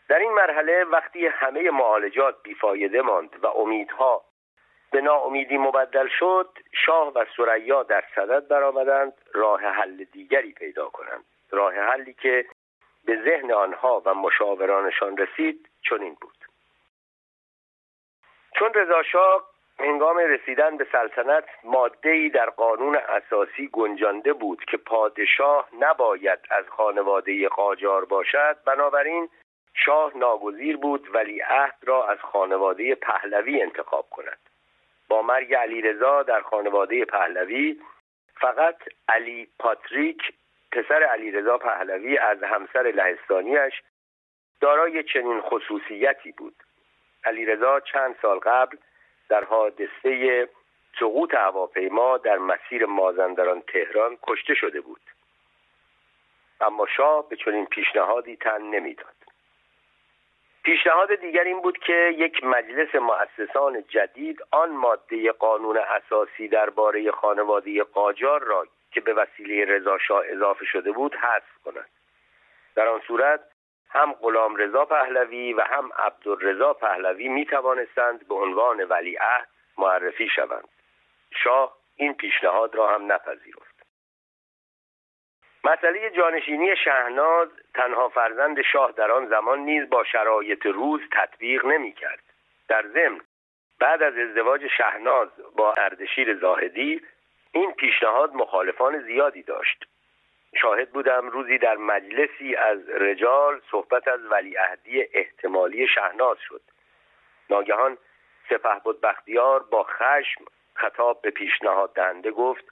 در 0.08 0.18
این 0.18 0.32
مرحله 0.32 0.84
وقتی 0.84 1.26
همه 1.26 1.70
معالجات 1.70 2.42
بیفایده 2.42 3.02
ماند 3.02 3.44
و 3.44 3.46
امیدها 3.46 4.24
به 4.90 5.00
ناامیدی 5.00 5.58
مبدل 5.58 6.08
شد 6.18 6.58
شاه 6.72 7.12
و 7.12 7.24
سریا 7.36 7.82
در 7.82 8.04
صدد 8.14 8.48
برآمدند 8.48 9.12
راه 9.32 9.60
حل 9.60 10.04
دیگری 10.04 10.52
پیدا 10.52 10.88
کنند. 10.88 11.24
راه 11.50 11.74
حلی 11.74 12.14
که 12.14 12.46
به 13.04 13.22
ذهن 13.24 13.52
آنها 13.52 14.02
و 14.04 14.14
مشاورانشان 14.14 15.16
رسید 15.16 15.68
چنین 15.82 16.16
بود. 16.20 16.44
چون 18.58 18.74
رضاشاه 18.74 19.49
هنگام 19.80 20.18
رسیدن 20.18 20.76
به 20.76 20.86
سلطنت 20.92 21.44
ماده 21.64 22.28
در 22.28 22.50
قانون 22.50 22.96
اساسی 22.96 23.68
گنجانده 23.72 24.32
بود 24.32 24.64
که 24.64 24.76
پادشاه 24.76 25.68
نباید 25.78 26.38
از 26.50 26.64
خانواده 26.68 27.48
قاجار 27.48 28.04
باشد. 28.04 28.56
بنابراین 28.66 29.28
شاه 29.74 30.16
ناگزیر 30.16 30.76
بود 30.76 31.14
ولی 31.14 31.40
عهد 31.40 31.76
را 31.82 32.06
از 32.08 32.18
خانواده 32.18 32.94
پهلوی 32.94 33.62
انتخاب 33.62 34.10
کند. 34.10 34.38
با 35.08 35.22
مرگ 35.22 35.54
علیرضا 35.54 36.22
در 36.22 36.40
خانواده 36.40 37.04
پهلوی 37.04 37.80
فقط 38.40 38.76
علی 39.08 39.48
پاتریک 39.58 40.22
پسر 40.72 41.02
علیرضا 41.02 41.58
پهلوی 41.58 42.18
از 42.18 42.42
همسر 42.42 42.82
لهستانیش 42.82 43.82
دارای 44.60 45.02
چنین 45.02 45.40
خصوصیتی 45.40 46.32
بود. 46.32 46.54
علیرضا 47.24 47.80
چند 47.80 48.16
سال 48.22 48.38
قبل 48.38 48.76
در 49.30 49.44
حادثه 49.44 50.48
سقوط 51.00 51.34
هواپیما 51.34 52.18
در 52.18 52.38
مسیر 52.38 52.86
مازندران 52.86 53.60
تهران 53.60 54.18
کشته 54.22 54.54
شده 54.54 54.80
بود. 54.80 55.00
اما 56.60 56.86
شاه 56.96 57.28
به 57.28 57.36
چنین 57.36 57.66
پیشنهادی 57.66 58.36
تن 58.36 58.62
نمی‌داد. 58.62 59.14
پیشنهاد 60.62 61.14
دیگر 61.14 61.44
این 61.44 61.62
بود 61.62 61.78
که 61.78 62.14
یک 62.18 62.44
مجلس 62.44 62.94
مؤسسان 62.94 63.84
جدید 63.88 64.42
آن 64.50 64.70
ماده 64.70 65.32
قانون 65.32 65.78
اساسی 65.78 66.48
درباره 66.48 67.10
خانواده 67.10 67.82
قاجار 67.82 68.40
را 68.40 68.66
که 68.92 69.00
به 69.00 69.14
وسیله 69.14 69.64
رضا 69.64 69.98
شاه 69.98 70.22
اضافه 70.26 70.64
شده 70.64 70.92
بود 70.92 71.14
حذف 71.14 71.62
کند. 71.64 71.88
در 72.74 72.88
آن 72.88 73.00
صورت 73.06 73.40
هم 73.90 74.12
غلام 74.12 74.56
رضا 74.56 74.84
پهلوی 74.84 75.52
و 75.52 75.60
هم 75.60 75.90
عبدالرضا 75.98 76.74
پهلوی 76.74 77.28
می 77.28 77.46
توانستند 77.46 78.28
به 78.28 78.34
عنوان 78.34 78.84
ولیعهد 78.84 79.48
معرفی 79.78 80.28
شوند. 80.28 80.68
شاه 81.34 81.76
این 81.96 82.14
پیشنهاد 82.14 82.74
را 82.74 82.88
هم 82.88 83.12
نپذیرفت. 83.12 83.70
مسئله 85.64 86.10
جانشینی 86.10 86.76
شهناز 86.76 87.48
تنها 87.74 88.08
فرزند 88.08 88.62
شاه 88.62 88.92
در 88.92 89.10
آن 89.10 89.26
زمان 89.26 89.58
نیز 89.58 89.90
با 89.90 90.04
شرایط 90.04 90.66
روز 90.66 91.00
تطبیق 91.12 91.66
نمی 91.66 91.92
کرد. 91.92 92.22
در 92.68 92.84
ضمن 92.86 93.20
بعد 93.80 94.02
از 94.02 94.16
ازدواج 94.16 94.66
شهناز 94.66 95.28
با 95.56 95.72
اردشیر 95.72 96.34
زاهدی 96.34 97.02
این 97.52 97.72
پیشنهاد 97.72 98.34
مخالفان 98.34 99.02
زیادی 99.02 99.42
داشت. 99.42 99.89
شاهد 100.56 100.90
بودم 100.90 101.28
روزی 101.28 101.58
در 101.58 101.76
مجلسی 101.76 102.54
از 102.56 102.88
رجال 102.88 103.60
صحبت 103.70 104.08
از 104.08 104.20
ولیعهدی 104.30 105.02
احتمالی 105.12 105.88
شهناز 105.88 106.38
شد. 106.48 106.62
ناگهان 107.50 107.98
سپه 108.48 108.80
بود 108.84 109.00
بختیار 109.00 109.62
با 109.62 109.82
خشم 109.82 110.44
خطاب 110.74 111.22
به 111.22 111.30
پیشنهاد 111.30 111.94
دهنده 111.94 112.30
گفت 112.30 112.64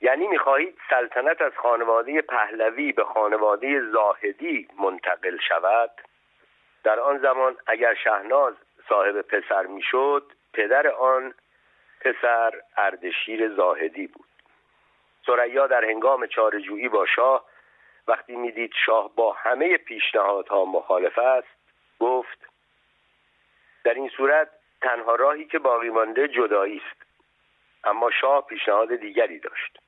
یعنی 0.00 0.26
می‌خواهید 0.26 0.78
سلطنت 0.90 1.42
از 1.42 1.52
خانواده 1.56 2.22
پهلوی 2.22 2.92
به 2.92 3.04
خانواده 3.04 3.80
زاهدی 3.80 4.68
منتقل 4.78 5.38
شود؟ 5.48 5.90
در 6.84 7.00
آن 7.00 7.18
زمان 7.18 7.56
اگر 7.66 7.94
شهناز 7.94 8.54
صاحب 8.88 9.20
پسر 9.20 9.66
می‌شد 9.66 10.32
پدر 10.52 10.88
آن 10.88 11.34
پسر 12.00 12.52
اردشیر 12.76 13.48
زاهدی 13.48 14.06
بود. 14.06 14.27
سریا 15.28 15.66
در 15.66 15.84
هنگام 15.84 16.26
چارجویی 16.26 16.88
با 16.88 17.06
شاه 17.06 17.44
وقتی 18.08 18.36
می‌دید 18.36 18.72
شاه 18.86 19.14
با 19.14 19.32
همه 19.32 19.76
پیشنهادها 19.76 20.64
مخالف 20.64 21.18
است 21.18 21.58
گفت 22.00 22.38
در 23.84 23.94
این 23.94 24.08
صورت 24.08 24.50
تنها 24.80 25.14
راهی 25.14 25.44
که 25.44 25.58
باقی 25.58 25.90
مانده 25.90 26.28
جدایی 26.28 26.82
است. 26.86 27.02
اما 27.84 28.10
شاه 28.10 28.46
پیشنهاد 28.46 28.96
دیگری 28.96 29.38
داشت. 29.38 29.78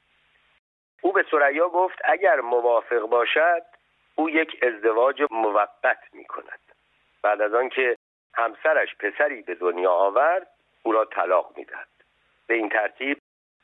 او 1.01 1.13
به 1.13 1.25
سریا 1.31 1.69
گفت 1.69 1.99
اگر 2.05 2.41
موافق 2.41 3.01
باشد 3.01 3.63
او 4.15 4.31
یک 4.31 4.65
ازدواج 4.65 5.23
موقت 5.31 6.03
می 6.13 6.25
کند 6.25 6.61
بعد 7.23 7.41
از 7.43 7.55
آنکه 7.55 7.97
همسرش 8.35 8.97
پسری 8.97 9.43
به 9.43 9.55
دنیا 9.55 9.93
آورد 9.93 10.51
او 10.83 10.93
را 10.93 11.05
طلاق 11.05 11.53
می‌دهد. 11.57 11.89
به 12.47 12.55
این 12.55 12.69
ترتیب 12.69 13.19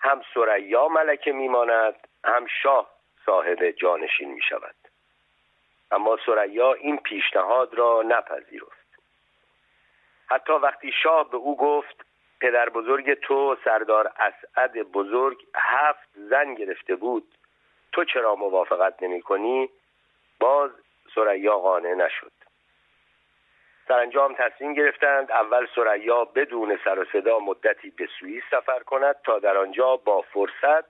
هم 0.06 0.22
سریا 0.34 0.88
ملکه 0.88 1.32
میماند 1.32 2.08
هم 2.24 2.46
شاه 2.62 2.90
صاحب 3.26 3.70
جانشین 3.70 4.32
می 4.32 4.42
شود 4.48 4.74
اما 5.90 6.18
سریا 6.26 6.72
این 6.72 6.96
پیشنهاد 6.96 7.74
را 7.74 8.02
نپذیرفت. 8.02 8.86
حتی 10.26 10.52
وقتی 10.52 10.92
شاه 11.02 11.30
به 11.30 11.36
او 11.36 11.56
گفت 11.56 12.06
پدر 12.40 12.68
بزرگ 12.68 13.14
تو 13.14 13.56
سردار 13.64 14.12
اسعد 14.18 14.72
بزرگ 14.82 15.46
هفت 15.54 16.08
زن 16.14 16.54
گرفته 16.54 16.96
بود 16.96 17.34
تو 17.92 18.04
چرا 18.04 18.34
موافقت 18.34 19.02
نمی 19.02 19.22
کنی؟ 19.22 19.70
باز 20.40 20.70
سریا 21.14 21.58
قانع 21.58 21.94
نشد. 21.94 22.32
سرانجام 23.88 24.34
تصمیم 24.34 24.74
گرفتند 24.74 25.32
اول 25.32 25.66
سریا 25.74 26.24
بدون 26.24 26.78
سر 26.84 26.98
و 26.98 27.04
صدا 27.12 27.38
مدتی 27.38 27.90
به 27.90 28.08
سوئیس 28.20 28.42
سفر 28.50 28.78
کند 28.78 29.16
تا 29.24 29.38
در 29.38 29.56
آنجا 29.56 29.96
با 29.96 30.20
فرصت 30.20 30.84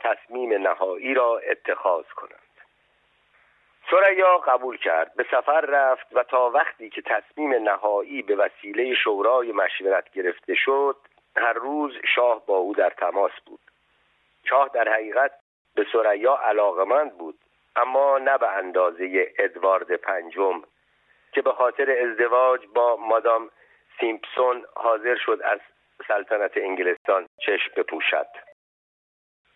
تصمیم 0.00 0.52
نهایی 0.52 1.14
را 1.14 1.38
اتخاذ 1.38 2.04
کنند. 2.04 2.40
سریا 3.90 4.38
قبول 4.38 4.76
کرد 4.76 5.14
به 5.14 5.26
سفر 5.30 5.60
رفت 5.60 6.06
و 6.12 6.22
تا 6.22 6.50
وقتی 6.50 6.90
که 6.90 7.02
تصمیم 7.02 7.54
نهایی 7.54 8.22
به 8.22 8.36
وسیله 8.36 8.94
شورای 8.94 9.52
مشورت 9.52 10.10
گرفته 10.10 10.54
شد 10.54 10.96
هر 11.36 11.52
روز 11.52 11.92
شاه 12.14 12.46
با 12.46 12.56
او 12.56 12.74
در 12.74 12.90
تماس 12.90 13.32
بود. 13.46 13.60
شاه 14.44 14.70
در 14.74 14.88
حقیقت 14.88 15.32
به 15.74 15.86
سریا 15.92 16.36
علاقمند 16.36 17.18
بود 17.18 17.38
اما 17.76 18.18
نه 18.18 18.38
به 18.38 18.48
اندازه 18.48 19.32
ادوارد 19.38 19.96
پنجم 19.96 20.62
که 21.38 21.42
به 21.42 21.52
خاطر 21.52 21.90
ازدواج 21.90 22.66
با 22.74 22.96
مادام 22.96 23.50
سیمپسون 24.00 24.64
حاضر 24.76 25.16
شد 25.16 25.40
از 25.44 25.60
سلطنت 26.08 26.56
انگلستان 26.56 27.26
چشم 27.46 27.72
بپوشد. 27.76 28.26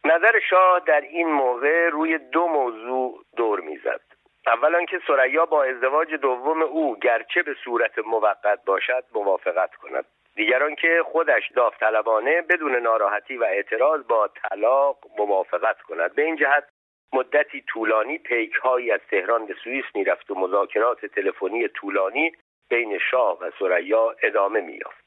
نظر 0.04 0.40
شاه 0.50 0.80
در 0.86 1.00
این 1.00 1.28
موقع 1.28 1.88
روی 1.88 2.18
دو 2.18 2.46
موضوع 2.46 3.24
دور 3.36 3.60
می‌زد. 3.60 4.00
اولا 4.46 4.84
که 4.84 5.00
سریا 5.06 5.46
با 5.46 5.64
ازدواج 5.64 6.14
دوم 6.14 6.62
او 6.62 6.98
گرچه 6.98 7.42
به 7.42 7.54
صورت 7.64 7.98
موقت 7.98 8.64
باشد 8.66 9.04
موافقت 9.14 9.74
کند. 9.74 10.04
دیگران 10.34 10.74
که 10.74 11.02
خودش 11.06 11.50
داوطلبانه 11.56 12.42
بدون 12.42 12.76
ناراحتی 12.76 13.36
و 13.36 13.44
اعتراض 13.44 14.06
با 14.06 14.28
طلاق 14.28 14.98
موافقت 15.18 15.80
کند. 15.80 16.14
به 16.14 16.22
این 16.22 16.36
جهت 16.36 16.64
مدتی 17.12 17.60
طولانی 17.60 18.18
پیک 18.18 18.54
هایی 18.54 18.92
از 18.92 19.00
تهران 19.10 19.46
به 19.46 19.54
سوئیس 19.64 19.84
می‌رفت 19.94 20.30
و 20.30 20.34
مذاکرات 20.34 21.06
تلفنی 21.06 21.68
طولانی 21.68 22.32
بین 22.68 22.98
شاه 22.98 23.38
و 23.40 23.50
سریا 23.58 24.16
ادامه 24.22 24.60
مییافت. 24.60 25.02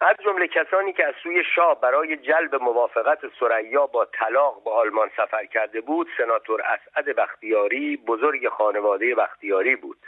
از 0.00 0.16
جمله 0.24 0.46
کسانی 0.48 0.92
که 0.92 1.06
از 1.06 1.14
سوی 1.22 1.44
شاه 1.54 1.80
برای 1.80 2.16
جلب 2.16 2.54
موافقت 2.54 3.18
سریا 3.40 3.86
با 3.86 4.04
طلاق 4.04 4.64
به 4.64 4.70
آلمان 4.70 5.10
سفر 5.16 5.44
کرده 5.46 5.80
بود 5.80 6.08
سناتور 6.18 6.62
اسعد 6.62 7.16
بختیاری 7.16 7.96
بزرگ 7.96 8.48
خانواده 8.48 9.14
بختیاری 9.14 9.76
بود. 9.76 9.98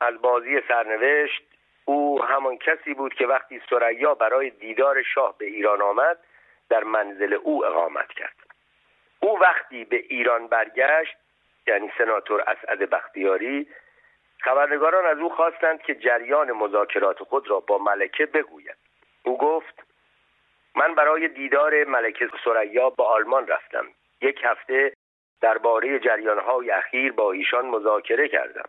از 0.00 0.20
بازی 0.22 0.60
سرنوشت 0.68 1.42
او 1.84 2.24
همان 2.24 2.58
کسی 2.58 2.94
بود 2.94 3.14
که 3.14 3.26
وقتی 3.26 3.60
سریا 3.70 4.14
برای 4.14 4.50
دیدار 4.50 5.02
شاه 5.02 5.38
به 5.38 5.46
ایران 5.46 5.82
آمد 5.82 6.18
در 6.68 6.84
منزل 6.84 7.32
او 7.32 7.66
اقامت 7.66 8.08
کرد. 8.08 8.39
او 9.20 9.40
وقتی 9.40 9.84
به 9.84 9.96
ایران 9.96 10.46
برگشت 10.46 11.16
یعنی 11.66 11.92
سناتور 11.98 12.40
اسعد 12.40 12.90
بختیاری 12.90 13.68
خبرنگاران 14.40 15.06
از 15.06 15.18
او 15.18 15.28
خواستند 15.28 15.82
که 15.82 15.94
جریان 15.94 16.52
مذاکرات 16.52 17.22
خود 17.22 17.50
را 17.50 17.60
با 17.60 17.78
ملکه 17.78 18.26
بگوید. 18.26 18.76
او 19.22 19.38
گفت 19.38 19.82
من 20.74 20.94
برای 20.94 21.28
دیدار 21.28 21.84
ملکه 21.84 22.28
سریا 22.44 22.90
به 22.90 23.04
آلمان 23.04 23.46
رفتم. 23.46 23.86
یک 24.20 24.40
هفته 24.44 24.92
درباره 25.40 25.98
جریانهای 25.98 26.70
اخیر 26.70 27.12
با 27.12 27.32
ایشان 27.32 27.66
مذاکره 27.66 28.28
کردم. 28.28 28.68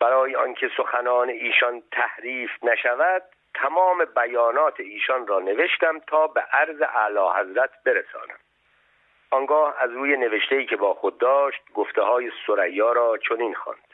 برای 0.00 0.36
آنکه 0.36 0.70
سخنان 0.76 1.28
ایشان 1.28 1.82
تحریف 1.92 2.50
نشود 2.62 3.22
تمام 3.54 4.04
بیانات 4.04 4.80
ایشان 4.80 5.26
را 5.26 5.38
نوشتم 5.38 5.98
تا 5.98 6.26
به 6.26 6.40
عرض 6.40 6.82
اعلی 6.82 7.40
حضرت 7.40 7.70
برسانم. 7.84 8.38
آنگاه 9.34 9.74
از 9.80 9.90
روی 9.90 10.16
نوشته‌ای 10.16 10.66
که 10.66 10.76
با 10.76 10.94
خود 10.94 11.18
داشت 11.18 11.62
گفته 11.74 12.02
های 12.02 12.30
سریا 12.46 12.92
را 12.92 13.18
چنین 13.28 13.54
خواند. 13.54 13.88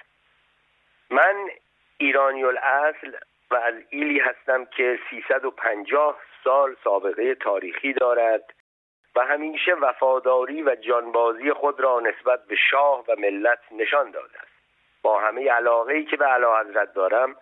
من 1.10 1.50
ایرانی 1.98 2.44
الاصل 2.44 3.16
و 3.50 3.54
از 3.54 3.74
ایلی 3.90 4.20
هستم 4.20 4.64
که 4.64 4.98
350 5.10 6.18
سال 6.44 6.76
سابقه 6.84 7.34
تاریخی 7.34 7.92
دارد 7.92 8.54
و 9.16 9.20
همیشه 9.20 9.74
وفاداری 9.74 10.62
و 10.62 10.74
جانبازی 10.74 11.52
خود 11.52 11.80
را 11.80 12.00
نسبت 12.00 12.46
به 12.46 12.56
شاه 12.70 13.04
و 13.08 13.16
ملت 13.18 13.60
نشان 13.70 14.10
داده 14.10 14.38
است. 14.38 14.52
با 15.02 15.20
همه 15.20 15.50
علاقه 15.50 16.02
که 16.02 16.16
به 16.16 16.24
علا 16.26 16.60
حضرت 16.60 16.94
دارم 16.94 17.36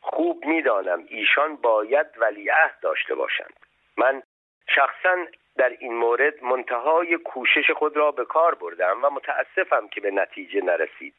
خوب 0.00 0.44
می‌دانم 0.44 1.04
ایشان 1.08 1.56
باید 1.56 2.06
ولیعهد 2.16 2.80
داشته 2.82 3.14
باشند. 3.14 3.54
من 3.96 4.22
شخصا 4.68 5.16
در 5.60 5.76
این 5.78 5.94
مورد 5.94 6.44
منتهای 6.44 7.16
کوشش 7.16 7.70
خود 7.70 7.96
را 7.96 8.10
به 8.10 8.24
کار 8.24 8.54
بردم 8.54 9.04
و 9.04 9.10
متاسفم 9.10 9.88
که 9.88 10.00
به 10.00 10.10
نتیجه 10.10 10.60
نرسید. 10.60 11.14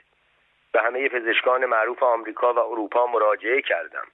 به 0.71 0.81
همه 0.81 1.09
پزشکان 1.09 1.65
معروف 1.65 2.03
آمریکا 2.03 2.53
و 2.53 2.59
اروپا 2.59 3.07
مراجعه 3.07 3.61
کردم. 3.61 4.07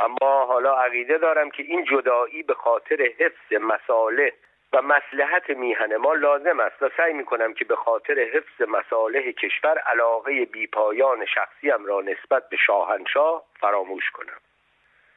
اما 0.00 0.44
حالا 0.44 0.74
عقیده 0.74 1.18
دارم 1.18 1.50
که 1.50 1.62
این 1.62 1.84
جدایی 1.84 2.42
به 2.42 2.54
خاطر 2.54 3.12
حفظ 3.18 3.52
مساله 3.60 4.32
و 4.72 4.82
مسلحت 4.82 5.50
میهن 5.50 5.96
ما 5.96 6.14
لازم 6.14 6.60
است 6.60 6.82
و 6.82 6.90
سعی 6.96 7.12
می 7.12 7.24
کنم 7.24 7.54
که 7.54 7.64
به 7.64 7.76
خاطر 7.76 8.18
حفظ 8.18 8.68
مصالح 8.68 9.30
کشور 9.30 9.78
علاقه 9.78 10.44
بیپایان 10.44 11.24
شخصیم 11.24 11.84
را 11.84 12.00
نسبت 12.00 12.48
به 12.48 12.56
شاهنشاه 12.56 13.44
فراموش 13.60 14.10
کنم. 14.10 14.40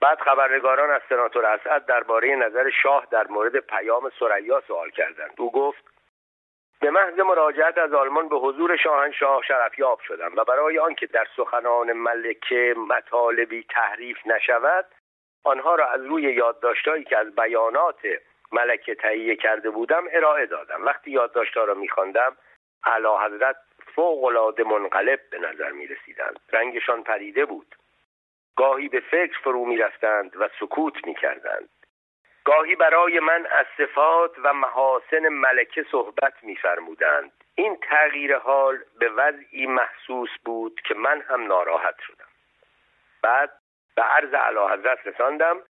بعد 0.01 0.19
خبرنگاران 0.19 0.89
از 0.89 1.01
سناتور 1.09 1.45
اسعد 1.45 1.85
درباره 1.85 2.35
نظر 2.35 2.69
شاه 2.69 3.07
در 3.11 3.27
مورد 3.27 3.57
پیام 3.57 4.11
سریا 4.19 4.63
سوال 4.67 4.89
کردند. 4.89 5.33
او 5.37 5.51
گفت 5.51 5.83
به 6.79 6.89
محض 6.89 7.19
مراجعت 7.19 7.77
از 7.77 7.93
آلمان 7.93 8.29
به 8.29 8.35
حضور 8.35 8.77
شاهنشاه 8.77 9.41
شرفیاب 9.47 9.99
شدم 9.99 10.31
و 10.35 10.43
برای 10.43 10.79
آنکه 10.79 11.07
در 11.07 11.27
سخنان 11.35 11.93
ملکه 11.93 12.75
مطالبی 12.77 13.65
تحریف 13.69 14.17
نشود 14.25 14.85
آنها 15.43 15.75
را 15.75 15.87
از 15.87 16.05
روی 16.05 16.23
یادداشتهایی 16.23 17.03
که 17.03 17.17
از 17.17 17.35
بیانات 17.35 17.99
ملکه 18.51 18.95
تهیه 18.95 19.35
کرده 19.35 19.69
بودم 19.69 20.03
ارائه 20.11 20.45
دادم. 20.45 20.85
وقتی 20.85 21.11
یادداشتها 21.11 21.63
را 21.63 21.73
میخواندم 21.73 22.37
اعلی 22.85 23.07
حضرت 23.25 23.55
فوق 23.95 24.23
العاده 24.23 24.63
منقلب 24.63 25.19
به 25.31 25.39
نظر 25.39 25.71
می 25.71 25.87
رسیدند 25.87 26.39
رنگشان 26.53 27.03
پریده 27.03 27.45
بود. 27.45 27.75
گاهی 28.55 28.89
به 28.89 28.99
فکر 28.99 29.39
فرو 29.43 29.65
می 29.65 29.77
رفتند 29.77 30.31
و 30.35 30.49
سکوت 30.59 31.07
می 31.07 31.15
کردند 31.15 31.69
گاهی 32.45 32.75
برای 32.75 33.19
من 33.19 33.45
از 33.45 33.65
صفات 33.77 34.31
و 34.43 34.53
محاسن 34.53 35.27
ملکه 35.29 35.85
صحبت 35.91 36.33
میفرمودند. 36.43 37.31
این 37.55 37.77
تغییر 37.89 38.37
حال 38.37 38.79
به 38.99 39.09
وضعی 39.09 39.67
محسوس 39.67 40.29
بود 40.45 40.81
که 40.85 40.93
من 40.93 41.21
هم 41.21 41.47
ناراحت 41.47 41.95
شدم. 42.07 42.25
بعد 43.23 43.51
به 43.95 44.01
عرض 44.01 44.33
علا 44.33 44.67
حضرت 44.67 45.07
رساندم 45.07 45.61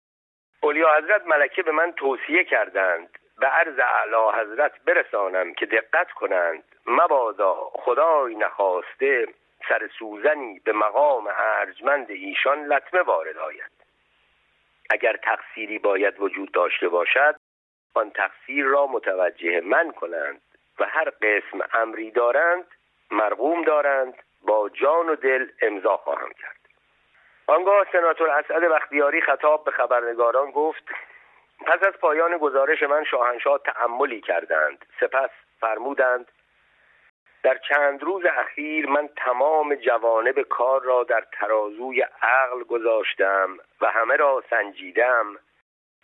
اولیا 0.61 0.97
حضرت 0.97 1.27
ملکه 1.27 1.63
به 1.63 1.73
من 1.73 1.93
توصیه 1.93 2.45
کردند. 2.45 3.19
به 3.39 3.47
عرض 3.47 3.79
اعلی 3.79 4.41
حضرت 4.41 4.73
برسانم 4.85 5.55
که 5.55 5.67
دقت 5.67 6.11
کنند. 6.11 6.65
مبادا 6.87 7.55
خدای 7.55 8.35
نخواسته 8.35 9.27
سر 9.69 9.91
سوزنی 9.99 10.59
به 10.65 10.73
مقام 10.73 11.29
ارجمند 11.37 12.11
ایشان 12.11 12.65
لطمه 12.67 13.03
وارد 13.03 13.37
آید. 13.37 13.71
اگر 14.91 15.17
تقصیری 15.17 15.79
باید 15.79 16.21
وجود 16.21 16.53
داشته 16.53 16.89
باشد 16.89 17.37
آن 17.95 18.11
تقصیر 18.11 18.65
را 18.65 18.87
متوجه 18.87 19.61
من 19.61 19.91
کنند 19.91 20.41
و 20.79 20.85
هر 20.85 21.11
قسم 21.11 21.61
امری 21.73 22.11
دارند 22.11 22.65
مرغوم 23.11 23.65
دارند 23.65 24.15
با 24.43 24.69
جان 24.69 25.09
و 25.09 25.15
دل 25.15 25.47
امضا 25.63 25.97
خواهم 25.97 26.33
کرد. 26.33 26.61
آنگاه 27.47 27.87
سناتور 27.93 28.31
اسعد 28.31 28.63
بختیاری 28.63 29.21
خطاب 29.21 29.65
به 29.65 29.71
خبرنگاران 29.71 30.51
گفت 30.51 30.85
پس 31.67 31.83
از 31.83 31.95
پایان 31.95 32.39
گزارش 32.39 32.83
من 32.83 33.05
شاهنشاه 33.05 33.59
تأملی 33.59 34.21
کردند 34.21 34.85
سپس 35.01 35.31
فرمودند 35.61 36.33
در 37.43 37.59
چند 37.69 38.03
روز 38.03 38.25
اخیر 38.25 38.87
من 38.87 39.09
تمام 39.17 39.75
جوانب 39.75 40.43
کار 40.43 40.83
را 40.83 41.05
در 41.05 41.27
ترازوی 41.33 42.03
عقل 42.23 42.63
گذاشتم 42.63 43.59
و 43.81 43.87
همه 43.91 44.17
را 44.17 44.45
سنجیدم 44.51 45.39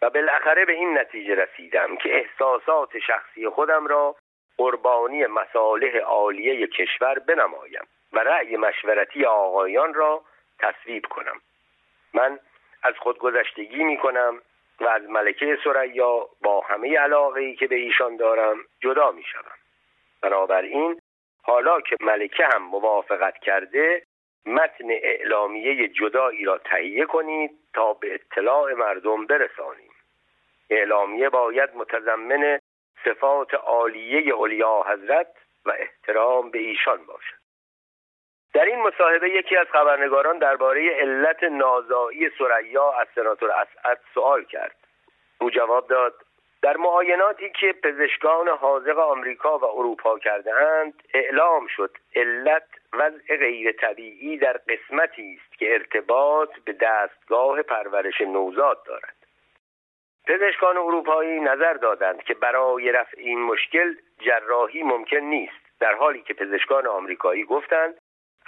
و 0.03 0.11
بالاخره 0.11 0.65
به 0.65 0.73
این 0.73 0.99
نتیجه 0.99 1.35
رسیدم 1.35 1.97
که 1.97 2.17
احساسات 2.17 2.99
شخصی 2.99 3.49
خودم 3.49 3.87
را 3.87 4.17
قربانی 4.57 5.27
مصالح 5.27 5.99
عالیه 5.99 6.67
کشور 6.67 7.19
بنمایم 7.19 7.87
و 8.13 8.19
رأی 8.19 8.57
مشورتی 8.57 9.25
آقایان 9.25 9.95
را 9.95 10.23
تصویب 10.59 11.07
کنم 11.07 11.41
من 12.15 12.39
از 12.83 12.95
خودگذشتگی 12.99 13.85
می 13.85 13.97
کنم 13.97 14.43
و 14.81 14.89
از 14.89 15.03
ملکه 15.03 15.59
سریا 15.65 16.29
با 16.43 16.61
همه 16.61 16.99
علاقه 16.99 17.41
ای 17.41 17.57
که 17.57 17.67
به 17.67 17.77
ایشان 17.77 18.17
دارم 18.17 18.57
جدا 18.81 19.11
می 19.11 19.23
شدم. 19.23 19.57
بنابراین 20.23 21.01
حالا 21.47 21.81
که 21.81 21.97
ملکه 22.01 22.47
هم 22.47 22.63
موافقت 22.63 23.39
کرده 23.39 24.03
متن 24.47 24.91
اعلامیه 24.91 25.89
جدایی 25.89 26.45
را 26.45 26.59
تهیه 26.59 27.05
کنید 27.05 27.51
تا 27.75 27.93
به 27.93 28.15
اطلاع 28.15 28.73
مردم 28.73 29.27
برسانیم. 29.27 29.91
اعلامیه 30.71 31.29
باید 31.29 31.71
متضمن 31.75 32.59
صفات 33.05 33.55
عالیه 33.55 34.35
اولیا 34.35 34.85
حضرت 34.89 35.29
و 35.67 35.73
احترام 35.79 36.51
به 36.51 36.59
ایشان 36.59 37.05
باشد. 37.07 37.37
در 38.55 38.65
این 38.65 38.83
مصاحبه 38.83 39.31
یکی 39.31 39.57
از 39.57 39.67
خبرنگاران 39.67 40.39
درباره 40.39 40.91
علت 40.91 41.43
نازایی 41.43 42.31
سریا 42.39 42.93
از 42.93 43.07
سناتور 43.15 43.51
اسعد 43.51 44.01
سوال 44.15 44.45
کرد. 44.45 44.77
او 45.41 45.51
جواب 45.51 45.89
داد 45.89 46.26
در 46.67 46.77
معایناتی 46.77 47.51
که 47.51 47.73
پزشکان 47.73 48.49
حاضق 48.49 48.99
آمریکا 48.99 49.59
و 49.59 49.65
اروپا 49.65 50.19
کردهاند 50.19 51.03
اعلام 51.15 51.67
شد 51.67 51.97
علت 52.17 52.67
وضع 52.93 53.37
غیر 53.37 53.73
طبیعی 53.73 54.39
در 54.39 54.61
قسمتی 54.69 55.39
است 55.41 55.59
که 55.59 55.73
ارتباط 55.73 56.59
به 56.65 56.73
دستگاه 56.73 57.63
پرورش 57.63 58.21
نوزاد 58.21 58.83
دارد. 58.87 59.17
پزشکان 60.27 60.77
اروپایی 60.77 61.41
نظر 61.41 61.73
دادند 61.75 62.23
که 62.23 62.35
برای 62.35 62.93
رفع 62.93 63.17
این 63.21 63.43
مشکل 63.43 63.95
جراحی 64.21 64.83
ممکن 64.83 65.17
نیست 65.17 65.81
در 65.81 65.95
حالی 65.95 66.23
که 66.23 66.35
پزشکان 66.35 66.87
آمریکایی 66.87 67.45
گفتند 67.45 67.95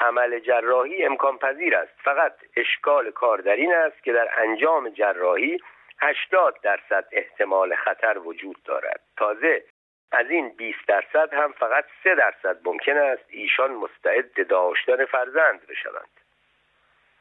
عمل 0.00 0.38
جراحی 0.38 1.04
امکان 1.04 1.38
پذیر 1.38 1.76
است. 1.76 1.94
فقط 2.04 2.34
اشکال 2.56 3.10
کار 3.10 3.38
در 3.38 3.56
این 3.56 3.74
است 3.74 4.04
که 4.04 4.12
در 4.12 4.28
انجام 4.36 4.88
جراحی 4.88 5.58
80 6.00 6.60
درصد 6.62 7.04
احتمال 7.12 7.74
خطر 7.74 8.18
وجود 8.18 8.62
دارد. 8.62 9.00
تازه 9.16 9.64
از 10.12 10.30
این 10.30 10.48
20 10.48 10.78
درصد 10.88 11.34
هم 11.34 11.52
فقط 11.52 11.84
3 12.02 12.14
درصد 12.14 12.58
ممکن 12.64 12.96
است 12.96 13.24
ایشان 13.28 13.70
مستعد 13.70 14.46
داشتن 14.46 15.04
فرزند 15.04 15.66
بشوند. 15.66 16.20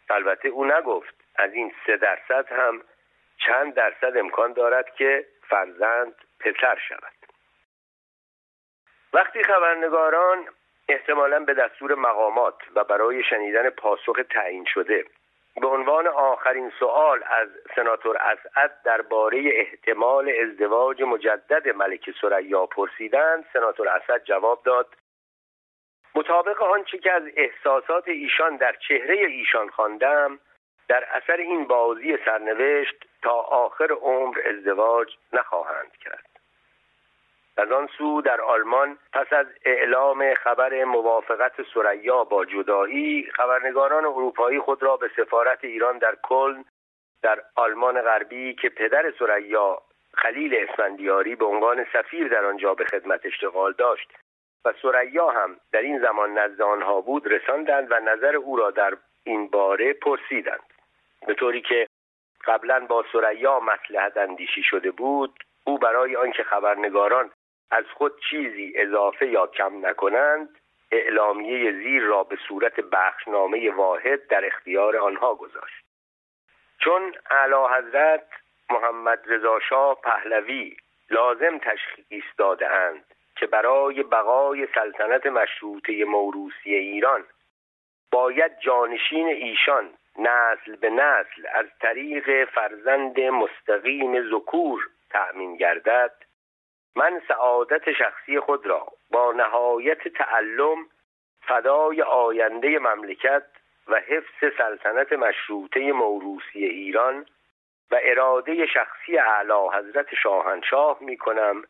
البته 0.10 0.50
او 0.50 0.66
نگفت 0.66 1.16
از 1.36 1.54
این 1.54 1.74
3 1.86 1.98
درصد 1.98 2.52
هم 2.52 2.84
چند 3.38 3.74
درصد 3.74 4.18
امکان 4.18 4.54
دارد 4.54 4.96
که 4.96 5.26
فرزند 5.42 6.16
پسر 6.40 6.78
شود. 6.88 7.14
وقتی 9.14 9.44
خبرنگاران 9.44 10.48
احتمالا 10.90 11.40
به 11.40 11.54
دستور 11.54 11.96
مقامات 11.96 12.56
و 12.76 12.84
برای 12.84 13.24
شنیدن 13.24 13.70
پاسخ 13.70 14.22
تعیین 14.30 14.66
شده 14.66 15.06
به 15.62 15.68
عنوان 15.68 16.08
آخرین 16.08 16.72
سوال 16.80 17.24
از 17.30 17.50
سناتور 17.76 18.18
اسعد 18.18 18.82
درباره 18.84 19.52
احتمال 19.54 20.32
ازدواج 20.44 21.02
مجدد 21.02 21.70
ملک 21.70 22.10
سریا 22.22 22.66
پرسیدند. 22.66 23.46
سناتور 23.54 23.90
اسعد 23.90 24.24
جواب 24.24 24.64
داد 24.64 24.88
مطابق 26.16 26.62
آنچه 26.62 26.98
که 26.98 27.12
از 27.12 27.24
احساسات 27.36 28.08
ایشان 28.08 28.56
در 28.56 28.76
چهره 28.88 29.16
ایشان 29.16 29.70
خواندم 29.70 30.40
در 30.88 31.04
اثر 31.12 31.38
این 31.38 31.68
بازی 31.68 32.18
سرنوشت 32.26 33.06
تا 33.22 33.34
آخر 33.40 33.92
عمر 33.92 34.38
ازدواج 34.46 35.18
نخواهند 35.34 35.92
کرد. 35.92 36.37
از 37.58 37.72
آن 37.72 37.90
سو 37.98 38.22
در 38.22 38.42
آلمان 38.42 38.98
پس 39.14 39.34
از 39.34 39.48
اعلام 39.66 40.34
خبر 40.34 40.84
موافقت 40.84 41.54
سریا 41.74 42.24
با 42.24 42.46
جدایی 42.46 43.32
خبرنگاران 43.36 44.06
اروپایی 44.06 44.60
خود 44.60 44.84
را 44.84 44.98
به 44.98 45.10
سفارت 45.16 45.64
ایران 45.64 45.98
در 45.98 46.16
کلن 46.24 46.66
در 47.22 47.42
آلمان 47.56 48.02
غربی 48.02 48.54
که 48.54 48.70
پدر 48.70 49.14
سریا 49.20 49.82
خلیل 50.14 50.56
اسفندیاری 50.56 51.36
به 51.36 51.46
عنوان 51.46 51.86
سفیر 51.94 52.28
در 52.28 52.46
آنجا 52.46 52.74
به 52.74 52.86
خدمت 52.86 53.26
اشتغال 53.26 53.74
داشت 53.78 54.14
و 54.66 54.74
سریا 54.82 55.30
هم 55.30 55.58
در 55.72 55.82
این 55.82 56.00
زمان 56.00 56.38
نزد 56.38 56.62
آنها 56.62 57.02
بود 57.02 57.28
رساندند 57.28 57.92
و 57.92 58.00
نظر 58.00 58.36
او 58.36 58.56
را 58.56 58.72
در 58.72 58.98
این 59.24 59.48
باره 59.48 59.94
پرسیدند. 59.94 60.64
به 61.28 61.34
طوری 61.34 61.62
که 61.62 61.88
قبلا 62.46 62.80
با 62.80 63.06
سریا 63.12 63.60
مسلحت 63.60 64.18
اندیشی 64.18 64.64
شده 64.64 64.92
بود 64.92 65.44
او 65.64 65.78
برای 65.78 66.16
آنکه 66.16 66.44
خبرنگاران 66.44 67.32
از 67.72 67.86
خود 67.96 68.14
چیزی 68.30 68.74
اضافه 68.76 69.28
یا 69.28 69.48
کم 69.48 69.86
نکنند 69.86 70.50
اعلامیه 70.92 71.72
زیر 71.72 72.04
را 72.04 72.24
به 72.24 72.38
صورت 72.48 72.80
بخشنامه 72.80 73.72
واحد 73.72 74.28
در 74.28 74.46
اختیار 74.46 74.98
آنها 74.98 75.36
گذاشت. 75.36 75.86
چون 76.80 77.16
اعلی 77.32 77.76
حضرت 77.78 78.28
محمد 78.70 79.20
رضا 79.26 79.60
شاه 79.60 80.02
پهلوی 80.02 80.78
لازم 81.10 81.58
تشخیص 81.58 82.24
دادهاند 82.38 83.06
که 83.36 83.48
برای 83.48 84.04
بقای 84.04 84.68
سلطنت 84.76 85.26
مشروطه 85.26 86.06
موروسی 86.06 86.76
ایران 86.76 87.24
باید 88.12 88.60
جانشین 88.60 89.28
ایشان 89.28 89.90
نسل 90.20 90.76
به 90.76 90.90
نسل 90.90 91.48
از 91.54 91.66
طریق 91.82 92.50
فرزند 92.50 93.20
مستقیم 93.20 94.30
ذکور 94.32 94.90
تأمین 95.10 95.56
گردد 95.56 96.27
من 96.98 97.22
سعادت 97.28 97.92
شخصی 97.92 98.40
خود 98.40 98.66
را 98.68 98.88
با 99.12 99.32
نهایت 99.32 100.08
تعلم 100.08 100.78
فدای 101.42 102.02
آینده 102.02 102.80
مملکت 102.80 103.44
و 103.88 104.00
حفظ 104.00 104.58
سلطنت 104.58 105.14
مشروطه 105.14 105.92
موروسی 105.92 106.66
ایران 106.66 107.26
و 107.92 108.00
اراده 108.04 108.66
شخصی 108.66 109.18
اعلی 109.18 109.70
حضرت 109.74 110.16
شاهنشاه 110.16 110.98
می 111.02 111.18
کنم 111.18 111.64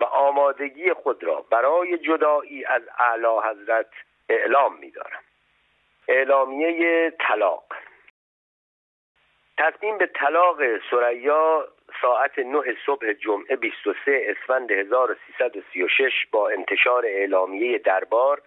و 0.00 0.04
آمادگی 0.04 0.92
خود 0.92 1.24
را 1.24 1.44
برای 1.50 1.98
جدایی 1.98 2.64
از 2.64 2.82
اعلی 2.98 3.50
حضرت 3.50 3.90
اعلام 4.28 4.78
می 4.78 4.90
دارم. 4.90 5.22
اعلامیه 6.08 7.12
طلاق. 7.20 7.64
تصمیم 9.60 9.98
به 9.98 10.06
طلاق 10.06 10.56
سریا 10.90 11.68
ساعت 12.02 12.38
9 12.38 12.76
صبح 12.86 13.12
جمعه 13.12 13.56
23 13.56 14.26
اسفند 14.28 14.72
1336 14.72 16.12
با 16.32 16.48
انتشار 16.48 17.06
اعلامیه 17.06 17.78
دربار 17.78 18.42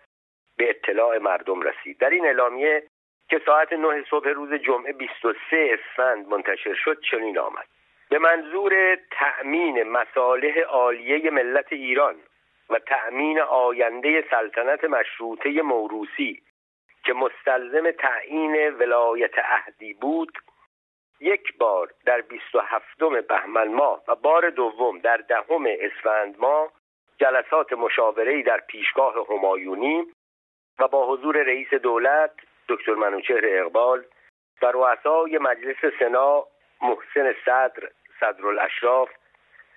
به 0.57 0.69
اطلاع 0.69 1.17
مردم 1.17 1.61
رسید. 1.61 1.97
در 1.97 2.09
این 2.09 2.25
اعلامیه 2.25 2.83
که 3.29 3.41
ساعت 3.45 3.73
9 3.73 4.03
صبح 4.09 4.29
روز 4.29 4.53
جمعه 4.53 4.93
23 4.93 5.77
اسفند 5.79 6.27
منتشر 6.27 6.73
شد 6.73 7.01
چنین 7.11 7.39
آمد. 7.39 7.65
به 8.09 8.19
منظور 8.19 8.97
تأمین 9.11 9.83
مصالح 9.83 10.59
عالیه 10.59 11.29
ملت 11.29 11.73
ایران 11.73 12.15
و 12.69 12.79
تأمین 12.79 13.39
آینده 13.39 14.25
سلطنت 14.31 14.83
مشروطه 14.83 15.61
موروسی 15.61 16.41
که 17.05 17.13
مستلزم 17.13 17.91
تعیین 17.91 18.69
ولایت 18.69 19.39
عهدی 19.39 19.93
بود 19.93 20.37
یک 21.23 21.57
بار 21.57 21.93
در 22.05 22.21
بیست 22.21 22.55
و 22.55 22.59
هفتم 22.59 23.21
بهمن 23.21 23.67
ماه 23.67 24.03
و 24.07 24.15
بار 24.15 24.49
دوم 24.49 24.99
در 24.99 25.17
دهم 25.17 25.65
اسفند 25.79 26.35
ماه 26.39 26.71
جلسات 27.17 27.73
مشاوره‌ای 27.73 28.43
در 28.43 28.57
پیشگاه 28.57 29.27
همایونی 29.29 30.07
و 30.79 30.87
با 30.87 31.07
حضور 31.13 31.43
رئیس 31.43 31.73
دولت 31.73 32.31
دکتر 32.69 32.93
منوچهر 32.93 33.41
اقبال 33.43 34.03
و 34.61 34.65
رؤسای 34.65 35.37
مجلس 35.37 35.93
سنا 35.99 36.45
محسن 36.81 37.35
صدر 37.45 37.89
صدرالاشراف 38.19 39.09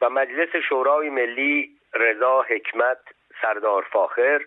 و 0.00 0.10
مجلس 0.10 0.56
شورای 0.56 1.10
ملی 1.10 1.70
رضا 1.94 2.42
حکمت 2.42 2.98
سردار 3.42 3.82
فاخر 3.82 4.44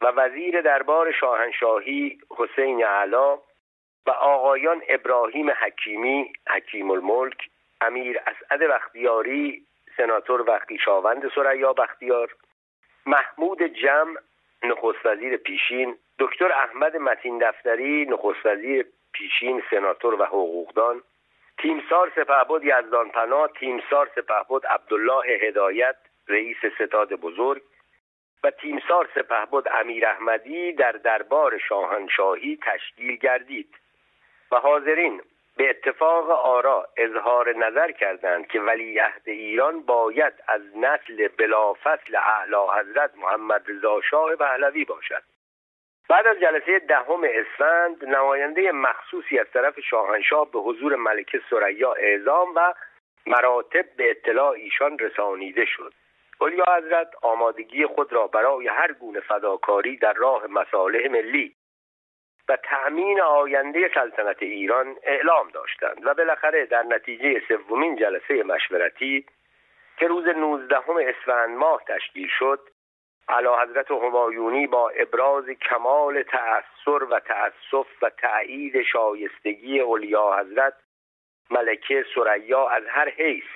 و 0.00 0.06
وزیر 0.06 0.60
دربار 0.60 1.12
شاهنشاهی 1.12 2.18
حسین 2.30 2.84
علا 2.84 3.38
و 4.06 4.10
آقایان 4.10 4.82
ابراهیم 4.88 5.50
حکیمی 5.50 6.32
حکیم 6.48 6.90
الملک 6.90 7.50
امیر 7.80 8.20
اسعد 8.26 8.60
بختیاری 8.60 9.66
سناتور 9.96 10.40
و 10.40 10.58
خویشاوند 10.66 11.32
سریا 11.34 11.72
بختیار 11.72 12.34
محمود 13.06 13.62
جمع 13.62 14.16
نخست 14.62 15.06
وزیر 15.06 15.36
پیشین 15.36 15.96
دکتر 16.18 16.52
احمد 16.52 16.96
متین 16.96 17.38
دفتری 17.38 18.04
نخست 18.04 18.46
وزیر 18.46 18.86
پیشین 19.12 19.62
سناتور 19.70 20.14
و 20.14 20.24
حقوقدان 20.24 21.02
تیمسار 21.58 22.12
سپهبد 22.16 22.64
یزدان 22.64 23.08
پناه 23.08 23.48
تیمسار 23.48 24.10
سپهبد 24.14 24.66
عبدالله 24.66 25.26
هدایت 25.26 25.96
رئیس 26.28 26.56
ستاد 26.78 27.12
بزرگ 27.12 27.62
و 28.44 28.50
تیمسار 28.50 29.08
سپهبد 29.14 29.68
امیر 29.80 30.06
احمدی 30.06 30.72
در 30.72 30.92
دربار 30.92 31.58
شاهنشاهی 31.58 32.58
تشکیل 32.62 33.16
گردید. 33.16 33.74
و 34.52 34.56
حاضرین 34.56 35.22
به 35.56 35.70
اتفاق 35.70 36.30
آرا 36.30 36.88
اظهار 36.96 37.56
نظر 37.56 37.90
کردند 37.92 38.46
که 38.46 38.60
ولیعهد 38.60 39.22
ایران 39.24 39.80
باید 39.80 40.32
از 40.48 40.60
نسل 40.76 41.28
بلافصل 41.28 42.16
اعلی 42.16 42.80
حضرت 42.80 43.10
محمد 43.16 43.64
رضا 43.68 44.00
شاه 44.00 44.36
پهلوی 44.36 44.84
باشد. 44.84 45.22
بعد 46.08 46.26
از 46.26 46.36
جلسه 46.40 46.78
دهم 46.78 47.24
اسفند 47.24 48.04
نماینده 48.04 48.72
مخصوصی 48.72 49.38
از 49.38 49.46
طرف 49.52 49.80
شاهنشاه 49.80 50.50
به 50.50 50.58
حضور 50.58 50.96
ملکه 50.96 51.40
سریا 51.50 51.92
اعزام 51.92 52.52
و 52.56 52.74
مراتب 53.26 53.84
به 53.96 54.10
اطلاع 54.10 54.50
ایشان 54.50 54.98
رسانیده 54.98 55.64
شد. 55.64 55.92
اولیا 56.40 56.64
حضرت 56.76 57.10
آمادگی 57.22 57.86
خود 57.86 58.12
را 58.12 58.26
برای 58.26 58.68
هر 58.68 58.92
گونه 58.92 59.20
فداکاری 59.20 59.96
در 59.96 60.12
راه 60.12 60.46
مصالح 60.46 61.08
ملی 61.10 61.54
و 62.50 62.56
تأمین 62.56 63.20
آینده 63.20 63.90
سلطنت 63.94 64.42
ایران 64.42 64.96
اعلام 65.02 65.50
داشتند 65.50 66.06
و 66.06 66.14
بالاخره 66.14 66.66
در 66.66 66.82
نتیجه 66.82 67.42
سومین 67.48 67.96
جلسه 67.96 68.42
مشورتی 68.42 69.26
که 69.98 70.06
روز 70.06 70.26
19 70.26 70.76
اسفند 71.08 71.56
ماه 71.56 71.82
تشکیل 71.88 72.28
شد 72.38 72.60
علی 73.28 73.48
حضرت 73.62 73.90
همایونی 73.90 74.66
با 74.66 74.90
ابراز 74.90 75.44
کمال 75.44 76.22
تأثر 76.22 77.04
و 77.04 77.20
تأسف 77.20 78.02
و 78.02 78.10
تأیید 78.10 78.82
شایستگی 78.82 79.80
اولیا 79.80 80.38
حضرت 80.38 80.74
ملکه 81.50 82.04
سریا 82.14 82.68
از 82.68 82.82
هر 82.88 83.08
حیث 83.08 83.50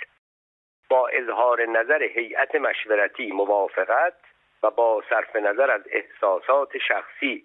با 0.90 1.09
اظهار 1.09 1.66
نظر 1.66 2.03
هیئت 2.03 2.55
مشورتی 2.55 3.32
موافقت 3.32 4.14
و 4.62 4.70
با 4.70 5.03
صرف 5.11 5.36
نظر 5.36 5.70
از 5.70 5.82
احساسات 5.90 6.78
شخصی 6.78 7.45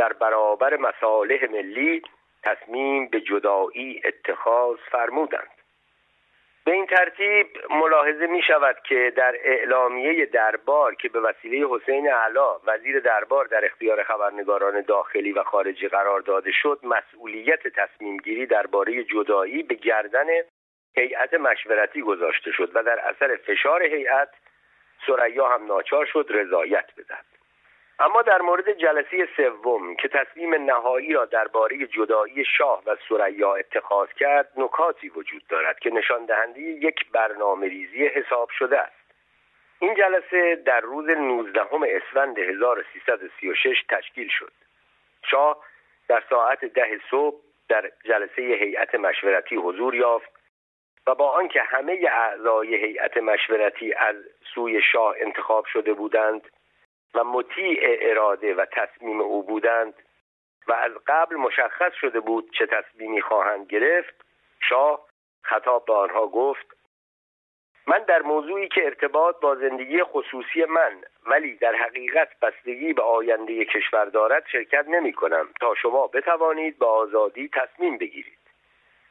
در 0.00 0.12
برابر 0.12 0.76
مصالح 0.76 1.50
ملی 1.50 2.02
تصمیم 2.42 3.08
به 3.08 3.20
جدایی 3.20 4.02
اتخاذ 4.04 4.78
فرمودند. 4.90 5.50
به 6.64 6.72
این 6.72 6.86
ترتیب 6.86 7.46
ملاحظه 7.70 8.26
می 8.26 8.42
شود 8.42 8.76
که 8.88 9.12
در 9.16 9.34
اعلامیه 9.44 10.26
دربار 10.26 10.94
که 10.94 11.08
به 11.08 11.20
وسیله 11.20 11.66
حسین 11.70 12.08
علا 12.08 12.58
وزیر 12.64 13.00
دربار 13.00 13.44
در 13.44 13.64
اختیار 13.64 14.02
خبرنگاران 14.02 14.80
داخلی 14.80 15.32
و 15.32 15.42
خارجی 15.42 15.88
قرار 15.88 16.20
داده 16.20 16.52
شد 16.52 16.80
مسئولیت 16.82 17.68
تصمیم 17.68 18.16
گیری 18.16 18.46
درباره 18.46 19.04
جدایی 19.04 19.62
به 19.62 19.74
گردن 19.74 20.26
هیئت 20.96 21.34
مشورتی 21.34 22.02
گذاشته 22.02 22.52
شد 22.52 22.70
و 22.74 22.82
در 22.82 23.00
اثر 23.00 23.36
فشار 23.36 23.82
هیئت 23.82 24.28
سریا 25.06 25.48
هم 25.48 25.66
ناچار 25.66 26.06
شد 26.06 26.26
رضایت 26.30 26.86
بدهد. 26.98 27.39
اما 28.00 28.22
در 28.22 28.40
مورد 28.40 28.72
جلسه 28.72 29.28
سوم 29.36 29.96
که 29.96 30.08
تصمیم 30.08 30.54
نهایی 30.54 31.12
را 31.12 31.24
درباره 31.24 31.86
جدایی 31.86 32.44
شاه 32.44 32.82
و 32.86 32.96
سریا 33.08 33.54
اتخاذ 33.54 34.08
کرد 34.08 34.52
نکاتی 34.56 35.08
وجود 35.08 35.46
دارد 35.48 35.78
که 35.78 35.90
نشان 35.90 36.26
دهنده 36.26 36.60
یک 36.60 37.10
برنامه 37.12 37.68
ریزی 37.68 38.06
حساب 38.06 38.50
شده 38.58 38.78
است. 38.78 39.14
این 39.78 39.94
جلسه 39.94 40.62
در 40.66 40.80
روز 40.80 41.08
19 41.08 41.60
اسفند 41.96 42.38
1336 42.38 43.84
تشکیل 43.88 44.28
شد. 44.28 44.52
شاه 45.30 45.64
در 46.08 46.22
ساعت 46.30 46.64
ده 46.64 47.00
صبح 47.10 47.36
در 47.68 47.90
جلسه 48.04 48.42
هیئت 48.42 48.94
مشورتی 48.94 49.56
حضور 49.56 49.94
یافت 49.94 50.30
و 51.06 51.14
با 51.14 51.30
آنکه 51.30 51.62
همه 51.62 52.08
اعضای 52.08 52.74
هیئت 52.74 53.16
مشورتی 53.16 53.94
از 53.94 54.16
سوی 54.54 54.82
شاه 54.92 55.14
انتخاب 55.18 55.64
شده 55.66 55.92
بودند 55.92 56.42
و 57.14 57.24
مطیع 57.24 57.80
اراده 57.82 58.54
و 58.54 58.64
تصمیم 58.64 59.20
او 59.20 59.42
بودند 59.42 59.94
و 60.68 60.72
از 60.72 60.92
قبل 61.06 61.36
مشخص 61.36 61.92
شده 62.00 62.20
بود 62.20 62.50
چه 62.58 62.66
تصمیمی 62.66 63.20
خواهند 63.20 63.66
گرفت 63.66 64.24
شاه 64.68 65.06
خطاب 65.42 65.84
به 65.84 65.92
آنها 65.92 66.26
گفت 66.26 66.66
من 67.86 67.98
در 67.98 68.22
موضوعی 68.22 68.68
که 68.68 68.84
ارتباط 68.84 69.40
با 69.40 69.54
زندگی 69.54 70.02
خصوصی 70.02 70.64
من 70.64 70.92
ولی 71.26 71.56
در 71.56 71.74
حقیقت 71.74 72.28
بستگی 72.42 72.92
به 72.92 73.02
آینده 73.02 73.64
کشور 73.64 74.04
دارد 74.04 74.44
شرکت 74.52 74.84
نمی 74.88 75.12
کنم 75.12 75.48
تا 75.60 75.74
شما 75.74 76.06
بتوانید 76.06 76.78
به 76.78 76.86
آزادی 76.86 77.48
تصمیم 77.48 77.98
بگیرید. 77.98 78.38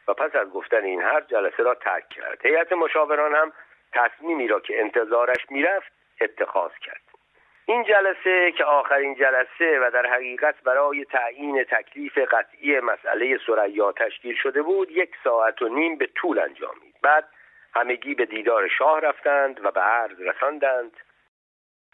و 0.08 0.14
پس 0.14 0.36
از 0.36 0.50
گفتن 0.50 0.84
این 0.84 1.02
هر 1.02 1.22
جلسه 1.22 1.64
را 1.64 1.76
ترک 1.76 2.10
کرد. 2.10 2.46
هیئت 2.46 2.74
مشاوران 2.74 3.36
هم 3.36 3.54
تصمیمی 3.94 4.48
را 4.48 4.60
که 4.60 4.82
انتظارش 4.82 5.46
می‌رفت 5.50 5.92
اتخاذ 6.22 6.72
کرد. 6.82 7.09
این 7.70 7.84
جلسه 7.84 8.52
که 8.52 8.64
آخرین 8.64 9.16
جلسه 9.16 9.80
و 9.80 9.92
در 9.94 10.06
حقیقت 10.06 10.62
برای 10.64 11.06
تعیین 11.06 11.64
تکلیف 11.64 12.18
قطعی 12.18 12.80
مسئله 12.80 13.40
سریا 13.48 13.92
تشکیل 13.92 14.36
شده 14.36 14.62
بود 14.62 14.92
یک 14.92 15.12
ساعت 15.24 15.62
و 15.62 15.68
نیم 15.68 15.98
به 15.98 16.08
طول 16.16 16.40
انجامید. 16.40 16.96
بعد 17.02 17.26
همگی 17.74 18.16
به 18.16 18.26
دیدار 18.26 18.68
شاه 18.68 19.00
رفتند 19.00 19.66
و 19.66 19.72
به 19.72 19.80
عرض 19.82 20.22
رساندند. 20.22 20.92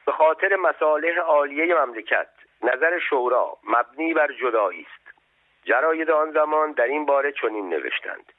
به 0.05 0.11
خاطر 0.11 0.55
مصالح 0.55 1.19
عالیه 1.19 1.75
مملکت 1.75 2.29
نظر 2.63 2.99
شورا 2.99 3.57
مبنی 3.63 4.13
بر 4.13 4.31
جدایی 4.41 4.87
است. 4.95 5.17
جراید 5.63 6.11
آن 6.11 6.31
زمان 6.31 6.71
در 6.71 6.83
این 6.83 7.05
باره 7.05 7.31
چنین 7.31 7.69
نوشتند. 7.69 8.31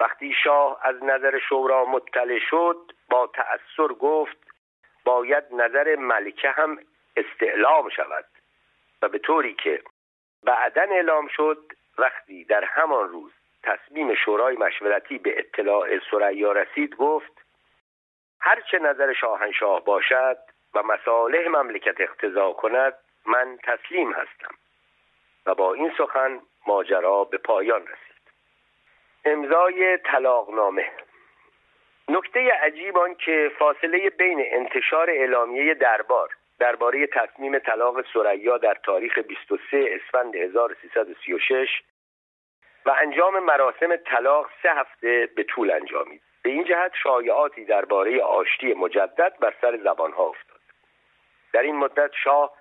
وقتی 0.00 0.34
شاه 0.44 0.80
از 0.82 1.04
نظر 1.04 1.38
شورا 1.38 1.84
مطلع 1.84 2.38
شد 2.50 2.92
با 3.10 3.26
تأثر 3.26 3.94
گفت 3.94 4.43
باید 5.04 5.44
نظر 5.52 5.96
ملکه 5.96 6.50
هم 6.50 6.78
استعلام 7.16 7.88
شود 7.88 8.24
و 9.02 9.08
به 9.08 9.18
طوری 9.18 9.54
که 9.54 9.82
بعدا 10.42 10.82
اعلام 10.82 11.28
شد 11.28 11.72
وقتی 11.98 12.44
در 12.44 12.64
همان 12.64 13.08
روز 13.08 13.32
تصمیم 13.62 14.14
شورای 14.14 14.56
مشورتی 14.56 15.18
به 15.18 15.38
اطلاع 15.38 15.98
سریا 16.10 16.52
رسید 16.52 16.96
گفت 16.96 17.44
هرچه 18.40 18.78
نظر 18.78 19.12
شاهنشاه 19.12 19.84
باشد 19.84 20.38
و 20.74 20.82
مصالح 20.82 21.48
مملکت 21.48 22.00
اقتضا 22.00 22.52
کند 22.52 22.94
من 23.26 23.58
تسلیم 23.62 24.12
هستم 24.12 24.54
و 25.46 25.54
با 25.54 25.74
این 25.74 25.92
سخن 25.98 26.40
ماجرا 26.66 27.24
به 27.24 27.38
پایان 27.38 27.82
رسید. 27.82 28.14
امضای 29.24 29.98
طلاقنامه 29.98 30.92
نکته 32.08 32.52
عجیب 32.62 32.98
آن 32.98 33.14
که 33.14 33.50
فاصله 33.58 34.10
بین 34.10 34.44
انتشار 34.52 35.10
اعلامیه 35.10 35.74
دربار 35.74 36.28
درباره 36.58 37.06
تصمیم 37.06 37.58
طلاق 37.58 38.04
سریا 38.12 38.58
در 38.58 38.74
تاریخ 38.74 39.18
23 39.18 40.00
اسفند 40.00 40.36
1336 40.36 41.82
و 42.86 42.94
انجام 43.00 43.38
مراسم 43.38 43.96
طلاق 43.96 44.50
سه 44.62 44.68
هفته 44.74 45.28
به 45.36 45.42
طول 45.42 45.70
انجامید. 45.70 46.22
به 46.42 46.50
این 46.50 46.64
جهت 46.64 46.92
شایعاتی 47.02 47.64
درباره 47.64 48.22
آشتی 48.22 48.74
مجدد 48.74 49.36
بر 49.40 49.54
سر 49.60 49.76
زبانها 49.76 50.24
افتاد. 50.24 50.60
در 51.52 51.62
این 51.62 51.76
مدت 51.76 52.10
شاه 52.24 52.52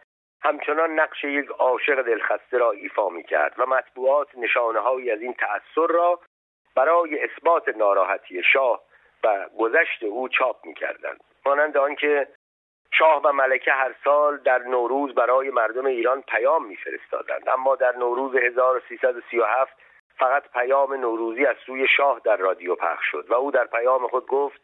همچنان 0.42 1.00
نقش 1.00 1.24
یک 1.24 1.50
عاشق 1.50 2.02
دلخسته 2.02 2.58
را 2.58 2.72
ایفا 2.72 3.10
می 3.10 3.24
کرد 3.24 3.54
و 3.58 3.66
مطبوعات 3.66 4.28
نشانه 4.38 4.80
از 5.14 5.22
این 5.22 5.34
تأثیر 5.34 5.88
را 5.90 6.20
برای 6.76 7.24
اثبات 7.24 7.70
ناراحتی 7.70 8.44
شاه 8.44 8.82
و 9.24 9.46
گذشت 9.60 10.04
او 10.04 10.30
چاپ 10.30 10.66
می‌کردند. 10.66 11.24
مانند 11.46 11.78
آنکه 11.78 12.28
شاه 12.92 13.22
و 13.22 13.32
ملکه 13.32 13.72
هر 13.72 13.96
سال 14.04 14.38
در 14.38 14.58
نوروز 14.58 15.16
برای 15.16 15.50
مردم 15.50 15.86
ایران 15.86 16.22
پیام 16.22 16.66
میفرستادند. 16.66 17.50
اما 17.50 17.76
در 17.76 17.96
نوروز 17.96 18.36
1337 18.36 19.78
فقط 20.18 20.44
پیام 20.54 20.94
نوروزی 20.94 21.46
از 21.46 21.56
سوی 21.66 21.88
شاه 21.98 22.22
در 22.24 22.38
رادیو 22.38 22.76
پخش 22.76 23.06
شد 23.12 23.26
و 23.30 23.34
او 23.34 23.52
در 23.52 23.66
پیام 23.66 24.08
خود 24.08 24.26
گفت 24.26 24.62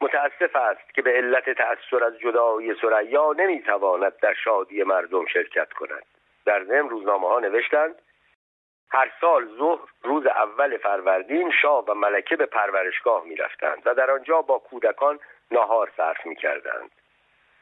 متاسف 0.00 0.56
است 0.56 0.94
که 0.94 1.02
به 1.02 1.10
علت 1.10 1.50
تأثیر 1.50 2.04
از 2.04 2.18
جدایی 2.18 2.74
سریا 2.74 3.32
نمی‌تواند 3.32 4.16
در 4.22 4.34
شادی 4.34 4.82
مردم 4.82 5.26
شرکت 5.26 5.72
کند. 5.72 6.04
در 6.46 6.64
ضمن 6.64 6.88
روزنامه 6.88 7.28
ها 7.28 7.40
نوشتند 7.40 7.94
هر 8.90 9.12
سال 9.20 9.48
ظهر 9.58 9.88
روز 10.02 10.26
اول 10.26 10.76
فروردین 10.76 11.50
شاه 11.62 11.84
و 11.84 11.94
ملکه 11.94 12.36
به 12.36 12.46
پرورشگاه 12.46 13.24
می 13.24 13.36
رفتند 13.36 13.82
و 13.84 13.94
در 13.94 14.10
آنجا 14.10 14.42
با 14.42 14.58
کودکان 14.58 15.20
ناهار 15.50 15.92
صرف 15.96 16.26
می 16.26 16.36
کردند. 16.36 16.90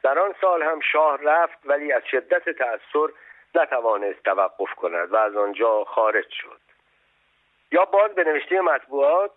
در 0.02 0.18
آن 0.18 0.34
سال 0.40 0.62
هم 0.62 0.80
شاه 0.80 1.18
رفت 1.22 1.58
ولی 1.64 1.92
از 1.92 2.02
شدت 2.10 2.50
تأثیر 2.50 3.14
نتوانست 3.54 4.22
توقف 4.22 4.74
کند 4.74 5.12
و 5.12 5.16
از 5.16 5.36
آنجا 5.36 5.84
خارج 5.84 6.30
شد 6.30 6.60
یا 7.72 7.84
باز 7.84 8.14
به 8.14 8.24
نوشته 8.24 8.60
مطبوعات 8.60 9.32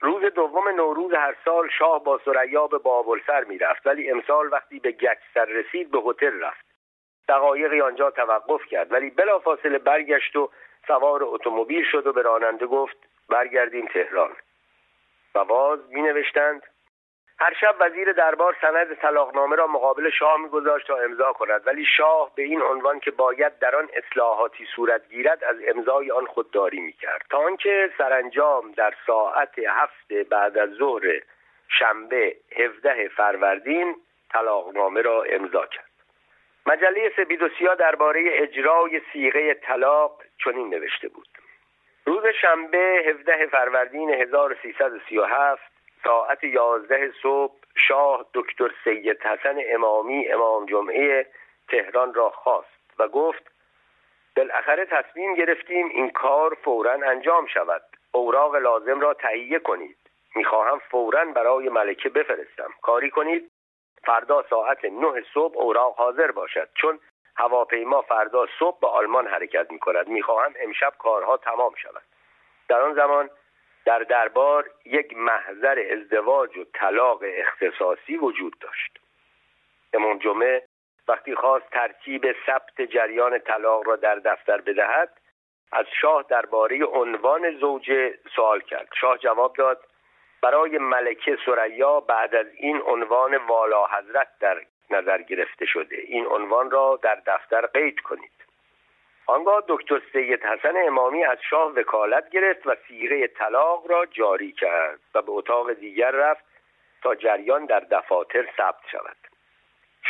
روز 0.00 0.22
دوم 0.22 0.68
نوروز 0.68 1.14
هر 1.14 1.36
سال 1.44 1.68
شاه 1.68 2.04
با 2.04 2.20
سریا 2.24 2.66
به 2.66 2.78
بابلسر 2.78 3.44
می‌رفت 3.44 3.86
ولی 3.86 4.10
امسال 4.10 4.52
وقتی 4.52 4.78
به 4.80 4.92
گچسر 4.92 5.44
رسید 5.44 5.90
به 5.90 5.98
هتل 6.06 6.40
رفت 6.40 6.64
دقایقی 7.28 7.80
آنجا 7.80 8.10
توقف 8.10 8.64
کرد 8.64 8.92
ولی 8.92 9.10
بلافاصله 9.10 9.78
برگشت 9.78 10.36
و 10.36 10.50
سوار 10.86 11.24
اتومبیل 11.24 11.84
شد 11.92 12.06
و 12.06 12.12
به 12.12 12.22
راننده 12.22 12.66
گفت 12.66 12.96
برگردیم 13.28 13.86
تهران. 13.86 14.32
و 15.34 15.44
باز 15.44 15.78
می 15.90 16.02
نوشتند 16.02 16.62
هر 17.38 17.54
شب 17.60 17.76
وزیر 17.80 18.12
دربار 18.12 18.56
سند 18.60 18.94
طلاقنامه 18.94 19.56
را 19.56 19.66
مقابل 19.66 20.10
شاه 20.10 20.40
میگذاشت 20.40 20.86
تا 20.86 20.96
امضا 20.96 21.32
کند 21.32 21.66
ولی 21.66 21.84
شاه 21.96 22.30
به 22.34 22.42
این 22.42 22.62
عنوان 22.62 23.00
که 23.00 23.10
باید 23.10 23.58
در 23.58 23.76
آن 23.76 23.88
اصلاحاتی 23.94 24.66
صورت 24.76 25.08
گیرد 25.08 25.44
از 25.44 25.56
امضای 25.68 26.10
آن 26.10 26.26
خودداری 26.26 26.80
می‌کرد. 26.80 27.26
تا 27.30 27.38
آنکه 27.38 27.90
سرانجام 27.98 28.72
در 28.72 28.94
ساعت 29.06 29.58
هفت 29.58 30.12
بعد 30.12 30.58
از 30.58 30.70
ظهر 30.70 31.20
شنبه 31.68 32.36
17 32.56 33.08
فروردین 33.08 33.96
طلاقنامه 34.32 35.02
را 35.02 35.22
امضا 35.22 35.66
کرد. 35.66 35.93
مجله 36.66 37.12
سیاه 37.58 37.74
درباره 37.74 38.24
اجرای 38.26 39.00
سیغه 39.12 39.54
طلاق 39.54 40.22
چنین 40.44 40.68
نوشته 40.68 41.08
بود. 41.08 41.28
روز 42.06 42.22
شنبه 42.40 43.02
17 43.06 43.46
فروردین 43.46 44.10
1337 44.10 45.62
ساعت 46.04 46.44
یازده 46.44 47.12
صبح 47.22 47.54
شاه 47.76 48.26
دکتر 48.34 48.70
سید 48.84 49.22
حسن 49.22 49.56
امامی 49.68 50.28
امام 50.28 50.66
جمعه 50.66 51.26
تهران 51.68 52.14
را 52.14 52.30
خواست 52.30 52.98
و 52.98 53.08
گفت 53.08 53.50
بالاخره 54.36 54.84
تصمیم 54.84 55.34
گرفتیم 55.34 55.88
این 55.88 56.10
کار 56.10 56.54
فورا 56.64 56.92
انجام 56.92 57.46
شود. 57.46 57.82
اوراق 58.12 58.56
لازم 58.56 59.00
را 59.00 59.14
تهیه 59.14 59.58
کنید. 59.58 59.96
می‌خواهم 60.36 60.78
فورا 60.78 61.24
برای 61.24 61.68
ملکه 61.68 62.08
بفرستم. 62.08 62.70
کاری 62.82 63.10
کنید؟ 63.10 63.50
فردا 64.06 64.44
ساعت 64.50 64.84
نه 64.84 65.24
صبح 65.34 65.56
اوراق 65.56 65.96
حاضر 65.96 66.30
باشد. 66.30 66.68
چون 66.74 67.00
هواپیما 67.36 68.02
فردا 68.02 68.46
صبح 68.58 68.80
به 68.80 68.86
آلمان 68.86 69.26
حرکت 69.26 69.70
می 69.70 69.78
کند 69.78 70.08
می‌خواهم 70.08 70.54
امشب 70.60 70.92
کارها 70.98 71.36
تمام 71.36 71.74
شود. 71.74 72.02
در 72.68 72.80
آن 72.80 72.94
زمان 72.94 73.30
در 73.84 73.98
دربار 73.98 74.70
یک 74.84 75.16
محضر 75.16 75.84
ازدواج 75.90 76.56
و 76.58 76.64
طلاق 76.74 77.22
اختصاصی 77.24 78.16
وجود 78.16 78.58
داشت. 78.58 78.98
امام 79.92 80.18
جمعه 80.18 80.62
وقتی 81.08 81.34
خواست 81.34 81.70
ترتیب 81.70 82.36
ثبت 82.46 82.80
جریان 82.80 83.38
طلاق 83.38 83.88
را 83.88 83.96
در 83.96 84.14
دفتر 84.14 84.60
بدهد 84.60 85.20
از 85.72 85.86
شاه 86.00 86.24
درباره 86.28 86.84
عنوان 86.84 87.58
زوجه 87.58 88.18
سوال 88.36 88.60
کرد. 88.60 88.88
شاه 89.00 89.18
جواب 89.18 89.56
داد 89.56 89.86
برای 90.44 90.78
ملکه 90.78 91.38
سریا 91.46 92.00
بعد 92.00 92.34
از 92.34 92.46
این 92.56 92.82
عنوان 92.86 93.36
والا 93.36 93.86
حضرت 93.86 94.28
در 94.40 94.60
نظر 94.90 95.22
گرفته 95.22 95.66
شده. 95.66 95.96
این 95.96 96.26
عنوان 96.26 96.70
را 96.70 96.98
در 97.02 97.22
دفتر 97.26 97.66
قید 97.66 98.00
کنید. 98.00 98.30
آنگاه 99.26 99.64
دکتر 99.68 100.02
سید 100.12 100.44
حسن 100.44 100.76
امامی 100.86 101.24
از 101.24 101.38
شاه 101.50 101.72
وکالت 101.72 102.30
گرفت 102.30 102.66
و 102.66 102.74
سیغه 102.88 103.26
طلاق 103.26 103.90
را 103.90 104.06
جاری 104.06 104.52
کرد 104.52 105.00
و 105.14 105.22
به 105.22 105.32
اتاق 105.32 105.72
دیگر 105.72 106.10
رفت 106.10 106.44
تا 107.02 107.14
جریان 107.14 107.66
در 107.66 107.80
دفاتر 107.80 108.48
ثبت 108.56 108.82
شود. 108.92 109.16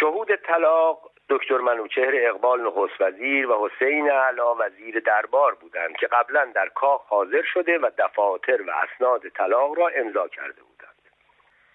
شهود 0.00 0.36
طلاق 0.36 1.10
دکتر 1.28 1.58
منوچهر 1.58 2.12
اقبال 2.14 2.60
نخست 2.60 3.00
وزیر 3.00 3.50
و 3.50 3.68
حسین 3.68 4.10
علا 4.10 4.54
وزیر 4.54 5.00
دربار 5.00 5.54
بودند 5.54 5.96
که 5.96 6.06
قبلا 6.06 6.44
در 6.54 6.68
کاخ 6.68 7.06
حاضر 7.08 7.42
شده 7.42 7.78
و 7.78 7.90
دفاتر 7.98 8.62
و 8.62 8.70
اسناد 8.70 9.28
طلاق 9.28 9.78
را 9.78 9.88
امضا 9.88 10.28
کرده 10.28 10.62
بودند. 10.62 10.94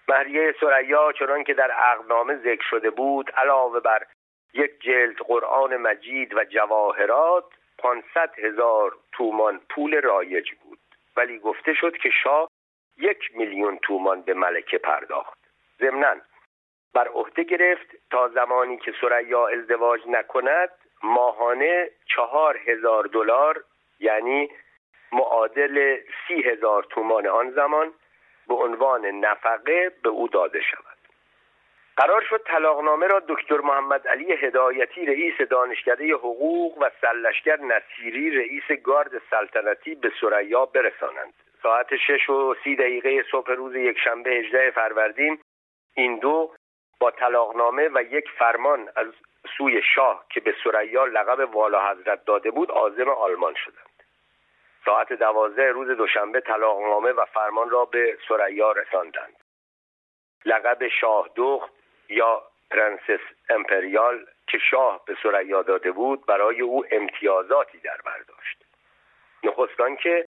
مهریه 0.08 0.54
سریا 0.60 1.12
چنان 1.12 1.44
که 1.44 1.54
در 1.54 1.70
عقدنامه 1.70 2.36
ذکر 2.36 2.62
شده 2.70 2.90
بود 2.90 3.30
علاوه 3.30 3.80
بر 3.80 4.06
یک 4.54 4.80
جلد 4.80 5.16
قرآن 5.16 5.76
مجید 5.76 6.34
و 6.34 6.44
جواهرات 6.44 7.44
500 7.78 8.38
هزار 8.38 8.96
تومان 9.12 9.60
پول 9.70 10.00
رایج 10.00 10.50
بود. 10.52 10.78
ولی 11.16 11.38
گفته 11.38 11.74
شد 11.74 11.96
که 11.96 12.10
شاه 12.22 12.50
یک 12.98 13.36
میلیون 13.36 13.78
تومان 13.78 14.22
به 14.22 14.34
ملکه 14.34 14.78
پرداخت. 14.78 15.38
ضمنا 15.80 16.16
بر 16.94 17.08
عهده 17.08 17.42
گرفت 17.42 17.86
تا 18.10 18.28
زمانی 18.28 18.76
که 18.76 18.94
سریا 19.00 19.48
ازدواج 19.48 20.00
نکند 20.08 20.70
ماهانه 21.02 21.90
چهار 22.06 22.60
هزار 22.66 23.04
دلار 23.04 23.64
یعنی 24.00 24.50
معادل 25.12 25.96
سی 26.28 26.42
هزار 26.42 26.82
تومان 26.82 27.26
آن 27.26 27.50
زمان 27.50 27.92
به 28.48 28.54
عنوان 28.54 29.06
نفقه 29.06 29.92
به 30.02 30.08
او 30.08 30.28
داده 30.28 30.60
شود. 30.60 30.84
قرار 31.96 32.22
شد 32.30 32.42
طلاقنامه 32.46 33.06
را 33.06 33.22
دکتر 33.28 33.58
محمد 33.58 34.08
علی 34.08 34.32
هدایتی 34.32 35.06
رئیس 35.06 35.40
دانشکده 35.50 36.14
حقوق 36.14 36.78
و 36.78 36.90
سلشگر 37.00 37.60
نصیری 37.60 38.30
رئیس 38.30 38.80
گارد 38.82 39.22
سلطنتی 39.30 39.94
به 39.94 40.12
سریا 40.20 40.66
برسانند. 40.66 41.34
ساعت 41.62 41.96
شش 41.96 42.30
و 42.30 42.54
سی 42.64 42.76
دقیقه 42.76 43.24
صبح 43.30 43.52
روز 43.52 43.74
یکشنبه 43.74 44.30
هجده 44.30 44.70
فروردین 44.70 45.38
این 45.94 46.18
دو 46.18 46.52
با 47.00 47.10
طلاقنامه 47.10 47.88
و 47.94 48.02
یک 48.02 48.30
فرمان 48.38 48.88
از 48.96 49.06
سوی 49.56 49.82
شاه 49.94 50.24
که 50.30 50.40
به 50.40 50.54
سریا 50.64 51.04
لقب 51.04 51.56
والا 51.56 51.90
حضرت 51.90 52.24
داده 52.24 52.50
بود 52.50 52.70
عازم 52.70 53.08
آلمان 53.08 53.54
شدند. 53.54 54.02
ساعت 54.84 55.12
دوازده 55.12 55.72
روز 55.72 55.88
دوشنبه 55.88 56.40
طلاقنامه 56.40 57.12
و 57.12 57.24
فرمان 57.24 57.70
را 57.70 57.84
به 57.84 58.18
سریا 58.28 58.72
رساندند. 58.72 59.36
لقب 60.44 60.88
شاه 60.88 61.30
دخت 61.36 61.72
یا 62.08 62.42
پرنسس 62.70 63.20
امپریال 63.48 64.26
که 64.46 64.58
شاه 64.58 65.04
به 65.06 65.16
سریا 65.22 65.62
داده 65.62 65.92
بود 65.92 66.26
برای 66.26 66.60
او 66.60 66.84
امتیازاتی 66.90 67.78
در 67.78 68.00
برداشت 68.04 68.64
نخستان 69.42 69.96
که 69.96 70.26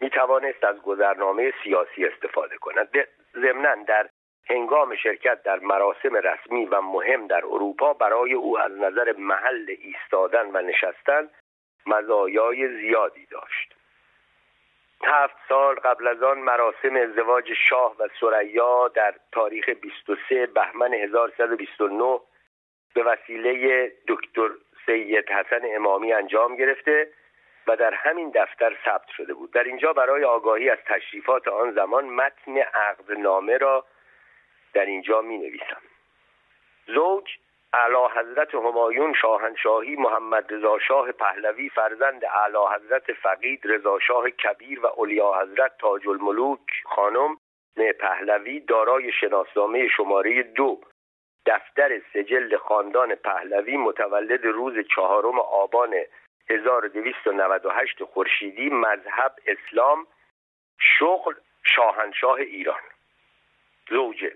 می 0.00 0.10
توانست 0.10 0.64
از 0.64 0.82
گذرنامه 0.82 1.52
سیاسی 1.64 2.06
استفاده 2.06 2.58
کند. 2.58 2.88
ضمنا 3.34 3.74
در 3.74 4.08
هنگام 4.50 4.96
شرکت 4.96 5.42
در 5.42 5.58
مراسم 5.58 6.16
رسمی 6.16 6.66
و 6.66 6.80
مهم 6.80 7.26
در 7.26 7.44
اروپا 7.44 7.92
برای 7.92 8.32
او 8.32 8.58
از 8.58 8.72
نظر 8.72 9.12
محل 9.18 9.76
ایستادن 9.78 10.50
و 10.52 10.62
نشستن 10.62 11.28
مزایای 11.86 12.68
زیادی 12.68 13.26
داشت. 13.26 13.74
هفت 15.04 15.36
سال 15.48 15.74
قبل 15.74 16.06
از 16.06 16.22
آن 16.22 16.38
مراسم 16.38 16.96
ازدواج 16.96 17.52
شاه 17.68 17.96
و 17.98 18.08
سریا 18.20 18.88
در 18.88 19.14
تاریخ 19.32 19.68
23 19.68 20.46
بهمن 20.46 20.94
1129 20.94 22.20
به 22.94 23.02
وسیله 23.02 23.92
دکتر 24.08 24.50
سید 24.86 25.30
حسن 25.30 25.60
امامی 25.64 26.12
انجام 26.12 26.56
گرفته 26.56 27.08
و 27.66 27.76
در 27.76 27.94
همین 27.94 28.30
دفتر 28.30 28.76
ثبت 28.84 29.08
شده 29.16 29.34
بود. 29.34 29.52
در 29.52 29.64
اینجا 29.64 29.92
برای 29.92 30.24
آگاهی 30.24 30.70
از 30.70 30.78
تشریفات 30.86 31.48
آن 31.48 31.72
زمان 31.72 32.04
متن 32.04 32.58
عقد 32.58 33.12
نامه 33.18 33.58
را 33.58 33.84
در 34.74 34.84
اینجا 34.86 35.20
می 35.20 35.38
نویسم 35.38 35.82
زوج 36.86 37.38
اعلی 37.72 38.08
حضرت 38.16 38.54
همایون 38.54 39.14
شاهنشاهی 39.14 39.96
محمد 39.96 40.54
رضا 40.54 40.78
شاه 40.78 41.12
پهلوی 41.12 41.68
فرزند 41.68 42.24
اعلی 42.24 42.58
حضرت 42.74 43.12
فقید 43.12 43.60
رضا 43.64 43.98
شاه 43.98 44.30
کبیر 44.30 44.80
و 44.80 44.86
اولیا 44.86 45.32
حضرت 45.42 45.78
تاج 45.78 46.08
الملوک 46.08 46.60
خانم 46.84 47.36
پهلوی 48.00 48.60
دارای 48.60 49.12
شناسنامه 49.12 49.88
شماره 49.88 50.42
دو. 50.42 50.80
دفتر 51.46 52.00
سجل 52.12 52.56
خاندان 52.56 53.14
پهلوی 53.14 53.76
متولد 53.76 54.46
روز 54.46 54.74
چهارم 54.94 55.38
آبان 55.38 55.94
1298 56.50 58.04
خورشیدی 58.04 58.70
مذهب 58.70 59.32
اسلام 59.46 60.06
شغل 60.80 61.34
شاهنشاه 61.64 62.36
ایران. 62.38 62.80
زوجه 63.88 64.32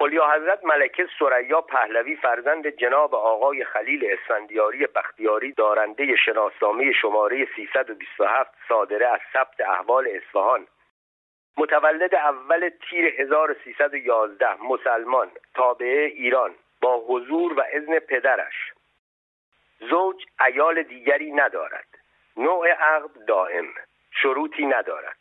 اولیا 0.00 0.30
حضرت 0.30 0.64
ملکه 0.64 1.06
سریا 1.18 1.60
پهلوی 1.60 2.16
فرزند 2.16 2.66
جناب 2.66 3.14
آقای 3.14 3.64
خلیل 3.64 4.06
اسفندیاری 4.12 4.86
بختیاری 4.86 5.52
دارنده 5.52 6.16
شناسنامه 6.16 6.92
شماره 6.92 7.48
327 7.56 8.50
صادره 8.68 9.06
از 9.06 9.20
ثبت 9.32 9.60
احوال 9.60 10.08
اصفهان. 10.08 10.66
متولد 11.56 12.14
اول 12.14 12.70
تیر 12.90 13.14
1311 13.18 14.62
مسلمان 14.62 15.30
تابعه 15.54 16.06
ایران 16.06 16.54
با 16.80 17.04
حضور 17.08 17.52
و 17.52 17.62
اذن 17.72 17.98
پدرش. 17.98 18.72
زوج 19.80 20.24
ایال 20.46 20.82
دیگری 20.82 21.32
ندارد. 21.32 21.88
نوع 22.36 22.68
عقد 22.68 23.24
دائم. 23.28 23.68
شروطی 24.22 24.66
ندارد. 24.66 25.19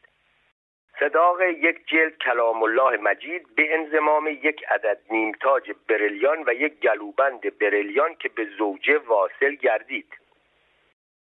صداق 0.99 1.41
یک 1.41 1.88
جلد 1.88 2.17
کلام 2.17 2.63
الله 2.63 2.97
مجید 2.97 3.55
به 3.55 3.73
انزمام 3.73 4.27
یک 4.27 4.63
عدد 4.67 4.99
نیمتاج 5.11 5.71
بریلیان 5.89 6.43
و 6.47 6.53
یک 6.53 6.80
گلوبند 6.80 7.57
بریلیان 7.57 8.15
که 8.15 8.30
به 8.30 8.45
زوجه 8.57 8.97
واصل 8.97 9.55
گردید 9.55 10.13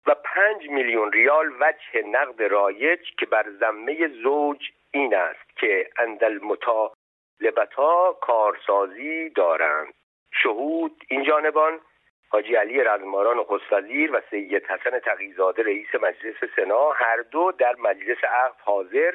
و 0.07 0.15
پنج 0.15 0.71
میلیون 0.71 1.13
ریال 1.13 1.53
وجه 1.61 2.03
نقد 2.07 2.43
رایج 2.43 3.01
که 3.19 3.27
بر 3.27 3.47
ذمه 3.61 4.09
زوج 4.09 4.73
این 4.91 5.15
است 5.15 5.57
که 5.57 5.91
اندل 5.99 6.39
مطالبتا 6.43 8.19
کارسازی 8.21 9.31
دارند. 9.31 9.95
شهود 10.43 11.05
این 11.09 11.25
جانبان 11.25 11.81
حاجی 12.29 12.55
علی 12.55 12.85
رزماران 12.85 13.39
و 13.39 13.59
وزیر 13.73 14.17
و 14.17 14.21
سید 14.31 14.65
حسن 14.65 14.99
تقیزاده 14.99 15.63
رئیس 15.63 15.95
مجلس 15.95 16.37
سنا 16.57 16.91
هر 16.91 17.17
دو 17.17 17.53
در 17.53 17.75
مجلس 17.79 18.25
عقد 18.25 18.61
حاضر 18.61 19.15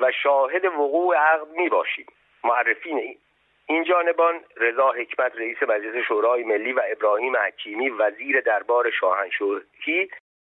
و 0.00 0.12
شاهد 0.12 0.64
وقوع 0.64 1.16
عقد 1.16 1.48
می 1.48 1.68
باشیم 1.68 2.06
معرفین 2.44 3.18
این 3.66 3.84
جانبان 3.84 4.40
رضا 4.56 4.90
حکمت 4.90 5.36
رئیس 5.36 5.62
مجلس 5.62 6.04
شورای 6.06 6.44
ملی 6.44 6.72
و 6.72 6.82
ابراهیم 6.84 7.36
حکیمی 7.36 7.90
وزیر 7.90 8.40
دربار 8.40 8.90
شاهنشاهی 8.90 10.10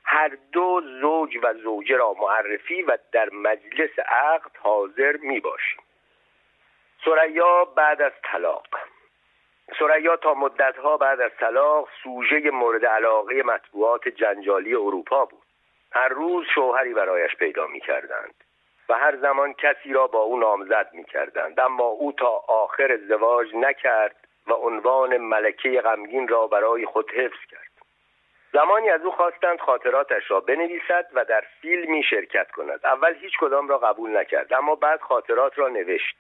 هر 0.05 0.33
دو 0.53 0.83
زوج 1.01 1.39
و 1.43 1.55
زوجه 1.55 1.97
را 1.97 2.13
معرفی 2.13 2.83
و 2.83 2.99
در 3.13 3.29
مجلس 3.33 3.99
عقد 3.99 4.57
حاضر 4.59 5.17
می 5.17 5.41
باشیم 5.41 5.81
سریا 7.05 7.65
بعد 7.65 8.03
از 8.03 8.13
طلاق. 8.23 8.67
سریا 9.79 10.17
تا 10.17 10.35
مدتها 10.35 10.97
بعد 10.97 11.21
از 11.21 11.31
طلاق 11.41 11.89
سوژه 12.03 12.51
مورد 12.51 12.87
علاقه 12.87 13.43
مطبوعات 13.43 14.09
جنجالی 14.09 14.75
اروپا 14.75 15.25
بود. 15.25 15.43
هر 15.93 16.09
روز 16.09 16.47
شوهری 16.55 16.95
برایش 16.95 17.37
پیدا 17.37 17.67
می 17.67 17.81
کردند 17.81 18.45
و 18.89 18.95
هر 18.95 19.17
زمان 19.17 19.55
کسی 19.55 19.93
را 19.93 20.07
با 20.07 20.19
او 20.19 20.39
نامزد 20.39 20.91
می 20.93 21.05
کردند 21.05 21.61
اما 21.61 21.85
او 21.85 22.13
تا 22.13 22.43
آخر 22.49 22.93
ازدواج 22.93 23.55
نکرد 23.55 24.17
و 24.47 24.53
عنوان 24.53 25.17
ملکه 25.17 25.81
غمگین 25.81 26.29
را 26.29 26.47
برای 26.47 26.87
خود 26.87 27.11
حفظ 27.11 27.45
کرد. 27.51 27.67
زمانی 28.53 28.91
از 28.91 29.03
او 29.05 29.11
خواستند 29.11 29.61
خاطراتش 29.61 30.31
را 30.31 30.41
بنویسد 30.41 31.07
و 31.13 31.25
در 31.25 31.45
فیلمی 31.61 32.03
شرکت 32.03 32.51
کند. 32.51 32.81
اول 32.85 33.15
هیچ 33.15 33.39
کدام 33.39 33.69
را 33.69 33.79
قبول 33.79 34.17
نکرد 34.17 34.53
اما 34.53 34.75
بعد 34.75 35.01
خاطرات 35.01 35.59
را 35.59 35.69
نوشت. 35.69 36.17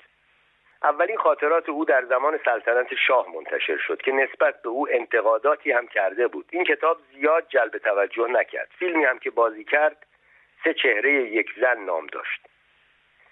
اولین 0.82 1.16
خاطرات 1.16 1.68
او 1.68 1.84
در 1.84 2.04
زمان 2.04 2.40
سلطنت 2.44 2.94
شاه 2.94 3.26
منتشر 3.34 3.76
شد 3.76 4.02
که 4.02 4.12
نسبت 4.12 4.62
به 4.62 4.68
او 4.68 4.88
انتقاداتی 4.90 5.72
هم 5.72 5.86
کرده 5.86 6.28
بود. 6.28 6.46
این 6.50 6.64
کتاب 6.64 6.98
زیاد 7.12 7.48
جلب 7.48 7.78
توجه 7.78 8.26
نکرد. 8.28 8.68
فیلمی 8.78 9.04
هم 9.04 9.18
که 9.18 9.30
بازی 9.30 9.64
کرد 9.64 10.06
سه 10.64 10.74
چهره 10.74 11.12
یک 11.12 11.46
زن 11.60 11.78
نام 11.84 12.06
داشت. 12.06 12.55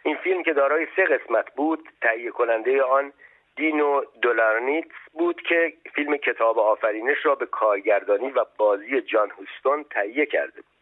این 0.05 0.17
فیلم 0.17 0.43
که 0.43 0.53
دارای 0.53 0.87
سه 0.97 1.05
قسمت 1.05 1.55
بود 1.55 1.89
تهیه 2.03 2.31
کننده 2.31 2.83
آن 2.83 3.13
دینو 3.57 4.03
دولارنیتس 4.23 4.95
بود 5.13 5.43
که 5.43 5.73
فیلم 5.95 6.17
کتاب 6.17 6.59
آفرینش 6.59 7.27
را 7.27 7.35
به 7.35 7.47
کارگردانی 7.47 8.31
و 8.31 8.45
بازی 8.59 9.01
جان 9.01 9.31
هوستون 9.31 9.85
تهیه 9.91 10.27
کرده 10.27 10.61
بود. 10.61 10.75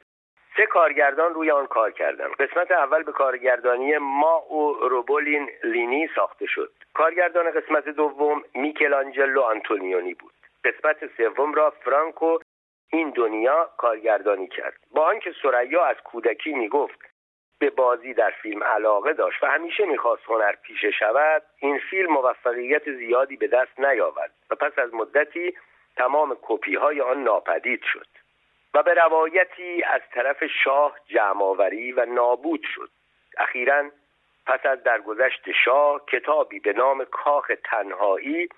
سه 0.56 0.66
کارگردان 0.66 1.34
روی 1.34 1.50
آن 1.50 1.66
کار 1.66 1.90
کردند 1.90 2.30
قسمت 2.30 2.70
اول 2.70 3.02
به 3.02 3.12
کارگردانی 3.12 3.98
ما 3.98 4.52
و 4.52 4.88
روبولین 4.88 5.50
لینی 5.64 6.08
ساخته 6.14 6.46
شد. 6.46 6.72
کارگردان 6.94 7.50
قسمت 7.50 7.88
دوم 7.88 8.42
میکلانجلو 8.54 9.40
آنتونیونی 9.40 10.14
بود. 10.14 10.32
قسمت 10.64 11.16
سوم 11.16 11.54
را 11.54 11.70
فرانکو 11.70 12.38
این 12.92 13.10
دنیا 13.10 13.70
کارگردانی 13.76 14.48
کرد. 14.48 14.76
با 14.90 15.06
آنکه 15.06 15.32
سریا 15.42 15.84
از 15.84 15.96
کودکی 16.04 16.52
می‌گفت 16.52 17.11
به 17.62 17.70
بازی 17.70 18.14
در 18.14 18.30
فیلم 18.30 18.64
علاقه 18.64 19.12
داشت 19.12 19.42
و 19.42 19.46
همیشه 19.46 19.84
می‌خواست 19.84 20.22
هنر 20.26 20.52
پیشه 20.52 20.90
شود 20.90 21.42
این 21.58 21.78
فیلم 21.78 22.12
موفقیت 22.12 22.92
زیادی 22.92 23.36
به 23.36 23.46
دست 23.46 23.80
نیاورد 23.80 24.32
و 24.50 24.54
پس 24.54 24.78
از 24.78 24.94
مدتی 24.94 25.54
تمام 25.96 26.38
کپی 26.42 26.74
های 26.74 27.00
آن 27.00 27.24
ناپدید 27.24 27.82
شد 27.92 28.06
و 28.74 28.82
به 28.82 28.94
روایتی 28.94 29.82
از 29.82 30.00
طرف 30.14 30.44
شاه 30.64 30.96
جمعآوری 31.06 31.92
و 31.92 32.06
نابود 32.06 32.62
شد. 32.74 32.90
اخیرا 33.38 33.90
پس 34.46 34.66
از 34.66 34.82
درگذشت 34.82 35.50
شاه 35.64 36.04
کتابی 36.06 36.60
به 36.60 36.72
نام 36.72 37.04
کاخ 37.04 37.52
تنهایی 37.64 38.48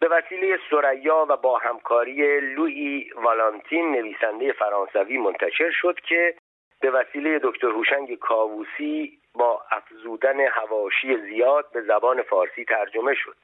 به 0.00 0.08
وسیله 0.08 0.58
سریا 0.70 1.26
و 1.28 1.36
با 1.36 1.58
همکاری 1.58 2.40
لوئی 2.40 3.10
والانتین 3.16 3.92
نویسنده 3.92 4.52
فرانسوی 4.52 5.18
منتشر 5.18 5.70
شد 5.70 6.00
که 6.00 6.34
به 6.84 6.90
وسیله 6.90 7.40
دکتر 7.42 7.66
هوشنگ 7.66 8.18
کاووسی 8.18 9.18
با 9.34 9.62
افزودن 9.70 10.40
هواشی 10.40 11.16
زیاد 11.16 11.72
به 11.72 11.82
زبان 11.82 12.22
فارسی 12.22 12.64
ترجمه 12.64 13.14
شد. 13.14 13.36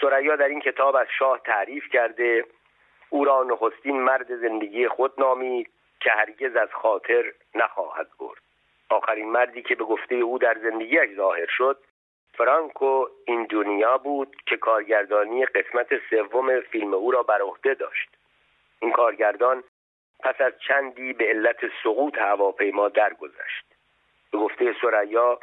سریا 0.00 0.36
در 0.36 0.48
این 0.48 0.60
کتاب 0.60 0.96
از 0.96 1.06
شاه 1.18 1.40
تعریف 1.44 1.88
کرده 1.92 2.44
او 3.10 3.24
را 3.24 3.42
نخستین 3.42 4.00
مرد 4.00 4.36
زندگی 4.36 4.88
خود 4.88 5.12
نامید 5.18 5.70
که 6.00 6.10
هرگز 6.10 6.56
از 6.56 6.68
خاطر 6.72 7.32
نخواهد 7.54 8.08
برد. 8.20 8.42
آخرین 8.90 9.30
مردی 9.30 9.62
که 9.62 9.74
به 9.74 9.84
گفته 9.84 10.14
او 10.14 10.38
در 10.38 10.58
زندگیش 10.62 11.16
ظاهر 11.16 11.46
شد 11.48 11.78
فرانکو 12.34 13.06
این 13.26 13.44
دنیا 13.44 13.98
بود 13.98 14.36
که 14.46 14.56
کارگردانی 14.56 15.46
قسمت 15.46 15.88
سوم 16.10 16.60
فیلم 16.60 16.94
او 16.94 17.10
را 17.10 17.22
بر 17.22 17.40
عهده 17.40 17.74
داشت. 17.74 18.08
این 18.80 18.92
کارگردان 18.92 19.64
پس 20.20 20.40
از 20.40 20.52
چندی 20.68 21.12
به 21.12 21.24
علت 21.24 21.56
سقوط 21.84 22.18
هواپیما 22.18 22.88
درگذشت. 22.88 23.64
به 24.32 24.38
گفته 24.38 24.74
سریا 24.80 25.40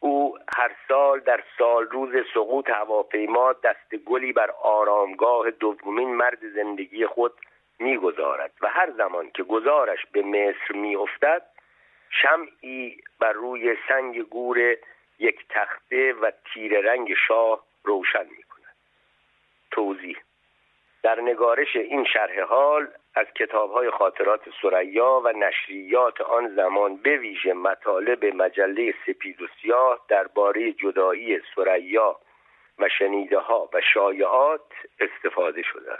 او 0.00 0.38
هر 0.56 0.76
سال 0.88 1.20
در 1.20 1.42
سال 1.58 1.86
روز 1.86 2.24
سقوط 2.34 2.70
هواپیما 2.70 3.52
دست 3.52 3.94
گلی 3.94 4.32
بر 4.32 4.50
آرامگاه 4.62 5.50
دومین 5.50 6.14
مرد 6.14 6.48
زندگی 6.54 7.06
خود 7.06 7.32
می‌گذارد 7.78 8.52
و 8.60 8.68
هر 8.68 8.90
زمان 8.90 9.30
که 9.30 9.42
گزارش 9.42 10.06
به 10.12 10.22
مصر 10.22 10.74
میافتد 10.74 11.42
شمعی 12.10 13.02
بر 13.20 13.32
روی 13.32 13.76
سنگ 13.88 14.22
گور 14.22 14.58
یک 15.18 15.46
تخته 15.48 16.12
و 16.12 16.30
تیر 16.44 16.80
رنگ 16.80 17.14
شاه 17.28 17.64
روشن 17.84 18.26
می 18.36 18.42
کند 18.42 18.76
توضیح 19.70 20.16
در 21.02 21.20
نگارش 21.20 21.76
این 21.76 22.04
شرح 22.04 22.40
حال 22.40 22.88
از 23.14 23.26
کتابهای 23.26 23.90
خاطرات 23.90 24.40
سریا 24.62 25.22
و 25.24 25.32
نشریات 25.32 26.20
آن 26.20 26.48
زمان 26.48 26.96
به 26.96 27.16
ویژه 27.16 27.52
مطالب 27.52 28.24
مجله 28.24 28.94
سپید 29.06 29.42
و 29.42 29.46
سیاه 29.62 30.00
درباره 30.08 30.72
جدایی 30.72 31.40
سریا 31.54 32.16
و 32.78 32.88
شنیده 32.98 33.38
ها 33.38 33.68
و 33.72 33.80
شایعات 33.94 34.72
استفاده 35.00 35.62
شده 35.62 35.98